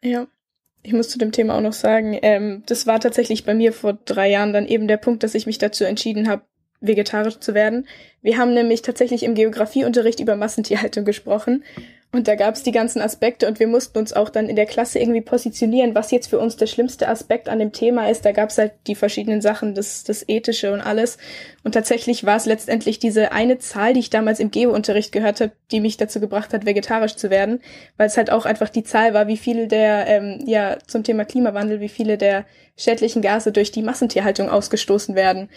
Ja. 0.02 0.26
Ich 0.84 0.94
muss 0.94 1.10
zu 1.10 1.18
dem 1.18 1.32
Thema 1.32 1.56
auch 1.56 1.62
noch 1.62 1.74
sagen, 1.74 2.20
ähm, 2.22 2.64
das 2.66 2.86
war 2.86 3.00
tatsächlich 3.00 3.46
bei 3.46 3.54
mir 3.54 3.72
vor 3.74 3.94
drei 4.06 4.30
Jahren 4.30 4.54
dann 4.54 4.68
eben 4.68 4.88
der 4.88 4.98
Punkt, 4.98 5.24
dass 5.24 5.34
ich 5.34 5.46
mich 5.46 5.58
dazu 5.58 5.86
entschieden 5.86 6.28
habe, 6.28 6.44
vegetarisch 6.82 7.40
zu 7.40 7.54
werden. 7.54 7.88
Wir 8.22 8.38
haben 8.38 8.54
nämlich 8.54 8.82
tatsächlich 8.82 9.24
im 9.24 9.36
Geografieunterricht 9.36 10.20
über 10.20 10.36
Massentierhaltung 10.36 11.06
gesprochen 11.06 11.64
und 12.14 12.28
da 12.28 12.36
gab 12.36 12.54
es 12.54 12.62
die 12.62 12.72
ganzen 12.72 13.02
Aspekte 13.02 13.48
und 13.48 13.60
wir 13.60 13.68
mussten 13.68 13.98
uns 13.98 14.14
auch 14.14 14.30
dann 14.30 14.48
in 14.48 14.56
der 14.56 14.68
Klasse 14.68 15.00
irgendwie 15.00 15.22
positionieren, 15.22 15.96
was 15.96 16.12
jetzt 16.12 16.28
für 16.30 16.38
uns 16.38 16.56
der 16.56 16.68
schlimmste 16.68 17.08
Aspekt 17.08 17.50
an 17.50 17.58
dem 17.58 17.72
Thema 17.72 18.08
ist. 18.08 18.24
Da 18.24 18.32
gab 18.32 18.52
es 18.52 18.60
halt 18.60 18.74
die 18.86 18.94
verschiedenen 18.94 19.42
Sachen, 19.42 19.74
das, 19.74 20.04
das 20.04 20.24
Ethische 20.30 20.72
und 20.74 20.82
alles. 20.82 21.18
Und 21.64 21.72
tatsächlich 21.72 22.24
war 22.24 22.36
es 22.36 22.46
letztendlich 22.46 23.00
diese 23.00 23.32
eine 23.32 23.58
Zahl, 23.58 23.94
die 23.94 24.00
ich 24.00 24.12
damals 24.12 24.40
im 24.40 24.52
Geo-Unterricht 24.52 25.12
gehört 25.12 25.42
habe, 25.42 25.54
die 25.72 25.80
mich 25.80 25.98
dazu 25.98 26.20
gebracht 26.20 26.54
hat, 26.54 26.68
vegetarisch 26.68 27.16
zu 27.16 27.32
werden, 27.32 27.62
weil 27.98 28.06
es 28.06 28.16
halt 28.18 28.32
auch 28.32 28.46
einfach 28.46 28.70
die 28.70 28.84
Zahl 28.84 29.16
war, 29.16 29.28
wie 29.28 29.38
viele 29.38 29.68
der, 29.68 30.06
ähm, 30.08 30.44
ja, 30.46 30.78
zum 30.86 31.04
Thema 31.04 31.26
Klimawandel, 31.26 31.80
wie 31.80 31.90
viele 31.90 32.20
der 32.20 32.46
schädlichen 32.78 33.24
Gase 33.24 33.52
durch 33.52 33.72
die 33.72 33.82
Massentierhaltung 33.82 34.50
ausgestoßen 34.50 35.16
werden. 35.16 35.50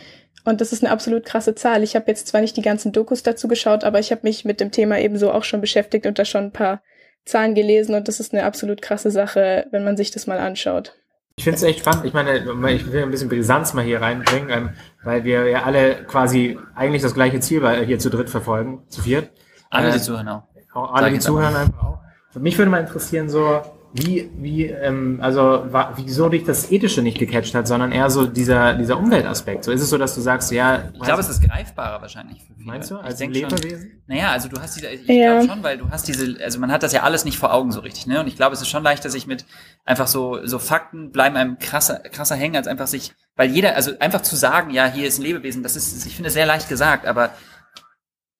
Und 0.44 0.60
das 0.60 0.72
ist 0.72 0.84
eine 0.84 0.92
absolut 0.92 1.24
krasse 1.24 1.54
Zahl. 1.54 1.82
Ich 1.82 1.96
habe 1.96 2.06
jetzt 2.08 2.28
zwar 2.28 2.40
nicht 2.40 2.56
die 2.56 2.62
ganzen 2.62 2.92
Dokus 2.92 3.22
dazu 3.22 3.48
geschaut, 3.48 3.82
aber 3.82 3.98
ich 3.98 4.12
habe 4.12 4.20
mich 4.24 4.44
mit 4.44 4.60
dem 4.60 4.70
Thema 4.70 4.98
ebenso 4.98 5.32
auch 5.32 5.44
schon 5.44 5.60
beschäftigt 5.60 6.06
und 6.06 6.18
da 6.18 6.24
schon 6.24 6.44
ein 6.44 6.52
paar 6.52 6.82
Zahlen 7.24 7.54
gelesen 7.54 7.94
und 7.94 8.06
das 8.06 8.20
ist 8.20 8.32
eine 8.32 8.44
absolut 8.44 8.80
krasse 8.80 9.10
Sache, 9.10 9.66
wenn 9.72 9.84
man 9.84 9.96
sich 9.96 10.12
das 10.12 10.28
mal 10.28 10.38
anschaut. 10.38 10.94
Ich 11.38 11.44
finde 11.44 11.56
es 11.56 11.62
echt 11.64 11.80
spannend. 11.80 12.06
Ich 12.06 12.14
meine, 12.14 12.38
ich 12.72 12.90
will 12.90 13.02
ein 13.02 13.10
bisschen 13.10 13.28
Brisanz 13.28 13.74
mal 13.74 13.84
hier 13.84 14.00
reinbringen, 14.00 14.48
ähm, 14.50 14.70
weil 15.02 15.24
wir 15.24 15.48
ja 15.48 15.64
alle 15.64 16.04
quasi 16.04 16.58
eigentlich 16.74 17.02
das 17.02 17.12
gleiche 17.12 17.40
Ziel 17.40 17.84
hier 17.84 17.98
zu 17.98 18.08
dritt 18.08 18.30
verfolgen, 18.30 18.84
zu 18.88 19.02
viert. 19.02 19.30
Alle, 19.68 19.90
die 19.90 19.98
äh, 19.98 20.00
zuhören 20.00 20.28
auch. 20.28 20.44
auch 20.72 20.94
alle, 20.94 21.10
die 21.10 21.18
zuhören 21.18 21.54
einfach 21.54 21.82
auch. 21.82 21.98
Mich 22.38 22.56
würde 22.56 22.70
mal 22.70 22.80
interessieren, 22.80 23.28
so, 23.28 23.62
wie, 23.96 24.30
wie, 24.36 24.64
ähm, 24.66 25.18
also 25.22 25.64
war, 25.70 25.94
wieso 25.96 26.28
dich 26.28 26.44
das 26.44 26.70
Ethische 26.70 27.02
nicht 27.02 27.18
gecatcht 27.18 27.54
hat, 27.54 27.66
sondern 27.66 27.92
eher 27.92 28.10
so 28.10 28.26
dieser, 28.26 28.74
dieser 28.74 28.98
Umweltaspekt. 28.98 29.64
So 29.64 29.72
ist 29.72 29.80
es 29.80 29.88
so, 29.88 29.96
dass 29.96 30.14
du 30.14 30.20
sagst, 30.20 30.50
ja. 30.52 30.90
Ich 30.92 31.00
glaube, 31.00 31.20
es 31.20 31.28
ist 31.28 31.42
greifbarer 31.42 32.02
wahrscheinlich. 32.02 32.42
Für 32.42 32.54
viele. 32.54 32.66
Meinst 32.66 32.90
du? 32.90 32.96
Als 32.96 33.20
ich 33.20 33.30
Lebewesen? 33.30 33.90
Schon, 33.90 34.02
naja, 34.06 34.30
also 34.32 34.48
du 34.48 34.60
hast 34.60 34.76
diese, 34.76 34.88
ich 34.88 35.06
ja. 35.06 35.32
glaube 35.32 35.48
schon, 35.48 35.62
weil 35.62 35.78
du 35.78 35.88
hast 35.90 36.08
diese, 36.08 36.36
also 36.44 36.58
man 36.58 36.70
hat 36.70 36.82
das 36.82 36.92
ja 36.92 37.02
alles 37.02 37.24
nicht 37.24 37.38
vor 37.38 37.54
Augen 37.54 37.72
so 37.72 37.80
richtig, 37.80 38.06
ne? 38.06 38.20
Und 38.20 38.26
ich 38.26 38.36
glaube, 38.36 38.54
es 38.54 38.60
ist 38.60 38.68
schon 38.68 38.82
leichter, 38.82 39.08
sich 39.08 39.26
mit 39.26 39.46
einfach 39.84 40.06
so, 40.06 40.44
so 40.44 40.58
Fakten 40.58 41.10
bleiben 41.10 41.36
einem 41.36 41.58
krasser, 41.58 42.00
krasser 42.00 42.36
hängen, 42.36 42.56
als 42.56 42.66
einfach 42.66 42.86
sich, 42.86 43.14
weil 43.34 43.50
jeder, 43.50 43.76
also 43.76 43.92
einfach 43.98 44.22
zu 44.22 44.36
sagen, 44.36 44.70
ja, 44.70 44.86
hier 44.86 45.06
ist 45.06 45.18
ein 45.18 45.22
Lebewesen, 45.22 45.62
das 45.62 45.76
ist, 45.76 46.04
ich 46.06 46.14
finde, 46.14 46.30
sehr 46.30 46.46
leicht 46.46 46.68
gesagt, 46.68 47.06
aber 47.06 47.30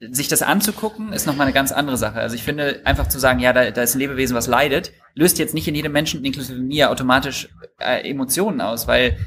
sich 0.00 0.28
das 0.28 0.42
anzugucken, 0.42 1.12
ist 1.12 1.26
nochmal 1.26 1.46
eine 1.46 1.54
ganz 1.54 1.72
andere 1.72 1.96
Sache. 1.96 2.20
Also 2.20 2.34
ich 2.34 2.42
finde, 2.42 2.82
einfach 2.84 3.08
zu 3.08 3.18
sagen, 3.18 3.40
ja, 3.40 3.52
da, 3.52 3.70
da 3.70 3.82
ist 3.82 3.94
ein 3.94 3.98
Lebewesen, 3.98 4.36
was 4.36 4.46
leidet, 4.46 4.92
löst 5.16 5.38
jetzt 5.38 5.54
nicht 5.54 5.66
in 5.66 5.74
jedem 5.74 5.92
Menschen, 5.92 6.24
inklusive 6.24 6.60
mir, 6.60 6.90
automatisch 6.90 7.48
äh, 7.80 8.08
Emotionen 8.08 8.60
aus, 8.60 8.86
weil 8.86 9.18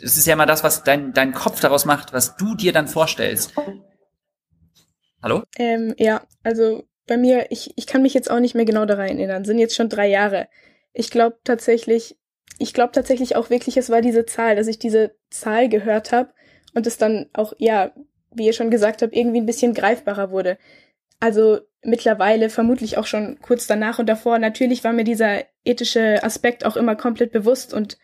es 0.00 0.16
ist 0.18 0.26
ja 0.26 0.34
immer 0.34 0.46
das, 0.46 0.62
was 0.62 0.84
dein, 0.84 1.12
dein 1.14 1.32
Kopf 1.32 1.60
daraus 1.60 1.86
macht, 1.86 2.12
was 2.12 2.36
du 2.36 2.54
dir 2.54 2.72
dann 2.72 2.86
vorstellst. 2.86 3.54
Hallo? 5.22 5.42
Ähm, 5.58 5.94
ja, 5.98 6.22
also 6.42 6.84
bei 7.06 7.16
mir, 7.16 7.46
ich, 7.50 7.72
ich 7.76 7.86
kann 7.86 8.02
mich 8.02 8.12
jetzt 8.12 8.30
auch 8.30 8.40
nicht 8.40 8.54
mehr 8.54 8.66
genau 8.66 8.84
daran 8.84 9.08
erinnern, 9.08 9.44
sind 9.44 9.58
jetzt 9.58 9.74
schon 9.74 9.88
drei 9.88 10.08
Jahre. 10.08 10.48
Ich 10.92 11.10
glaube 11.10 11.38
tatsächlich, 11.42 12.16
ich 12.58 12.74
glaube 12.74 12.92
tatsächlich 12.92 13.34
auch 13.34 13.48
wirklich, 13.48 13.78
es 13.78 13.88
war 13.88 14.02
diese 14.02 14.26
Zahl, 14.26 14.56
dass 14.56 14.66
ich 14.66 14.78
diese 14.78 15.16
Zahl 15.30 15.70
gehört 15.70 16.12
habe 16.12 16.34
und 16.74 16.86
es 16.86 16.98
dann 16.98 17.30
auch, 17.32 17.54
ja, 17.56 17.92
wie 18.30 18.46
ihr 18.46 18.52
schon 18.52 18.70
gesagt 18.70 19.00
habt, 19.00 19.16
irgendwie 19.16 19.40
ein 19.40 19.46
bisschen 19.46 19.72
greifbarer 19.72 20.30
wurde. 20.30 20.58
Also 21.24 21.60
mittlerweile, 21.80 22.50
vermutlich 22.50 22.98
auch 22.98 23.06
schon 23.06 23.38
kurz 23.40 23.66
danach 23.66 23.98
und 23.98 24.10
davor, 24.10 24.38
natürlich 24.38 24.84
war 24.84 24.92
mir 24.92 25.04
dieser 25.04 25.44
ethische 25.64 26.22
Aspekt 26.22 26.66
auch 26.66 26.76
immer 26.76 26.96
komplett 26.96 27.32
bewusst 27.32 27.72
und 27.72 27.96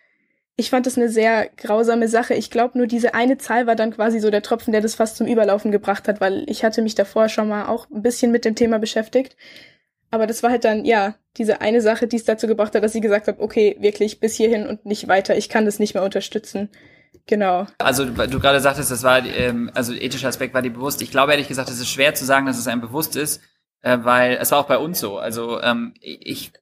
ich 0.57 0.71
fand 0.71 0.87
es 0.87 0.97
eine 0.97 1.11
sehr 1.11 1.51
grausame 1.55 2.09
Sache. 2.09 2.33
Ich 2.33 2.51
glaube, 2.51 2.79
nur 2.79 2.87
diese 2.87 3.13
eine 3.13 3.37
Zahl 3.37 3.67
war 3.67 3.77
dann 3.77 3.91
quasi 3.93 4.21
so 4.21 4.31
der 4.31 4.41
Tropfen, 4.41 4.73
der 4.73 4.81
das 4.81 4.95
fast 4.95 5.19
zum 5.19 5.27
Überlaufen 5.27 5.71
gebracht 5.71 6.09
hat, 6.09 6.23
weil 6.23 6.49
ich 6.49 6.65
hatte 6.65 6.81
mich 6.81 6.95
davor 6.95 7.29
schon 7.29 7.47
mal 7.47 7.67
auch 7.67 7.91
ein 7.91 8.01
bisschen 8.01 8.33
mit 8.33 8.47
dem 8.47 8.55
Thema 8.55 8.79
beschäftigt. 8.79 9.37
Aber 10.11 10.27
das 10.27 10.43
war 10.43 10.51
halt 10.51 10.65
dann, 10.65 10.87
ja, 10.87 11.17
diese 11.37 11.61
eine 11.61 11.83
Sache, 11.83 12.07
die 12.07 12.17
es 12.17 12.25
dazu 12.25 12.47
gebracht 12.47 12.75
hat, 12.75 12.83
dass 12.83 12.95
sie 12.95 13.03
gesagt 13.03 13.29
hat, 13.29 13.39
okay, 13.39 13.77
wirklich 13.81 14.21
bis 14.21 14.35
hierhin 14.35 14.67
und 14.67 14.87
nicht 14.87 15.09
weiter, 15.09 15.37
ich 15.37 15.51
kann 15.51 15.67
das 15.67 15.79
nicht 15.79 15.93
mehr 15.93 16.05
unterstützen. 16.05 16.71
Genau. 17.27 17.67
Also 17.79 18.05
du 18.05 18.41
gerade 18.41 18.61
sagtest, 18.61 18.91
das 18.91 19.03
war, 19.03 19.25
ähm, 19.25 19.71
also 19.75 19.93
ethischer 19.93 20.29
Aspekt 20.29 20.55
war 20.55 20.63
dir 20.63 20.73
bewusst. 20.73 21.03
Ich 21.03 21.11
glaube 21.11 21.33
ehrlich 21.33 21.49
gesagt, 21.49 21.69
es 21.69 21.79
ist 21.79 21.89
schwer 21.89 22.15
zu 22.15 22.25
sagen, 22.25 22.47
dass 22.47 22.59
es 22.59 22.67
einem 22.67 22.81
bewusst 22.81 23.17
ist, 23.17 23.41
äh, 23.83 23.99
weil 24.03 24.39
es 24.41 24.51
war 24.51 24.59
auch 24.59 24.67
bei 24.67 24.79
uns 24.79 25.01
so. 25.01 25.19
Also 25.19 25.61
ähm, 25.61 25.95
ich 26.01 26.53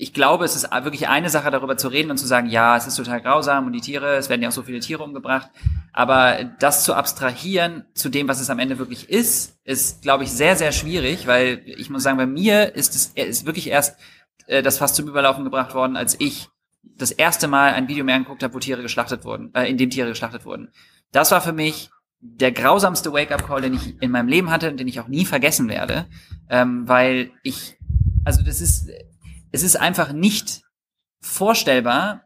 ich 0.00 0.14
glaube, 0.14 0.44
es 0.44 0.54
ist 0.54 0.70
wirklich 0.70 1.08
eine 1.08 1.28
Sache, 1.28 1.50
darüber 1.50 1.76
zu 1.76 1.88
reden 1.88 2.12
und 2.12 2.18
zu 2.18 2.26
sagen, 2.26 2.48
ja, 2.48 2.76
es 2.76 2.86
ist 2.86 2.94
total 2.94 3.20
grausam 3.20 3.66
und 3.66 3.72
die 3.72 3.80
Tiere, 3.80 4.14
es 4.14 4.28
werden 4.28 4.40
ja 4.40 4.48
auch 4.48 4.52
so 4.52 4.62
viele 4.62 4.78
Tiere 4.78 5.02
umgebracht. 5.02 5.50
Aber 5.92 6.44
das 6.60 6.84
zu 6.84 6.94
abstrahieren 6.94 7.84
zu 7.94 8.08
dem, 8.08 8.28
was 8.28 8.40
es 8.40 8.48
am 8.48 8.60
Ende 8.60 8.78
wirklich 8.78 9.10
ist, 9.10 9.58
ist, 9.64 10.02
glaube 10.02 10.22
ich, 10.22 10.30
sehr, 10.30 10.54
sehr 10.54 10.70
schwierig, 10.70 11.26
weil 11.26 11.62
ich 11.66 11.90
muss 11.90 12.04
sagen, 12.04 12.16
bei 12.16 12.26
mir 12.26 12.76
ist 12.76 12.94
es 12.94 13.06
ist 13.16 13.44
wirklich 13.44 13.70
erst 13.70 13.98
äh, 14.46 14.62
das 14.62 14.78
fast 14.78 14.94
zum 14.94 15.08
Überlaufen 15.08 15.42
gebracht 15.42 15.74
worden, 15.74 15.96
als 15.96 16.14
ich 16.20 16.48
das 16.82 17.10
erste 17.10 17.48
Mal 17.48 17.74
ein 17.74 17.88
Video 17.88 18.04
mehr 18.04 18.16
angeguckt 18.16 18.42
habe, 18.42 18.54
wo 18.54 18.58
Tiere 18.58 18.82
geschlachtet 18.82 19.24
wurden, 19.24 19.54
äh, 19.54 19.68
in 19.68 19.76
dem 19.76 19.90
Tiere 19.90 20.08
geschlachtet 20.08 20.44
wurden. 20.44 20.70
Das 21.12 21.30
war 21.30 21.40
für 21.40 21.52
mich 21.52 21.90
der 22.20 22.52
grausamste 22.52 23.12
Wake-up-Call, 23.12 23.62
den 23.62 23.74
ich 23.74 24.00
in 24.02 24.10
meinem 24.10 24.28
Leben 24.28 24.50
hatte 24.50 24.70
und 24.70 24.78
den 24.78 24.88
ich 24.88 25.00
auch 25.00 25.08
nie 25.08 25.24
vergessen 25.24 25.68
werde, 25.68 26.06
ähm, 26.50 26.88
weil 26.88 27.30
ich, 27.42 27.78
also 28.24 28.42
das 28.42 28.60
ist, 28.60 28.90
es 29.52 29.62
ist 29.62 29.76
einfach 29.76 30.12
nicht 30.12 30.62
vorstellbar, 31.20 32.24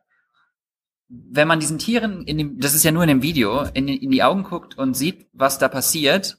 wenn 1.09 1.49
man 1.49 1.61
diesen 1.61 1.79
Tieren 1.79 2.23
in 2.23 2.39
dem, 2.39 2.59
das 2.59 2.75
ist 2.75 2.85
ja 2.85 2.91
nur 2.91 3.03
in 3.03 3.09
dem 3.09 3.23
Video, 3.23 3.65
in, 3.75 3.87
in 3.87 4.11
die 4.11 4.23
Augen 4.23 4.45
guckt 4.45 4.79
und 4.79 4.97
sieht, 4.97 5.29
was 5.35 5.59
da 5.59 5.69
passiert, 5.69 6.39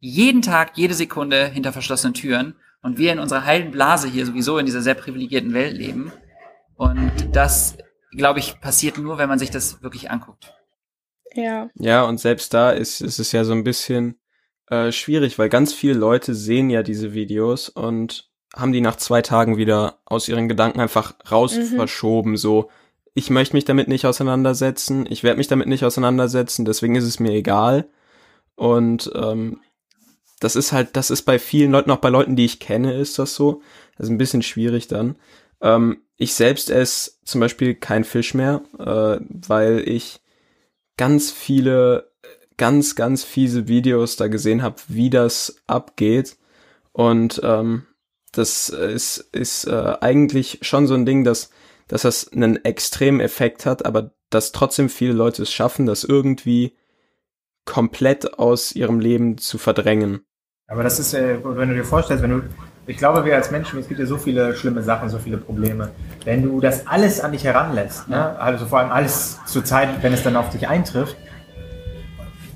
jeden 0.00 0.42
Tag, 0.42 0.76
jede 0.76 0.94
Sekunde 0.94 1.46
hinter 1.46 1.72
verschlossenen 1.72 2.14
Türen 2.14 2.54
und 2.82 2.98
wir 2.98 3.12
in 3.12 3.20
unserer 3.20 3.44
heilen 3.44 3.70
Blase 3.70 4.08
hier 4.08 4.26
sowieso 4.26 4.58
in 4.58 4.66
dieser 4.66 4.82
sehr 4.82 4.94
privilegierten 4.94 5.54
Welt 5.54 5.76
leben. 5.76 6.12
Und 6.78 7.12
das, 7.32 7.76
glaube 8.12 8.38
ich, 8.38 8.60
passiert 8.60 8.96
nur, 8.96 9.18
wenn 9.18 9.28
man 9.28 9.38
sich 9.38 9.50
das 9.50 9.82
wirklich 9.82 10.10
anguckt. 10.10 10.54
Ja. 11.34 11.68
Ja, 11.74 12.04
und 12.04 12.18
selbst 12.18 12.54
da 12.54 12.70
ist, 12.70 13.02
ist 13.02 13.18
es 13.18 13.32
ja 13.32 13.44
so 13.44 13.52
ein 13.52 13.64
bisschen 13.64 14.18
äh, 14.70 14.90
schwierig, 14.92 15.38
weil 15.38 15.50
ganz 15.50 15.74
viele 15.74 15.94
Leute 15.94 16.34
sehen 16.34 16.70
ja 16.70 16.82
diese 16.82 17.12
Videos 17.12 17.68
und 17.68 18.30
haben 18.56 18.72
die 18.72 18.80
nach 18.80 18.96
zwei 18.96 19.20
Tagen 19.20 19.58
wieder 19.58 19.98
aus 20.06 20.28
ihren 20.28 20.48
Gedanken 20.48 20.80
einfach 20.80 21.14
raus 21.30 21.56
mhm. 21.56 21.76
verschoben, 21.76 22.36
so 22.38 22.70
ich 23.18 23.30
möchte 23.30 23.56
mich 23.56 23.64
damit 23.64 23.88
nicht 23.88 24.06
auseinandersetzen, 24.06 25.04
ich 25.10 25.24
werde 25.24 25.38
mich 25.38 25.48
damit 25.48 25.66
nicht 25.66 25.84
auseinandersetzen, 25.84 26.64
deswegen 26.64 26.94
ist 26.94 27.04
es 27.04 27.18
mir 27.18 27.32
egal. 27.32 27.88
Und 28.54 29.10
ähm, 29.16 29.60
das 30.38 30.54
ist 30.54 30.72
halt, 30.72 30.96
das 30.96 31.10
ist 31.10 31.22
bei 31.22 31.40
vielen 31.40 31.72
Leuten, 31.72 31.90
auch 31.90 31.98
bei 31.98 32.10
Leuten, 32.10 32.36
die 32.36 32.44
ich 32.44 32.60
kenne, 32.60 32.94
ist 32.94 33.18
das 33.18 33.34
so. 33.34 33.60
Das 33.96 34.06
ist 34.06 34.10
ein 34.10 34.18
bisschen 34.18 34.42
schwierig 34.42 34.86
dann. 34.86 35.16
Ähm, 35.60 36.02
ich 36.18 36.34
selbst 36.34 36.68
esse 36.68 37.12
zum 37.24 37.40
Beispiel 37.40 37.74
kein 37.74 38.04
Fisch 38.04 38.34
mehr, 38.34 38.62
äh, 38.78 39.24
weil 39.46 39.88
ich 39.88 40.20
ganz 40.96 41.30
viele, 41.30 42.10
ganz, 42.56 42.96
ganz 42.96 43.24
fiese 43.24 43.68
Videos 43.68 44.16
da 44.16 44.26
gesehen 44.26 44.62
habe, 44.62 44.76
wie 44.88 45.10
das 45.10 45.62
abgeht. 45.68 46.36
Und 46.92 47.40
ähm, 47.44 47.86
das 48.32 48.68
ist, 48.68 49.18
ist 49.32 49.64
äh, 49.66 49.96
eigentlich 50.00 50.58
schon 50.62 50.88
so 50.88 50.94
ein 50.94 51.06
Ding, 51.06 51.22
dass, 51.22 51.50
dass 51.86 52.02
das 52.02 52.30
einen 52.32 52.62
extremen 52.64 53.20
Effekt 53.20 53.64
hat, 53.64 53.86
aber 53.86 54.10
dass 54.28 54.52
trotzdem 54.52 54.88
viele 54.88 55.12
Leute 55.12 55.42
es 55.42 55.52
schaffen, 55.52 55.86
das 55.86 56.02
irgendwie 56.02 56.76
komplett 57.64 58.38
aus 58.38 58.72
ihrem 58.72 58.98
Leben 58.98 59.38
zu 59.38 59.56
verdrängen. 59.56 60.22
Aber 60.66 60.82
das 60.82 60.98
ist, 60.98 61.14
wenn 61.14 61.68
du 61.68 61.74
dir 61.74 61.84
vorstellst, 61.84 62.22
wenn 62.22 62.30
du, 62.30 62.42
ich 62.88 62.96
glaube, 62.96 63.24
wir 63.26 63.36
als 63.36 63.50
Menschen, 63.50 63.78
es 63.78 63.86
gibt 63.86 64.00
ja 64.00 64.06
so 64.06 64.16
viele 64.16 64.56
schlimme 64.56 64.82
Sachen, 64.82 65.10
so 65.10 65.18
viele 65.18 65.36
Probleme. 65.36 65.90
Wenn 66.24 66.42
du 66.42 66.58
das 66.58 66.86
alles 66.86 67.20
an 67.20 67.32
dich 67.32 67.44
heranlässt, 67.44 68.08
ne? 68.08 68.38
also 68.38 68.64
vor 68.64 68.78
allem 68.78 68.90
alles 68.90 69.38
zur 69.44 69.62
Zeit, 69.62 69.90
wenn 70.02 70.14
es 70.14 70.22
dann 70.22 70.36
auf 70.36 70.48
dich 70.48 70.66
eintrifft, 70.66 71.16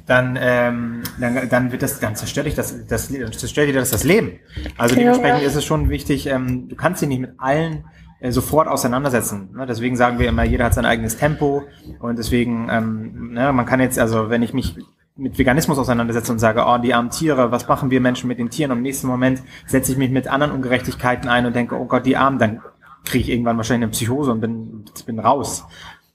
dann, 0.07 0.39
ähm, 0.41 1.03
dann, 1.21 1.49
dann 1.51 1.71
wird 1.71 1.83
das, 1.83 2.01
dann 2.01 2.17
zerstört 2.17 2.47
dich 2.47 2.55
das, 2.55 2.87
das, 2.87 3.09
zerstört 3.09 3.69
dir 3.69 3.75
das 3.75 3.91
das 3.91 4.05
Leben. 4.05 4.41
Also 4.79 4.95
dementsprechend 4.95 5.43
ist 5.43 5.55
es 5.55 5.67
schon 5.67 5.91
wichtig, 5.91 6.27
ähm, 6.27 6.69
du 6.69 6.77
kannst 6.77 7.03
dich 7.03 7.11
nicht 7.11 7.21
mit 7.21 7.35
allen 7.37 7.85
äh, 8.21 8.33
sofort 8.33 8.69
auseinandersetzen. 8.69 9.51
Ne? 9.55 9.67
Deswegen 9.67 9.97
sagen 9.97 10.19
wir 10.19 10.29
immer, 10.29 10.45
jeder 10.45 10.65
hat 10.65 10.75
sein 10.75 10.87
eigenes 10.87 11.19
Tempo 11.19 11.65
und 12.01 12.19
deswegen, 12.19 12.69
ähm, 12.71 13.35
ne, 13.35 13.53
man 13.53 13.67
kann 13.67 13.81
jetzt, 13.81 13.99
also 13.99 14.31
wenn 14.31 14.43
ich 14.43 14.55
mich 14.55 14.77
mit 15.17 15.39
Veganismus 15.39 15.79
auseinandersetze 15.79 16.33
und 16.33 16.39
sage, 16.39 16.65
oh, 16.67 16.79
die 16.79 16.95
armen 16.95 17.11
Tiere, 17.11 17.51
was 17.51 17.69
machen 17.69 17.91
wir 17.91 18.01
Menschen 18.01 18.29
mit 18.29 18.39
den 18.39 18.51
Tieren? 18.51 18.71
Und 18.71 18.79
im 18.79 18.83
nächsten 18.83 19.07
Moment 19.07 19.43
setze 19.67 19.93
ich 19.93 19.99
mich 19.99 20.11
mit 20.11 20.29
anderen 20.29 20.53
Ungerechtigkeiten 20.53 21.29
ein 21.29 21.47
und 21.47 21.55
denke, 21.55 21.79
oh 21.79 21.85
Gott, 21.85 22.07
die 22.07 22.17
Armen, 22.17 22.39
dann 22.39 22.63
kriege 23.05 23.25
ich 23.25 23.31
irgendwann 23.31 23.57
wahrscheinlich 23.57 23.85
eine 23.85 23.93
Psychose 23.93 24.33
und 24.33 24.41
bin, 24.41 24.85
bin 25.07 25.19
raus. 25.19 25.65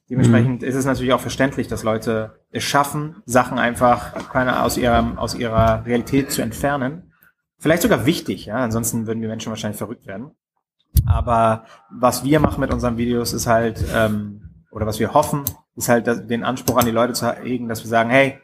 Dementsprechend 0.09 0.61
mhm. 0.61 0.67
ist 0.67 0.75
es 0.75 0.85
natürlich 0.85 1.13
auch 1.13 1.19
verständlich, 1.19 1.67
dass 1.67 1.83
Leute 1.83 2.39
es 2.51 2.63
schaffen, 2.63 3.21
Sachen 3.25 3.59
einfach 3.59 4.29
keine, 4.29 4.63
aus, 4.63 4.77
ihrer, 4.77 5.13
aus 5.17 5.35
ihrer 5.35 5.85
Realität 5.85 6.31
zu 6.31 6.41
entfernen. 6.41 7.11
Vielleicht 7.59 7.81
sogar 7.81 8.05
wichtig, 8.05 8.45
ja, 8.45 8.55
ansonsten 8.55 9.05
würden 9.05 9.21
wir 9.21 9.27
Menschen 9.27 9.49
wahrscheinlich 9.49 9.77
verrückt 9.77 10.07
werden. 10.07 10.31
Aber 11.05 11.65
was 11.91 12.23
wir 12.23 12.39
machen 12.39 12.61
mit 12.61 12.71
unseren 12.71 12.97
Videos 12.97 13.33
ist 13.33 13.47
halt, 13.47 13.83
ähm, 13.93 14.63
oder 14.71 14.85
was 14.85 14.99
wir 14.99 15.13
hoffen, 15.13 15.43
ist 15.75 15.89
halt 15.89 16.29
den 16.29 16.43
Anspruch 16.43 16.77
an 16.77 16.85
die 16.85 16.91
Leute 16.91 17.13
zu 17.13 17.25
erregen, 17.25 17.67
dass 17.67 17.83
wir 17.83 17.89
sagen, 17.89 18.09
hey, 18.09 18.39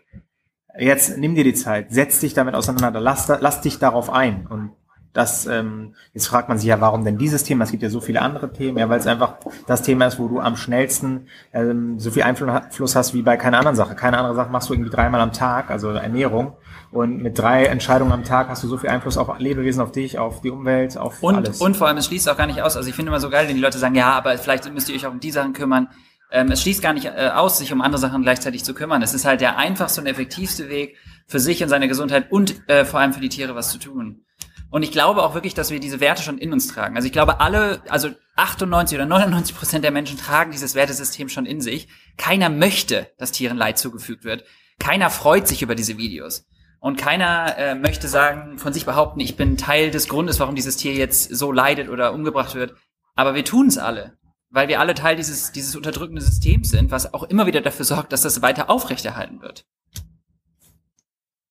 jetzt 0.77 1.17
nimm 1.17 1.35
dir 1.35 1.43
die 1.43 1.53
Zeit, 1.53 1.87
setz 1.91 2.19
dich 2.19 2.33
damit 2.33 2.55
auseinander, 2.55 2.99
lass, 2.99 3.27
lass 3.27 3.61
dich 3.61 3.79
darauf 3.79 4.09
ein 4.09 4.47
und 4.47 4.71
das, 5.13 5.45
ähm, 5.45 5.93
jetzt 6.13 6.27
fragt 6.27 6.49
man 6.49 6.57
sich 6.57 6.67
ja, 6.67 6.81
warum 6.81 7.05
denn 7.05 7.19
dieses 7.19 7.43
Thema? 7.43 7.65
Es 7.65 7.71
gibt 7.71 7.83
ja 7.83 7.89
so 7.89 8.01
viele 8.01 8.21
andere 8.21 8.51
Themen, 8.51 8.79
ja, 8.79 8.89
weil 8.89 8.99
es 8.99 9.05
einfach 9.05 9.35
das 9.67 9.83
Thema 9.83 10.07
ist, 10.07 10.17
wo 10.17 10.27
du 10.27 10.39
am 10.39 10.57
schnellsten 10.57 11.27
ähm, 11.53 11.99
so 11.99 12.09
viel 12.09 12.23
Einfluss 12.23 12.95
hast 12.95 13.13
wie 13.13 13.21
bei 13.21 13.37
keiner 13.37 13.59
anderen 13.59 13.75
Sache. 13.75 13.93
Keine 13.93 14.17
andere 14.17 14.33
Sache 14.33 14.49
machst 14.49 14.69
du 14.69 14.73
irgendwie 14.73 14.89
dreimal 14.89 15.21
am 15.21 15.31
Tag, 15.31 15.69
also 15.69 15.89
Ernährung. 15.89 16.53
Und 16.91 17.21
mit 17.21 17.37
drei 17.37 17.65
Entscheidungen 17.65 18.11
am 18.11 18.23
Tag 18.23 18.49
hast 18.49 18.63
du 18.63 18.67
so 18.67 18.77
viel 18.77 18.89
Einfluss 18.89 19.17
auf 19.17 19.37
Lebewesen, 19.37 19.81
auf 19.81 19.91
dich, 19.91 20.17
auf 20.17 20.41
die 20.41 20.49
Umwelt, 20.49 20.97
auf 20.97 21.21
und, 21.21 21.35
alles. 21.35 21.61
Und 21.61 21.77
vor 21.77 21.87
allem, 21.87 21.97
es 21.97 22.07
schließt 22.07 22.27
auch 22.29 22.37
gar 22.37 22.47
nicht 22.47 22.61
aus. 22.61 22.75
Also 22.75 22.89
ich 22.89 22.95
finde 22.95 23.09
immer 23.09 23.19
so 23.19 23.29
geil, 23.29 23.47
wenn 23.47 23.55
die 23.55 23.61
Leute 23.61 23.77
sagen, 23.77 23.95
ja, 23.95 24.11
aber 24.13 24.37
vielleicht 24.39 24.71
müsst 24.73 24.89
ihr 24.89 24.95
euch 24.95 25.05
auch 25.05 25.11
um 25.11 25.19
die 25.19 25.31
Sachen 25.31 25.53
kümmern. 25.53 25.89
Ähm, 26.33 26.51
es 26.51 26.63
schließt 26.63 26.81
gar 26.81 26.93
nicht 26.93 27.05
äh, 27.05 27.29
aus, 27.33 27.59
sich 27.59 27.71
um 27.71 27.81
andere 27.81 28.01
Sachen 28.01 28.23
gleichzeitig 28.23 28.63
zu 28.65 28.73
kümmern. 28.73 29.01
Es 29.03 29.13
ist 29.13 29.23
halt 29.23 29.39
der 29.39 29.57
einfachste 29.57 30.01
und 30.01 30.07
effektivste 30.07 30.67
Weg, 30.67 30.97
für 31.27 31.39
sich 31.39 31.63
und 31.63 31.69
seine 31.69 31.87
Gesundheit 31.87 32.31
und 32.31 32.67
äh, 32.67 32.85
vor 32.85 32.99
allem 32.99 33.13
für 33.13 33.21
die 33.21 33.29
Tiere 33.29 33.55
was 33.55 33.71
zu 33.71 33.77
tun. 33.77 34.25
Und 34.69 34.81
ich 34.81 34.91
glaube 34.91 35.21
auch 35.21 35.35
wirklich, 35.35 35.53
dass 35.53 35.69
wir 35.69 35.79
diese 35.79 35.99
Werte 35.99 36.23
schon 36.23 36.39
in 36.39 36.51
uns 36.51 36.67
tragen. 36.67 36.95
Also 36.95 37.05
ich 37.05 37.11
glaube, 37.11 37.39
alle, 37.39 37.83
also 37.89 38.09
98 38.35 38.97
oder 38.97 39.05
99 39.05 39.55
Prozent 39.55 39.83
der 39.83 39.91
Menschen 39.91 40.17
tragen 40.17 40.51
dieses 40.51 40.73
Wertesystem 40.73 41.29
schon 41.29 41.45
in 41.45 41.61
sich. 41.61 41.87
Keiner 42.17 42.49
möchte, 42.49 43.07
dass 43.19 43.31
Tieren 43.31 43.57
Leid 43.57 43.77
zugefügt 43.77 44.23
wird. 44.23 44.43
Keiner 44.79 45.11
freut 45.11 45.47
sich 45.47 45.61
über 45.61 45.75
diese 45.75 45.97
Videos. 45.99 46.47
Und 46.79 46.97
keiner 46.97 47.55
äh, 47.57 47.75
möchte 47.75 48.07
sagen, 48.07 48.57
von 48.57 48.73
sich 48.73 48.85
behaupten, 48.85 49.19
ich 49.19 49.37
bin 49.37 49.57
Teil 49.57 49.91
des 49.91 50.09
Grundes, 50.09 50.39
warum 50.39 50.55
dieses 50.55 50.75
Tier 50.75 50.93
jetzt 50.93 51.33
so 51.33 51.51
leidet 51.51 51.87
oder 51.87 52.11
umgebracht 52.11 52.55
wird. 52.55 52.73
Aber 53.15 53.35
wir 53.35 53.45
tun 53.45 53.67
es 53.67 53.77
alle, 53.77 54.17
weil 54.53 54.67
wir 54.67 54.79
alle 54.79 54.93
Teil 54.93 55.15
dieses, 55.15 55.51
dieses 55.51 55.75
unterdrückenden 55.75 56.23
Systems 56.23 56.69
sind, 56.69 56.91
was 56.91 57.11
auch 57.13 57.23
immer 57.23 57.47
wieder 57.47 57.59
dafür 57.59 57.85
sorgt, 57.85 58.13
dass 58.13 58.21
das 58.21 58.43
weiter 58.43 58.69
aufrechterhalten 58.69 59.41
wird. 59.41 59.65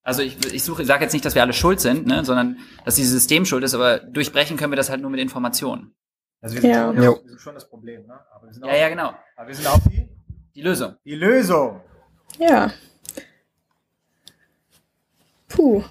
Also 0.04 0.22
ich, 0.22 0.36
ich 0.52 0.62
suche, 0.62 0.82
ich 0.82 0.88
sage 0.88 1.02
jetzt 1.02 1.12
nicht, 1.12 1.24
dass 1.24 1.34
wir 1.34 1.42
alle 1.42 1.52
schuld 1.52 1.80
sind, 1.80 2.06
ne, 2.06 2.24
sondern 2.24 2.58
dass 2.84 2.94
dieses 2.94 3.12
System 3.12 3.44
schuld 3.44 3.64
ist, 3.64 3.74
aber 3.74 3.98
durchbrechen 3.98 4.56
können 4.56 4.72
wir 4.72 4.76
das 4.76 4.88
halt 4.88 5.00
nur 5.00 5.10
mit 5.10 5.20
Informationen. 5.20 5.94
Also 6.40 6.54
wir 6.54 6.62
sind, 6.62 6.70
ja. 6.70 6.86
schon, 6.86 6.96
wir 6.96 7.28
sind 7.28 7.40
schon 7.40 7.54
das 7.54 7.68
Problem, 7.68 8.06
ne? 8.06 8.20
Aber 8.32 8.46
wir 8.46 8.52
sind 8.54 8.64
auch, 8.64 8.68
ja, 8.68 8.76
ja, 8.76 8.88
genau. 8.88 9.14
Aber 9.36 9.48
wir 9.48 9.54
sind 9.54 9.66
auch 9.66 9.78
die? 9.90 10.08
Die 10.54 10.62
Lösung. 10.62 10.96
Die 11.04 11.14
Lösung. 11.14 11.80
Ja. 12.38 12.72
Puh. 15.48 15.84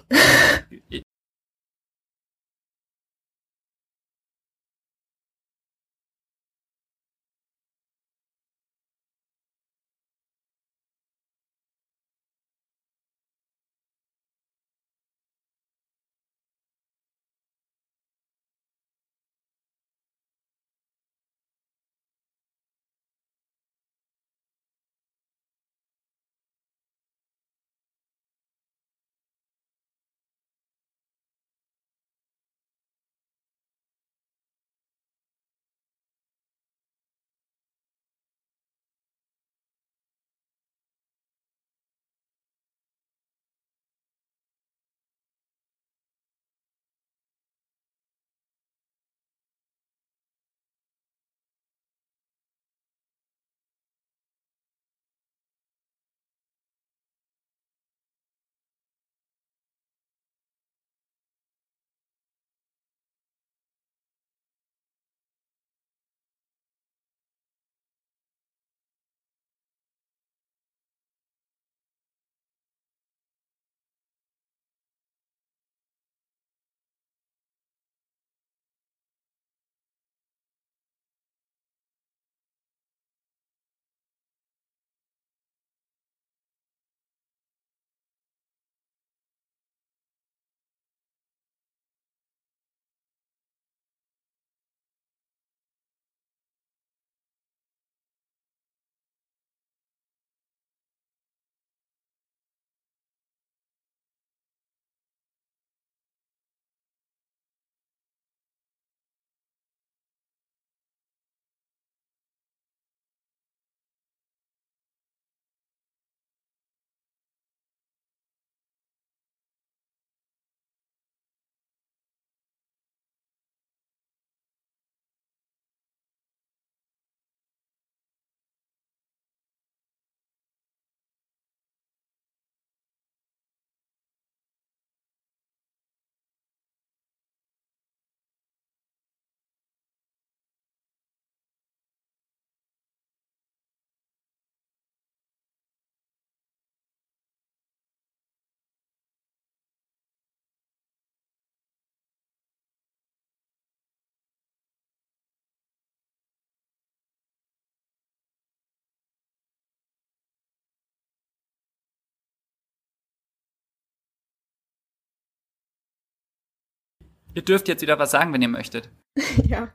Ihr 167.34 167.42
dürft 167.42 167.68
jetzt 167.68 167.82
wieder 167.82 167.98
was 167.98 168.10
sagen, 168.10 168.32
wenn 168.32 168.42
ihr 168.42 168.48
möchtet. 168.48 168.90
ja. 169.44 169.72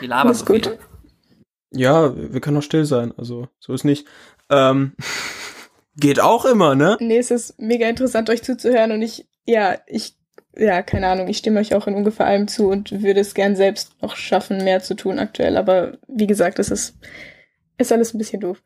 Die 0.00 0.06
labern 0.06 0.34
so 0.34 0.44
gut. 0.44 0.66
viel. 0.66 0.78
Ja, 1.72 2.14
wir 2.16 2.40
können 2.40 2.56
auch 2.56 2.62
still 2.62 2.84
sein, 2.84 3.12
also 3.16 3.48
so 3.60 3.72
ist 3.72 3.84
nicht. 3.84 4.06
Ähm, 4.48 4.92
geht 5.96 6.18
auch 6.20 6.44
immer, 6.44 6.74
ne? 6.74 6.96
Nee, 7.00 7.18
es 7.18 7.30
ist 7.30 7.60
mega 7.60 7.88
interessant, 7.88 8.28
euch 8.28 8.42
zuzuhören 8.42 8.90
und 8.90 9.02
ich, 9.02 9.28
ja, 9.46 9.78
ich, 9.86 10.16
ja, 10.56 10.82
keine 10.82 11.06
Ahnung, 11.06 11.28
ich 11.28 11.38
stimme 11.38 11.60
euch 11.60 11.74
auch 11.74 11.86
in 11.86 11.94
ungefähr 11.94 12.26
allem 12.26 12.48
zu 12.48 12.68
und 12.68 12.90
würde 13.02 13.20
es 13.20 13.34
gern 13.34 13.54
selbst 13.54 14.02
noch 14.02 14.16
schaffen, 14.16 14.64
mehr 14.64 14.82
zu 14.82 14.94
tun 14.94 15.20
aktuell, 15.20 15.56
aber 15.56 15.98
wie 16.08 16.26
gesagt, 16.26 16.58
es 16.58 16.70
ist, 16.70 16.98
ist 17.78 17.92
alles 17.92 18.14
ein 18.14 18.18
bisschen 18.18 18.40
doof. 18.40 18.62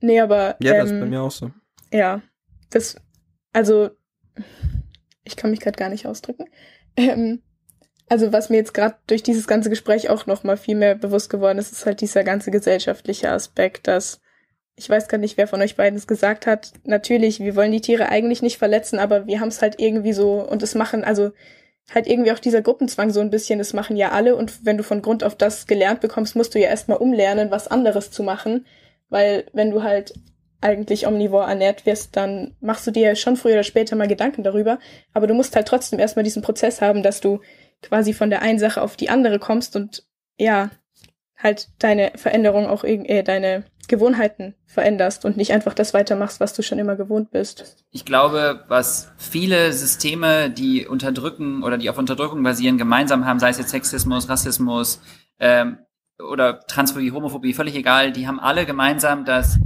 Nee, 0.00 0.20
aber, 0.20 0.56
Ja, 0.60 0.74
das 0.74 0.86
ist 0.86 0.92
ähm, 0.92 1.00
bei 1.00 1.06
mir 1.06 1.22
auch 1.22 1.32
so. 1.32 1.50
ja, 1.90 2.22
das, 2.70 2.96
also, 3.52 3.90
ich 5.24 5.34
kann 5.34 5.50
mich 5.50 5.60
gerade 5.60 5.76
gar 5.76 5.88
nicht 5.88 6.06
ausdrücken. 6.06 6.44
Ähm, 6.96 7.42
also 8.08 8.32
was 8.32 8.50
mir 8.50 8.56
jetzt 8.56 8.74
gerade 8.74 8.96
durch 9.06 9.22
dieses 9.22 9.46
ganze 9.46 9.70
Gespräch 9.70 10.10
auch 10.10 10.26
noch 10.26 10.44
mal 10.44 10.56
viel 10.56 10.76
mehr 10.76 10.94
bewusst 10.94 11.30
geworden 11.30 11.58
ist, 11.58 11.72
ist 11.72 11.86
halt 11.86 12.00
dieser 12.00 12.24
ganze 12.24 12.50
gesellschaftliche 12.50 13.30
Aspekt, 13.30 13.88
dass 13.88 14.20
ich 14.76 14.90
weiß 14.90 15.08
gar 15.08 15.18
nicht, 15.18 15.36
wer 15.36 15.46
von 15.46 15.62
euch 15.62 15.76
beiden 15.76 15.96
es 15.96 16.08
gesagt 16.08 16.46
hat. 16.46 16.72
Natürlich, 16.82 17.38
wir 17.38 17.54
wollen 17.54 17.70
die 17.70 17.80
Tiere 17.80 18.08
eigentlich 18.08 18.42
nicht 18.42 18.58
verletzen, 18.58 18.98
aber 18.98 19.26
wir 19.26 19.40
haben 19.40 19.48
es 19.48 19.62
halt 19.62 19.78
irgendwie 19.78 20.12
so 20.12 20.40
und 20.40 20.62
es 20.62 20.74
machen 20.74 21.04
also 21.04 21.30
halt 21.92 22.06
irgendwie 22.06 22.32
auch 22.32 22.38
dieser 22.38 22.62
Gruppenzwang 22.62 23.10
so 23.10 23.20
ein 23.20 23.30
bisschen, 23.30 23.58
das 23.58 23.72
machen 23.72 23.96
ja 23.96 24.10
alle 24.10 24.36
und 24.36 24.64
wenn 24.64 24.76
du 24.76 24.82
von 24.82 25.02
Grund 25.02 25.22
auf 25.22 25.36
das 25.36 25.66
gelernt 25.66 26.00
bekommst, 26.00 26.34
musst 26.34 26.54
du 26.54 26.58
ja 26.58 26.68
erstmal 26.68 26.98
umlernen, 26.98 27.50
was 27.50 27.68
anderes 27.68 28.10
zu 28.10 28.22
machen, 28.22 28.66
weil 29.10 29.46
wenn 29.52 29.70
du 29.70 29.82
halt 29.82 30.14
eigentlich 30.60 31.06
omnivor 31.06 31.46
ernährt 31.46 31.84
wirst, 31.84 32.16
dann 32.16 32.56
machst 32.60 32.86
du 32.86 32.90
dir 32.90 33.16
schon 33.16 33.36
früher 33.36 33.52
oder 33.52 33.64
später 33.64 33.96
mal 33.96 34.08
Gedanken 34.08 34.42
darüber, 34.42 34.78
aber 35.12 35.26
du 35.26 35.34
musst 35.34 35.54
halt 35.54 35.68
trotzdem 35.68 35.98
erstmal 35.98 36.24
diesen 36.24 36.42
Prozess 36.42 36.80
haben, 36.80 37.02
dass 37.02 37.20
du 37.20 37.40
quasi 37.84 38.12
von 38.12 38.30
der 38.30 38.42
einen 38.42 38.58
Sache 38.58 38.82
auf 38.82 38.96
die 38.96 39.08
andere 39.10 39.38
kommst 39.38 39.76
und 39.76 40.04
ja, 40.36 40.70
halt 41.36 41.68
deine 41.78 42.12
Veränderung 42.16 42.66
auch 42.66 42.84
irg- 42.84 43.06
äh, 43.06 43.22
deine 43.22 43.64
Gewohnheiten 43.86 44.54
veränderst 44.66 45.24
und 45.26 45.36
nicht 45.36 45.52
einfach 45.52 45.74
das 45.74 45.92
weitermachst, 45.92 46.40
was 46.40 46.54
du 46.54 46.62
schon 46.62 46.78
immer 46.78 46.96
gewohnt 46.96 47.30
bist. 47.30 47.84
Ich 47.90 48.04
glaube, 48.04 48.64
was 48.68 49.12
viele 49.18 49.72
Systeme, 49.72 50.48
die 50.50 50.86
unterdrücken 50.86 51.62
oder 51.62 51.76
die 51.76 51.90
auf 51.90 51.98
Unterdrückung 51.98 52.42
basieren, 52.42 52.78
gemeinsam 52.78 53.26
haben, 53.26 53.38
sei 53.40 53.50
es 53.50 53.58
jetzt 53.58 53.70
Sexismus, 53.70 54.28
Rassismus 54.28 55.02
ähm, 55.38 55.78
oder 56.18 56.60
Transphobie, 56.66 57.12
Homophobie, 57.12 57.52
völlig 57.52 57.74
egal, 57.74 58.12
die 58.12 58.26
haben 58.26 58.40
alle 58.40 58.64
gemeinsam, 58.64 59.24
dass 59.26 59.58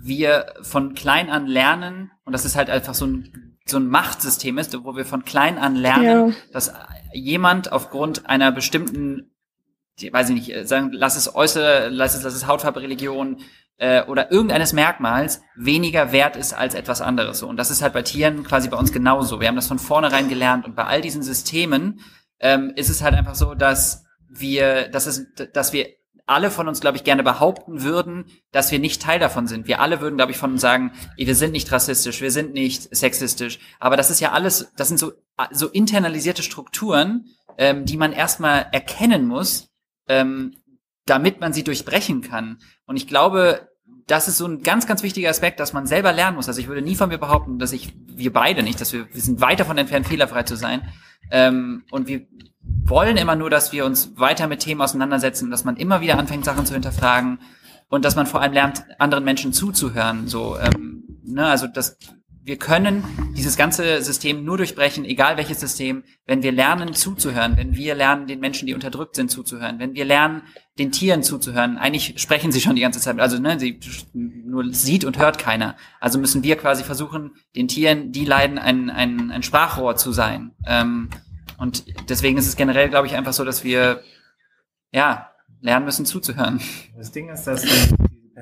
wir 0.00 0.46
von 0.62 0.94
klein 0.94 1.28
an 1.30 1.46
lernen 1.46 2.12
und 2.24 2.32
das 2.32 2.44
ist 2.44 2.54
halt 2.56 2.70
einfach 2.70 2.94
so 2.94 3.06
ein, 3.06 3.56
so 3.66 3.78
ein 3.78 3.88
Machtsystem 3.88 4.58
ist, 4.58 4.76
wo 4.84 4.94
wir 4.94 5.04
von 5.06 5.24
klein 5.24 5.58
an 5.58 5.74
lernen, 5.74 6.04
Ja. 6.04 6.34
dass 6.52 6.72
jemand 7.14 7.72
aufgrund 7.72 8.28
einer 8.28 8.52
bestimmten, 8.52 9.34
die, 10.00 10.12
weiß 10.12 10.28
ich 10.30 10.34
nicht, 10.34 10.54
äh, 10.54 10.66
sagen, 10.66 10.90
lass 10.92 11.16
es 11.16 11.34
äußere, 11.34 11.88
lass 11.88 12.14
es, 12.14 12.22
lass 12.22 12.34
es 12.34 12.46
Hautfarbe, 12.46 12.82
Religion 12.82 13.40
äh, 13.78 14.02
oder 14.04 14.30
irgendeines 14.30 14.72
Merkmals 14.72 15.40
weniger 15.56 16.12
wert 16.12 16.36
ist 16.36 16.52
als 16.52 16.74
etwas 16.74 17.00
anderes. 17.00 17.38
So. 17.38 17.48
Und 17.48 17.56
das 17.56 17.70
ist 17.70 17.82
halt 17.82 17.92
bei 17.92 18.02
Tieren 18.02 18.44
quasi 18.44 18.68
bei 18.68 18.76
uns 18.76 18.92
genauso. 18.92 19.40
Wir 19.40 19.48
haben 19.48 19.56
das 19.56 19.68
von 19.68 19.78
vornherein 19.78 20.28
gelernt 20.28 20.64
und 20.64 20.76
bei 20.76 20.84
all 20.84 21.00
diesen 21.00 21.22
Systemen 21.22 22.00
ähm, 22.40 22.72
ist 22.76 22.90
es 22.90 23.02
halt 23.02 23.14
einfach 23.14 23.34
so, 23.34 23.54
dass 23.54 24.04
wir, 24.28 24.88
dass 24.88 25.06
es, 25.06 25.26
dass 25.52 25.72
wir 25.72 25.88
alle 26.26 26.50
von 26.50 26.68
uns, 26.68 26.80
glaube 26.80 26.96
ich, 26.96 27.04
gerne 27.04 27.22
behaupten 27.22 27.82
würden, 27.82 28.26
dass 28.50 28.72
wir 28.72 28.78
nicht 28.78 29.02
Teil 29.02 29.18
davon 29.18 29.46
sind. 29.46 29.68
Wir 29.68 29.80
alle 29.80 30.00
würden, 30.00 30.16
glaube 30.16 30.32
ich, 30.32 30.38
von 30.38 30.52
uns 30.52 30.62
sagen, 30.62 30.92
wir 31.16 31.34
sind 31.34 31.52
nicht 31.52 31.70
rassistisch, 31.70 32.22
wir 32.22 32.30
sind 32.30 32.54
nicht 32.54 32.94
sexistisch. 32.96 33.58
Aber 33.78 33.96
das 33.96 34.10
ist 34.10 34.20
ja 34.20 34.32
alles, 34.32 34.72
das 34.76 34.88
sind 34.88 34.98
so, 34.98 35.12
so 35.50 35.68
internalisierte 35.68 36.42
Strukturen, 36.42 37.26
ähm, 37.58 37.84
die 37.84 37.96
man 37.96 38.12
erstmal 38.12 38.66
erkennen 38.72 39.26
muss, 39.26 39.68
ähm, 40.08 40.56
damit 41.06 41.40
man 41.40 41.52
sie 41.52 41.64
durchbrechen 41.64 42.22
kann. 42.22 42.58
Und 42.86 42.96
ich 42.96 43.06
glaube, 43.06 43.68
das 44.06 44.28
ist 44.28 44.38
so 44.38 44.46
ein 44.46 44.62
ganz, 44.62 44.86
ganz 44.86 45.02
wichtiger 45.02 45.30
Aspekt, 45.30 45.60
dass 45.60 45.72
man 45.72 45.86
selber 45.86 46.12
lernen 46.12 46.36
muss. 46.36 46.48
Also 46.48 46.60
ich 46.60 46.68
würde 46.68 46.82
nie 46.82 46.94
von 46.94 47.08
mir 47.08 47.18
behaupten, 47.18 47.58
dass 47.58 47.72
ich, 47.72 47.94
wir 48.06 48.32
beide 48.32 48.62
nicht, 48.62 48.80
dass 48.80 48.92
wir, 48.92 49.12
wir 49.12 49.20
sind 49.20 49.40
weit 49.40 49.60
davon 49.60 49.78
entfernt, 49.78 50.06
fehlerfrei 50.06 50.42
zu 50.42 50.56
sein. 50.56 50.88
Ähm, 51.30 51.84
und 51.90 52.06
wir 52.06 52.26
wollen 52.84 53.16
immer 53.16 53.34
nur, 53.34 53.50
dass 53.50 53.72
wir 53.72 53.84
uns 53.84 54.16
weiter 54.16 54.46
mit 54.46 54.60
Themen 54.60 54.82
auseinandersetzen, 54.82 55.50
dass 55.50 55.64
man 55.64 55.76
immer 55.76 56.00
wieder 56.00 56.18
anfängt, 56.18 56.44
Sachen 56.44 56.66
zu 56.66 56.74
hinterfragen 56.74 57.40
und 57.88 58.04
dass 58.04 58.16
man 58.16 58.26
vor 58.26 58.42
allem 58.42 58.52
lernt, 58.52 58.84
anderen 58.98 59.24
Menschen 59.24 59.52
zuzuhören. 59.52 60.28
So, 60.28 60.58
ähm, 60.58 61.20
ne, 61.22 61.46
also 61.46 61.66
das, 61.66 61.96
wir 62.44 62.58
können 62.58 63.04
dieses 63.34 63.56
ganze 63.56 64.02
System 64.02 64.44
nur 64.44 64.58
durchbrechen, 64.58 65.06
egal 65.06 65.38
welches 65.38 65.60
System, 65.60 66.04
wenn 66.26 66.42
wir 66.42 66.52
lernen 66.52 66.92
zuzuhören, 66.92 67.56
wenn 67.56 67.74
wir 67.74 67.94
lernen, 67.94 68.26
den 68.26 68.38
Menschen, 68.38 68.66
die 68.66 68.74
unterdrückt 68.74 69.16
sind, 69.16 69.30
zuzuhören, 69.30 69.78
wenn 69.78 69.94
wir 69.94 70.04
lernen, 70.04 70.42
den 70.78 70.92
Tieren 70.92 71.22
zuzuhören. 71.22 71.78
Eigentlich 71.78 72.20
sprechen 72.20 72.52
sie 72.52 72.60
schon 72.60 72.76
die 72.76 72.82
ganze 72.82 73.00
Zeit, 73.00 73.18
also 73.18 73.38
ne, 73.38 73.58
sie 73.58 73.80
nur 74.12 74.74
sieht 74.74 75.06
und 75.06 75.18
hört 75.18 75.38
keiner. 75.38 75.74
Also 76.00 76.18
müssen 76.18 76.42
wir 76.42 76.56
quasi 76.56 76.84
versuchen, 76.84 77.32
den 77.56 77.66
Tieren, 77.66 78.12
die 78.12 78.26
leiden, 78.26 78.58
ein, 78.58 78.90
ein, 78.90 79.30
ein 79.30 79.42
Sprachrohr 79.42 79.96
zu 79.96 80.12
sein. 80.12 80.52
Ähm, 80.66 81.08
und 81.56 81.84
deswegen 82.10 82.36
ist 82.36 82.46
es 82.46 82.56
generell, 82.56 82.90
glaube 82.90 83.06
ich, 83.06 83.14
einfach 83.14 83.32
so, 83.32 83.44
dass 83.44 83.64
wir 83.64 84.02
ja 84.92 85.30
lernen 85.62 85.86
müssen 85.86 86.04
zuzuhören. 86.04 86.60
Das 86.94 87.10
Ding 87.10 87.30
ist, 87.30 87.44
dass 87.44 87.64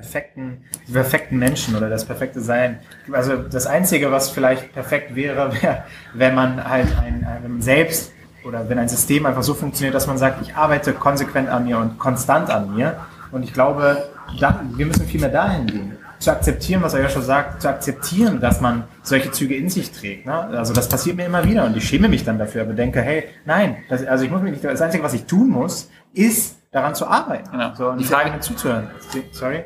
perfekten, 0.03 0.65
die 0.87 0.91
perfekten 0.91 1.39
Menschen 1.39 1.75
oder 1.75 1.89
das 1.89 2.03
perfekte 2.05 2.41
Sein, 2.41 2.79
also 3.11 3.37
das 3.37 3.65
Einzige, 3.65 4.11
was 4.11 4.29
vielleicht 4.29 4.73
perfekt 4.73 5.15
wäre, 5.15 5.53
wäre, 5.61 5.83
wenn 6.13 6.35
man 6.35 6.63
halt 6.63 6.89
ein, 6.97 7.25
ein 7.25 7.43
wenn 7.43 7.51
man 7.53 7.61
selbst 7.61 8.11
oder 8.43 8.67
wenn 8.67 8.77
ein 8.77 8.89
System 8.89 9.25
einfach 9.25 9.43
so 9.43 9.53
funktioniert, 9.53 9.95
dass 9.95 10.07
man 10.07 10.17
sagt, 10.17 10.41
ich 10.41 10.55
arbeite 10.55 10.91
konsequent 10.93 11.49
an 11.49 11.65
mir 11.65 11.77
und 11.77 11.97
konstant 11.97 12.49
an 12.49 12.75
mir. 12.75 12.97
Und 13.31 13.43
ich 13.43 13.53
glaube, 13.53 14.09
da, 14.39 14.61
wir 14.75 14.85
müssen 14.85 15.05
viel 15.07 15.21
mehr 15.21 15.29
dahin 15.29 15.65
gehen. 15.65 15.97
Zu 16.19 16.31
akzeptieren, 16.31 16.81
was 16.81 16.93
er 16.93 17.01
ja 17.01 17.09
schon 17.09 17.21
sagt, 17.21 17.61
zu 17.61 17.69
akzeptieren, 17.69 18.39
dass 18.41 18.61
man 18.61 18.83
solche 19.01 19.31
Züge 19.31 19.55
in 19.55 19.69
sich 19.69 19.91
trägt. 19.91 20.25
Ne? 20.25 20.33
Also 20.33 20.73
das 20.73 20.87
passiert 20.89 21.15
mir 21.15 21.25
immer 21.25 21.45
wieder 21.45 21.65
und 21.65 21.75
ich 21.77 21.87
schäme 21.87 22.09
mich 22.09 22.25
dann 22.25 22.37
dafür, 22.37 22.63
aber 22.63 22.73
denke, 22.73 23.01
hey, 23.01 23.29
nein, 23.45 23.77
das, 23.89 24.05
also 24.05 24.25
ich 24.25 24.31
muss 24.31 24.41
mich 24.41 24.51
nicht, 24.51 24.63
das 24.63 24.81
Einzige, 24.81 25.03
was 25.03 25.13
ich 25.13 25.25
tun 25.25 25.49
muss, 25.49 25.89
ist 26.13 26.57
daran 26.71 26.95
zu 26.95 27.07
arbeiten. 27.07 27.49
Genau. 27.51 27.73
So, 27.75 27.89
und 27.89 27.99
Die 27.99 28.05
Frage 28.05 28.37
zuzuhören. 28.41 28.89
Sorry. 29.31 29.65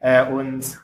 Äh, 0.00 0.24
und 0.26 0.78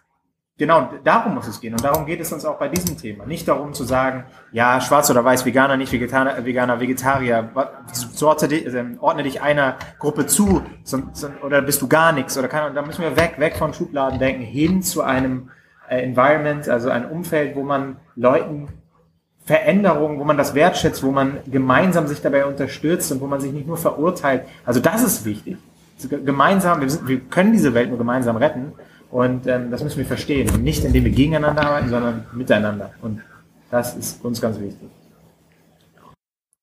genau, 0.58 0.90
darum 1.04 1.34
muss 1.34 1.46
es 1.46 1.60
gehen. 1.60 1.72
Und 1.72 1.84
darum 1.84 2.06
geht 2.06 2.20
es 2.20 2.32
uns 2.32 2.44
auch 2.44 2.58
bei 2.58 2.68
diesem 2.68 2.96
Thema. 2.96 3.26
Nicht 3.26 3.46
darum 3.48 3.74
zu 3.74 3.84
sagen, 3.84 4.24
ja, 4.52 4.80
schwarz 4.80 5.10
oder 5.10 5.24
weiß, 5.24 5.44
Veganer, 5.44 5.76
nicht 5.76 5.92
Vegetarier, 5.92 6.44
Veganer, 6.44 6.80
Vegetarier, 6.80 7.50
sorte 7.92 8.48
also, 8.64 8.78
ordne 9.00 9.22
dich 9.22 9.42
einer 9.42 9.76
Gruppe 9.98 10.26
zu, 10.26 10.62
so, 10.82 11.02
so, 11.12 11.28
oder 11.42 11.62
bist 11.62 11.82
du 11.82 11.88
gar 11.88 12.12
nichts, 12.12 12.38
oder 12.38 12.52
Ahnung, 12.52 12.74
da 12.74 12.82
müssen 12.82 13.02
wir 13.02 13.16
weg, 13.16 13.34
weg 13.38 13.56
von 13.56 13.74
Schubladen 13.74 14.18
denken, 14.18 14.42
hin 14.42 14.82
zu 14.82 15.02
einem 15.02 15.50
äh, 15.88 16.02
Environment, 16.02 16.68
also 16.68 16.90
ein 16.90 17.08
Umfeld, 17.08 17.56
wo 17.56 17.62
man 17.62 17.96
Leuten 18.16 18.68
Veränderungen, 19.44 20.18
wo 20.18 20.24
man 20.24 20.38
das 20.38 20.54
wertschätzt, 20.54 21.02
wo 21.02 21.10
man 21.10 21.38
gemeinsam 21.46 22.06
sich 22.06 22.22
dabei 22.22 22.46
unterstützt 22.46 23.12
und 23.12 23.20
wo 23.20 23.26
man 23.26 23.40
sich 23.42 23.52
nicht 23.52 23.66
nur 23.66 23.76
verurteilt. 23.76 24.46
Also 24.64 24.80
das 24.80 25.02
ist 25.02 25.26
wichtig. 25.26 25.58
Ge- 26.08 26.22
Gemeinsam, 26.24 26.80
wir, 26.80 26.88
sind, 26.88 27.06
wir 27.06 27.20
können 27.20 27.52
diese 27.52 27.74
Welt 27.74 27.90
nur 27.90 27.98
gemeinsam 27.98 28.36
retten 28.36 28.72
und 29.14 29.46
ähm, 29.46 29.70
das 29.70 29.84
müssen 29.84 29.98
wir 29.98 30.06
verstehen. 30.06 30.50
Und 30.50 30.64
nicht 30.64 30.84
indem 30.84 31.04
wir 31.04 31.12
gegeneinander 31.12 31.62
arbeiten, 31.62 31.88
sondern 31.88 32.26
miteinander. 32.32 32.94
Und 33.00 33.22
das 33.70 33.94
ist 33.94 34.24
uns 34.24 34.40
ganz 34.40 34.58
wichtig. 34.58 34.88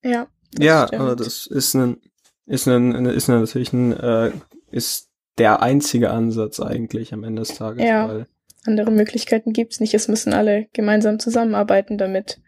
Ja. 0.04 0.28
das 0.52 0.66
Ja, 0.66 0.88
stimmt. 0.88 1.02
aber 1.02 1.16
das 1.16 1.47
ist 1.47 1.74
ein, 1.76 2.02
ist 2.45 2.68
ein, 2.68 3.06
ist 3.06 3.30
ein, 3.30 3.39
natürlich 3.39 3.72
ein, 3.72 3.93
äh, 3.93 4.32
ist 4.70 5.08
der 5.38 5.62
einzige 5.62 6.12
Ansatz 6.12 6.60
eigentlich 6.60 7.14
am 7.14 7.24
Ende 7.24 7.43
des 7.43 7.56
Tages. 7.56 7.86
Ja. 7.86 8.10
Weil, 8.10 8.28
Andere 8.66 8.91
Möglichkeiten 8.91 9.54
gibt's 9.54 9.80
nicht. 9.80 9.93
Es 9.93 10.10
müssen 10.10 10.34
alle 10.34 10.68
gemeinsam 10.74 11.20
zusammenarbeiten, 11.20 11.97
damit 11.97 12.41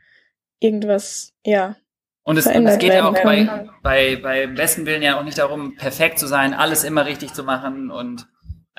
irgendwas, 0.59 1.31
ja, 1.45 1.77
Und 2.23 2.37
es, 2.37 2.45
und 2.45 2.67
es 2.67 2.77
geht 2.77 2.93
ja 2.93 3.07
auch 3.07 3.23
bei, 3.23 3.69
bei, 3.81 4.17
bei 4.17 4.47
besten 4.47 4.85
Willen 4.85 5.01
ja 5.01 5.17
auch 5.17 5.23
nicht 5.23 5.37
darum, 5.37 5.77
perfekt 5.77 6.19
zu 6.19 6.27
sein, 6.27 6.53
alles 6.53 6.83
immer 6.83 7.05
richtig 7.05 7.33
zu 7.33 7.45
machen 7.45 7.89
und 7.89 8.27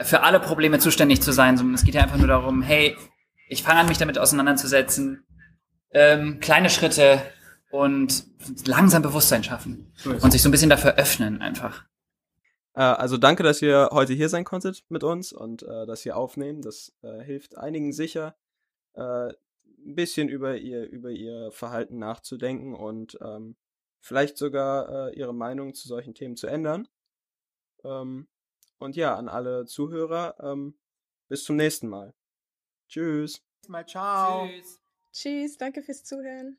für 0.03 0.22
alle 0.22 0.40
Probleme 0.40 0.78
zuständig 0.78 1.22
zu 1.22 1.32
sein, 1.32 1.57
sondern 1.57 1.74
es 1.74 1.84
geht 1.84 1.95
ja 1.95 2.03
einfach 2.03 2.18
nur 2.18 2.26
darum, 2.26 2.62
hey, 2.62 2.97
ich 3.49 3.62
fange 3.62 3.80
an, 3.80 3.88
mich 3.88 3.99
damit 3.99 4.18
auseinanderzusetzen, 4.18 5.24
ähm, 5.90 6.40
kleine 6.40 6.70
Schritte 6.70 7.22
und 7.70 8.24
langsam 8.66 9.03
Bewusstsein 9.03 9.45
schaffen 9.45 9.92
und 10.05 10.30
sich 10.30 10.42
so 10.42 10.49
ein 10.49 10.53
bisschen 10.53 10.70
dafür 10.70 10.97
öffnen 10.97 11.40
einfach. 11.40 11.84
äh, 12.74 12.80
also 12.80 13.16
danke, 13.16 13.42
dass 13.42 13.62
ihr 13.62 13.90
heute 13.92 14.12
hier 14.12 14.28
sein 14.28 14.45
konntet 14.45 14.84
mit 14.88 15.05
uns 15.05 15.32
und 15.32 15.62
äh, 15.62 15.86
dass 15.86 16.05
ihr 16.05 16.16
aufnehmen. 16.16 16.62
Das 16.62 16.92
äh, 17.03 17.20
hilft 17.22 17.57
einigen 17.57 17.92
sicher, 17.92 18.36
äh, 18.95 19.28
ein 19.86 19.95
bisschen 19.95 20.28
über 20.28 20.57
ihr, 20.57 20.88
über 20.88 21.11
ihr 21.11 21.51
Verhalten 21.53 21.99
nachzudenken 21.99 22.74
und 22.74 23.18
ähm, 23.20 23.57
vielleicht 24.01 24.38
sogar 24.38 25.09
äh, 25.09 25.18
ihre 25.18 25.34
Meinung 25.34 25.74
zu 25.74 25.88
solchen 25.88 26.14
Themen 26.14 26.36
zu 26.36 26.47
ändern. 26.47 26.88
Ähm, 27.84 28.26
und 28.79 28.97
ja, 28.97 29.14
an 29.16 29.29
alle 29.29 29.66
Zuhörer, 29.66 30.37
ähm, 30.41 30.79
bis 31.29 31.45
zum 31.45 31.57
nächsten 31.57 31.89
Mal. 31.89 32.14
Tschüss. 32.89 33.43
Mal 33.68 33.87
ciao. 33.87 34.47
Tschüss. 34.47 34.81
Tschüss, 35.12 35.57
danke 35.57 35.83
fürs 35.83 36.05
Zuhören. 36.05 36.59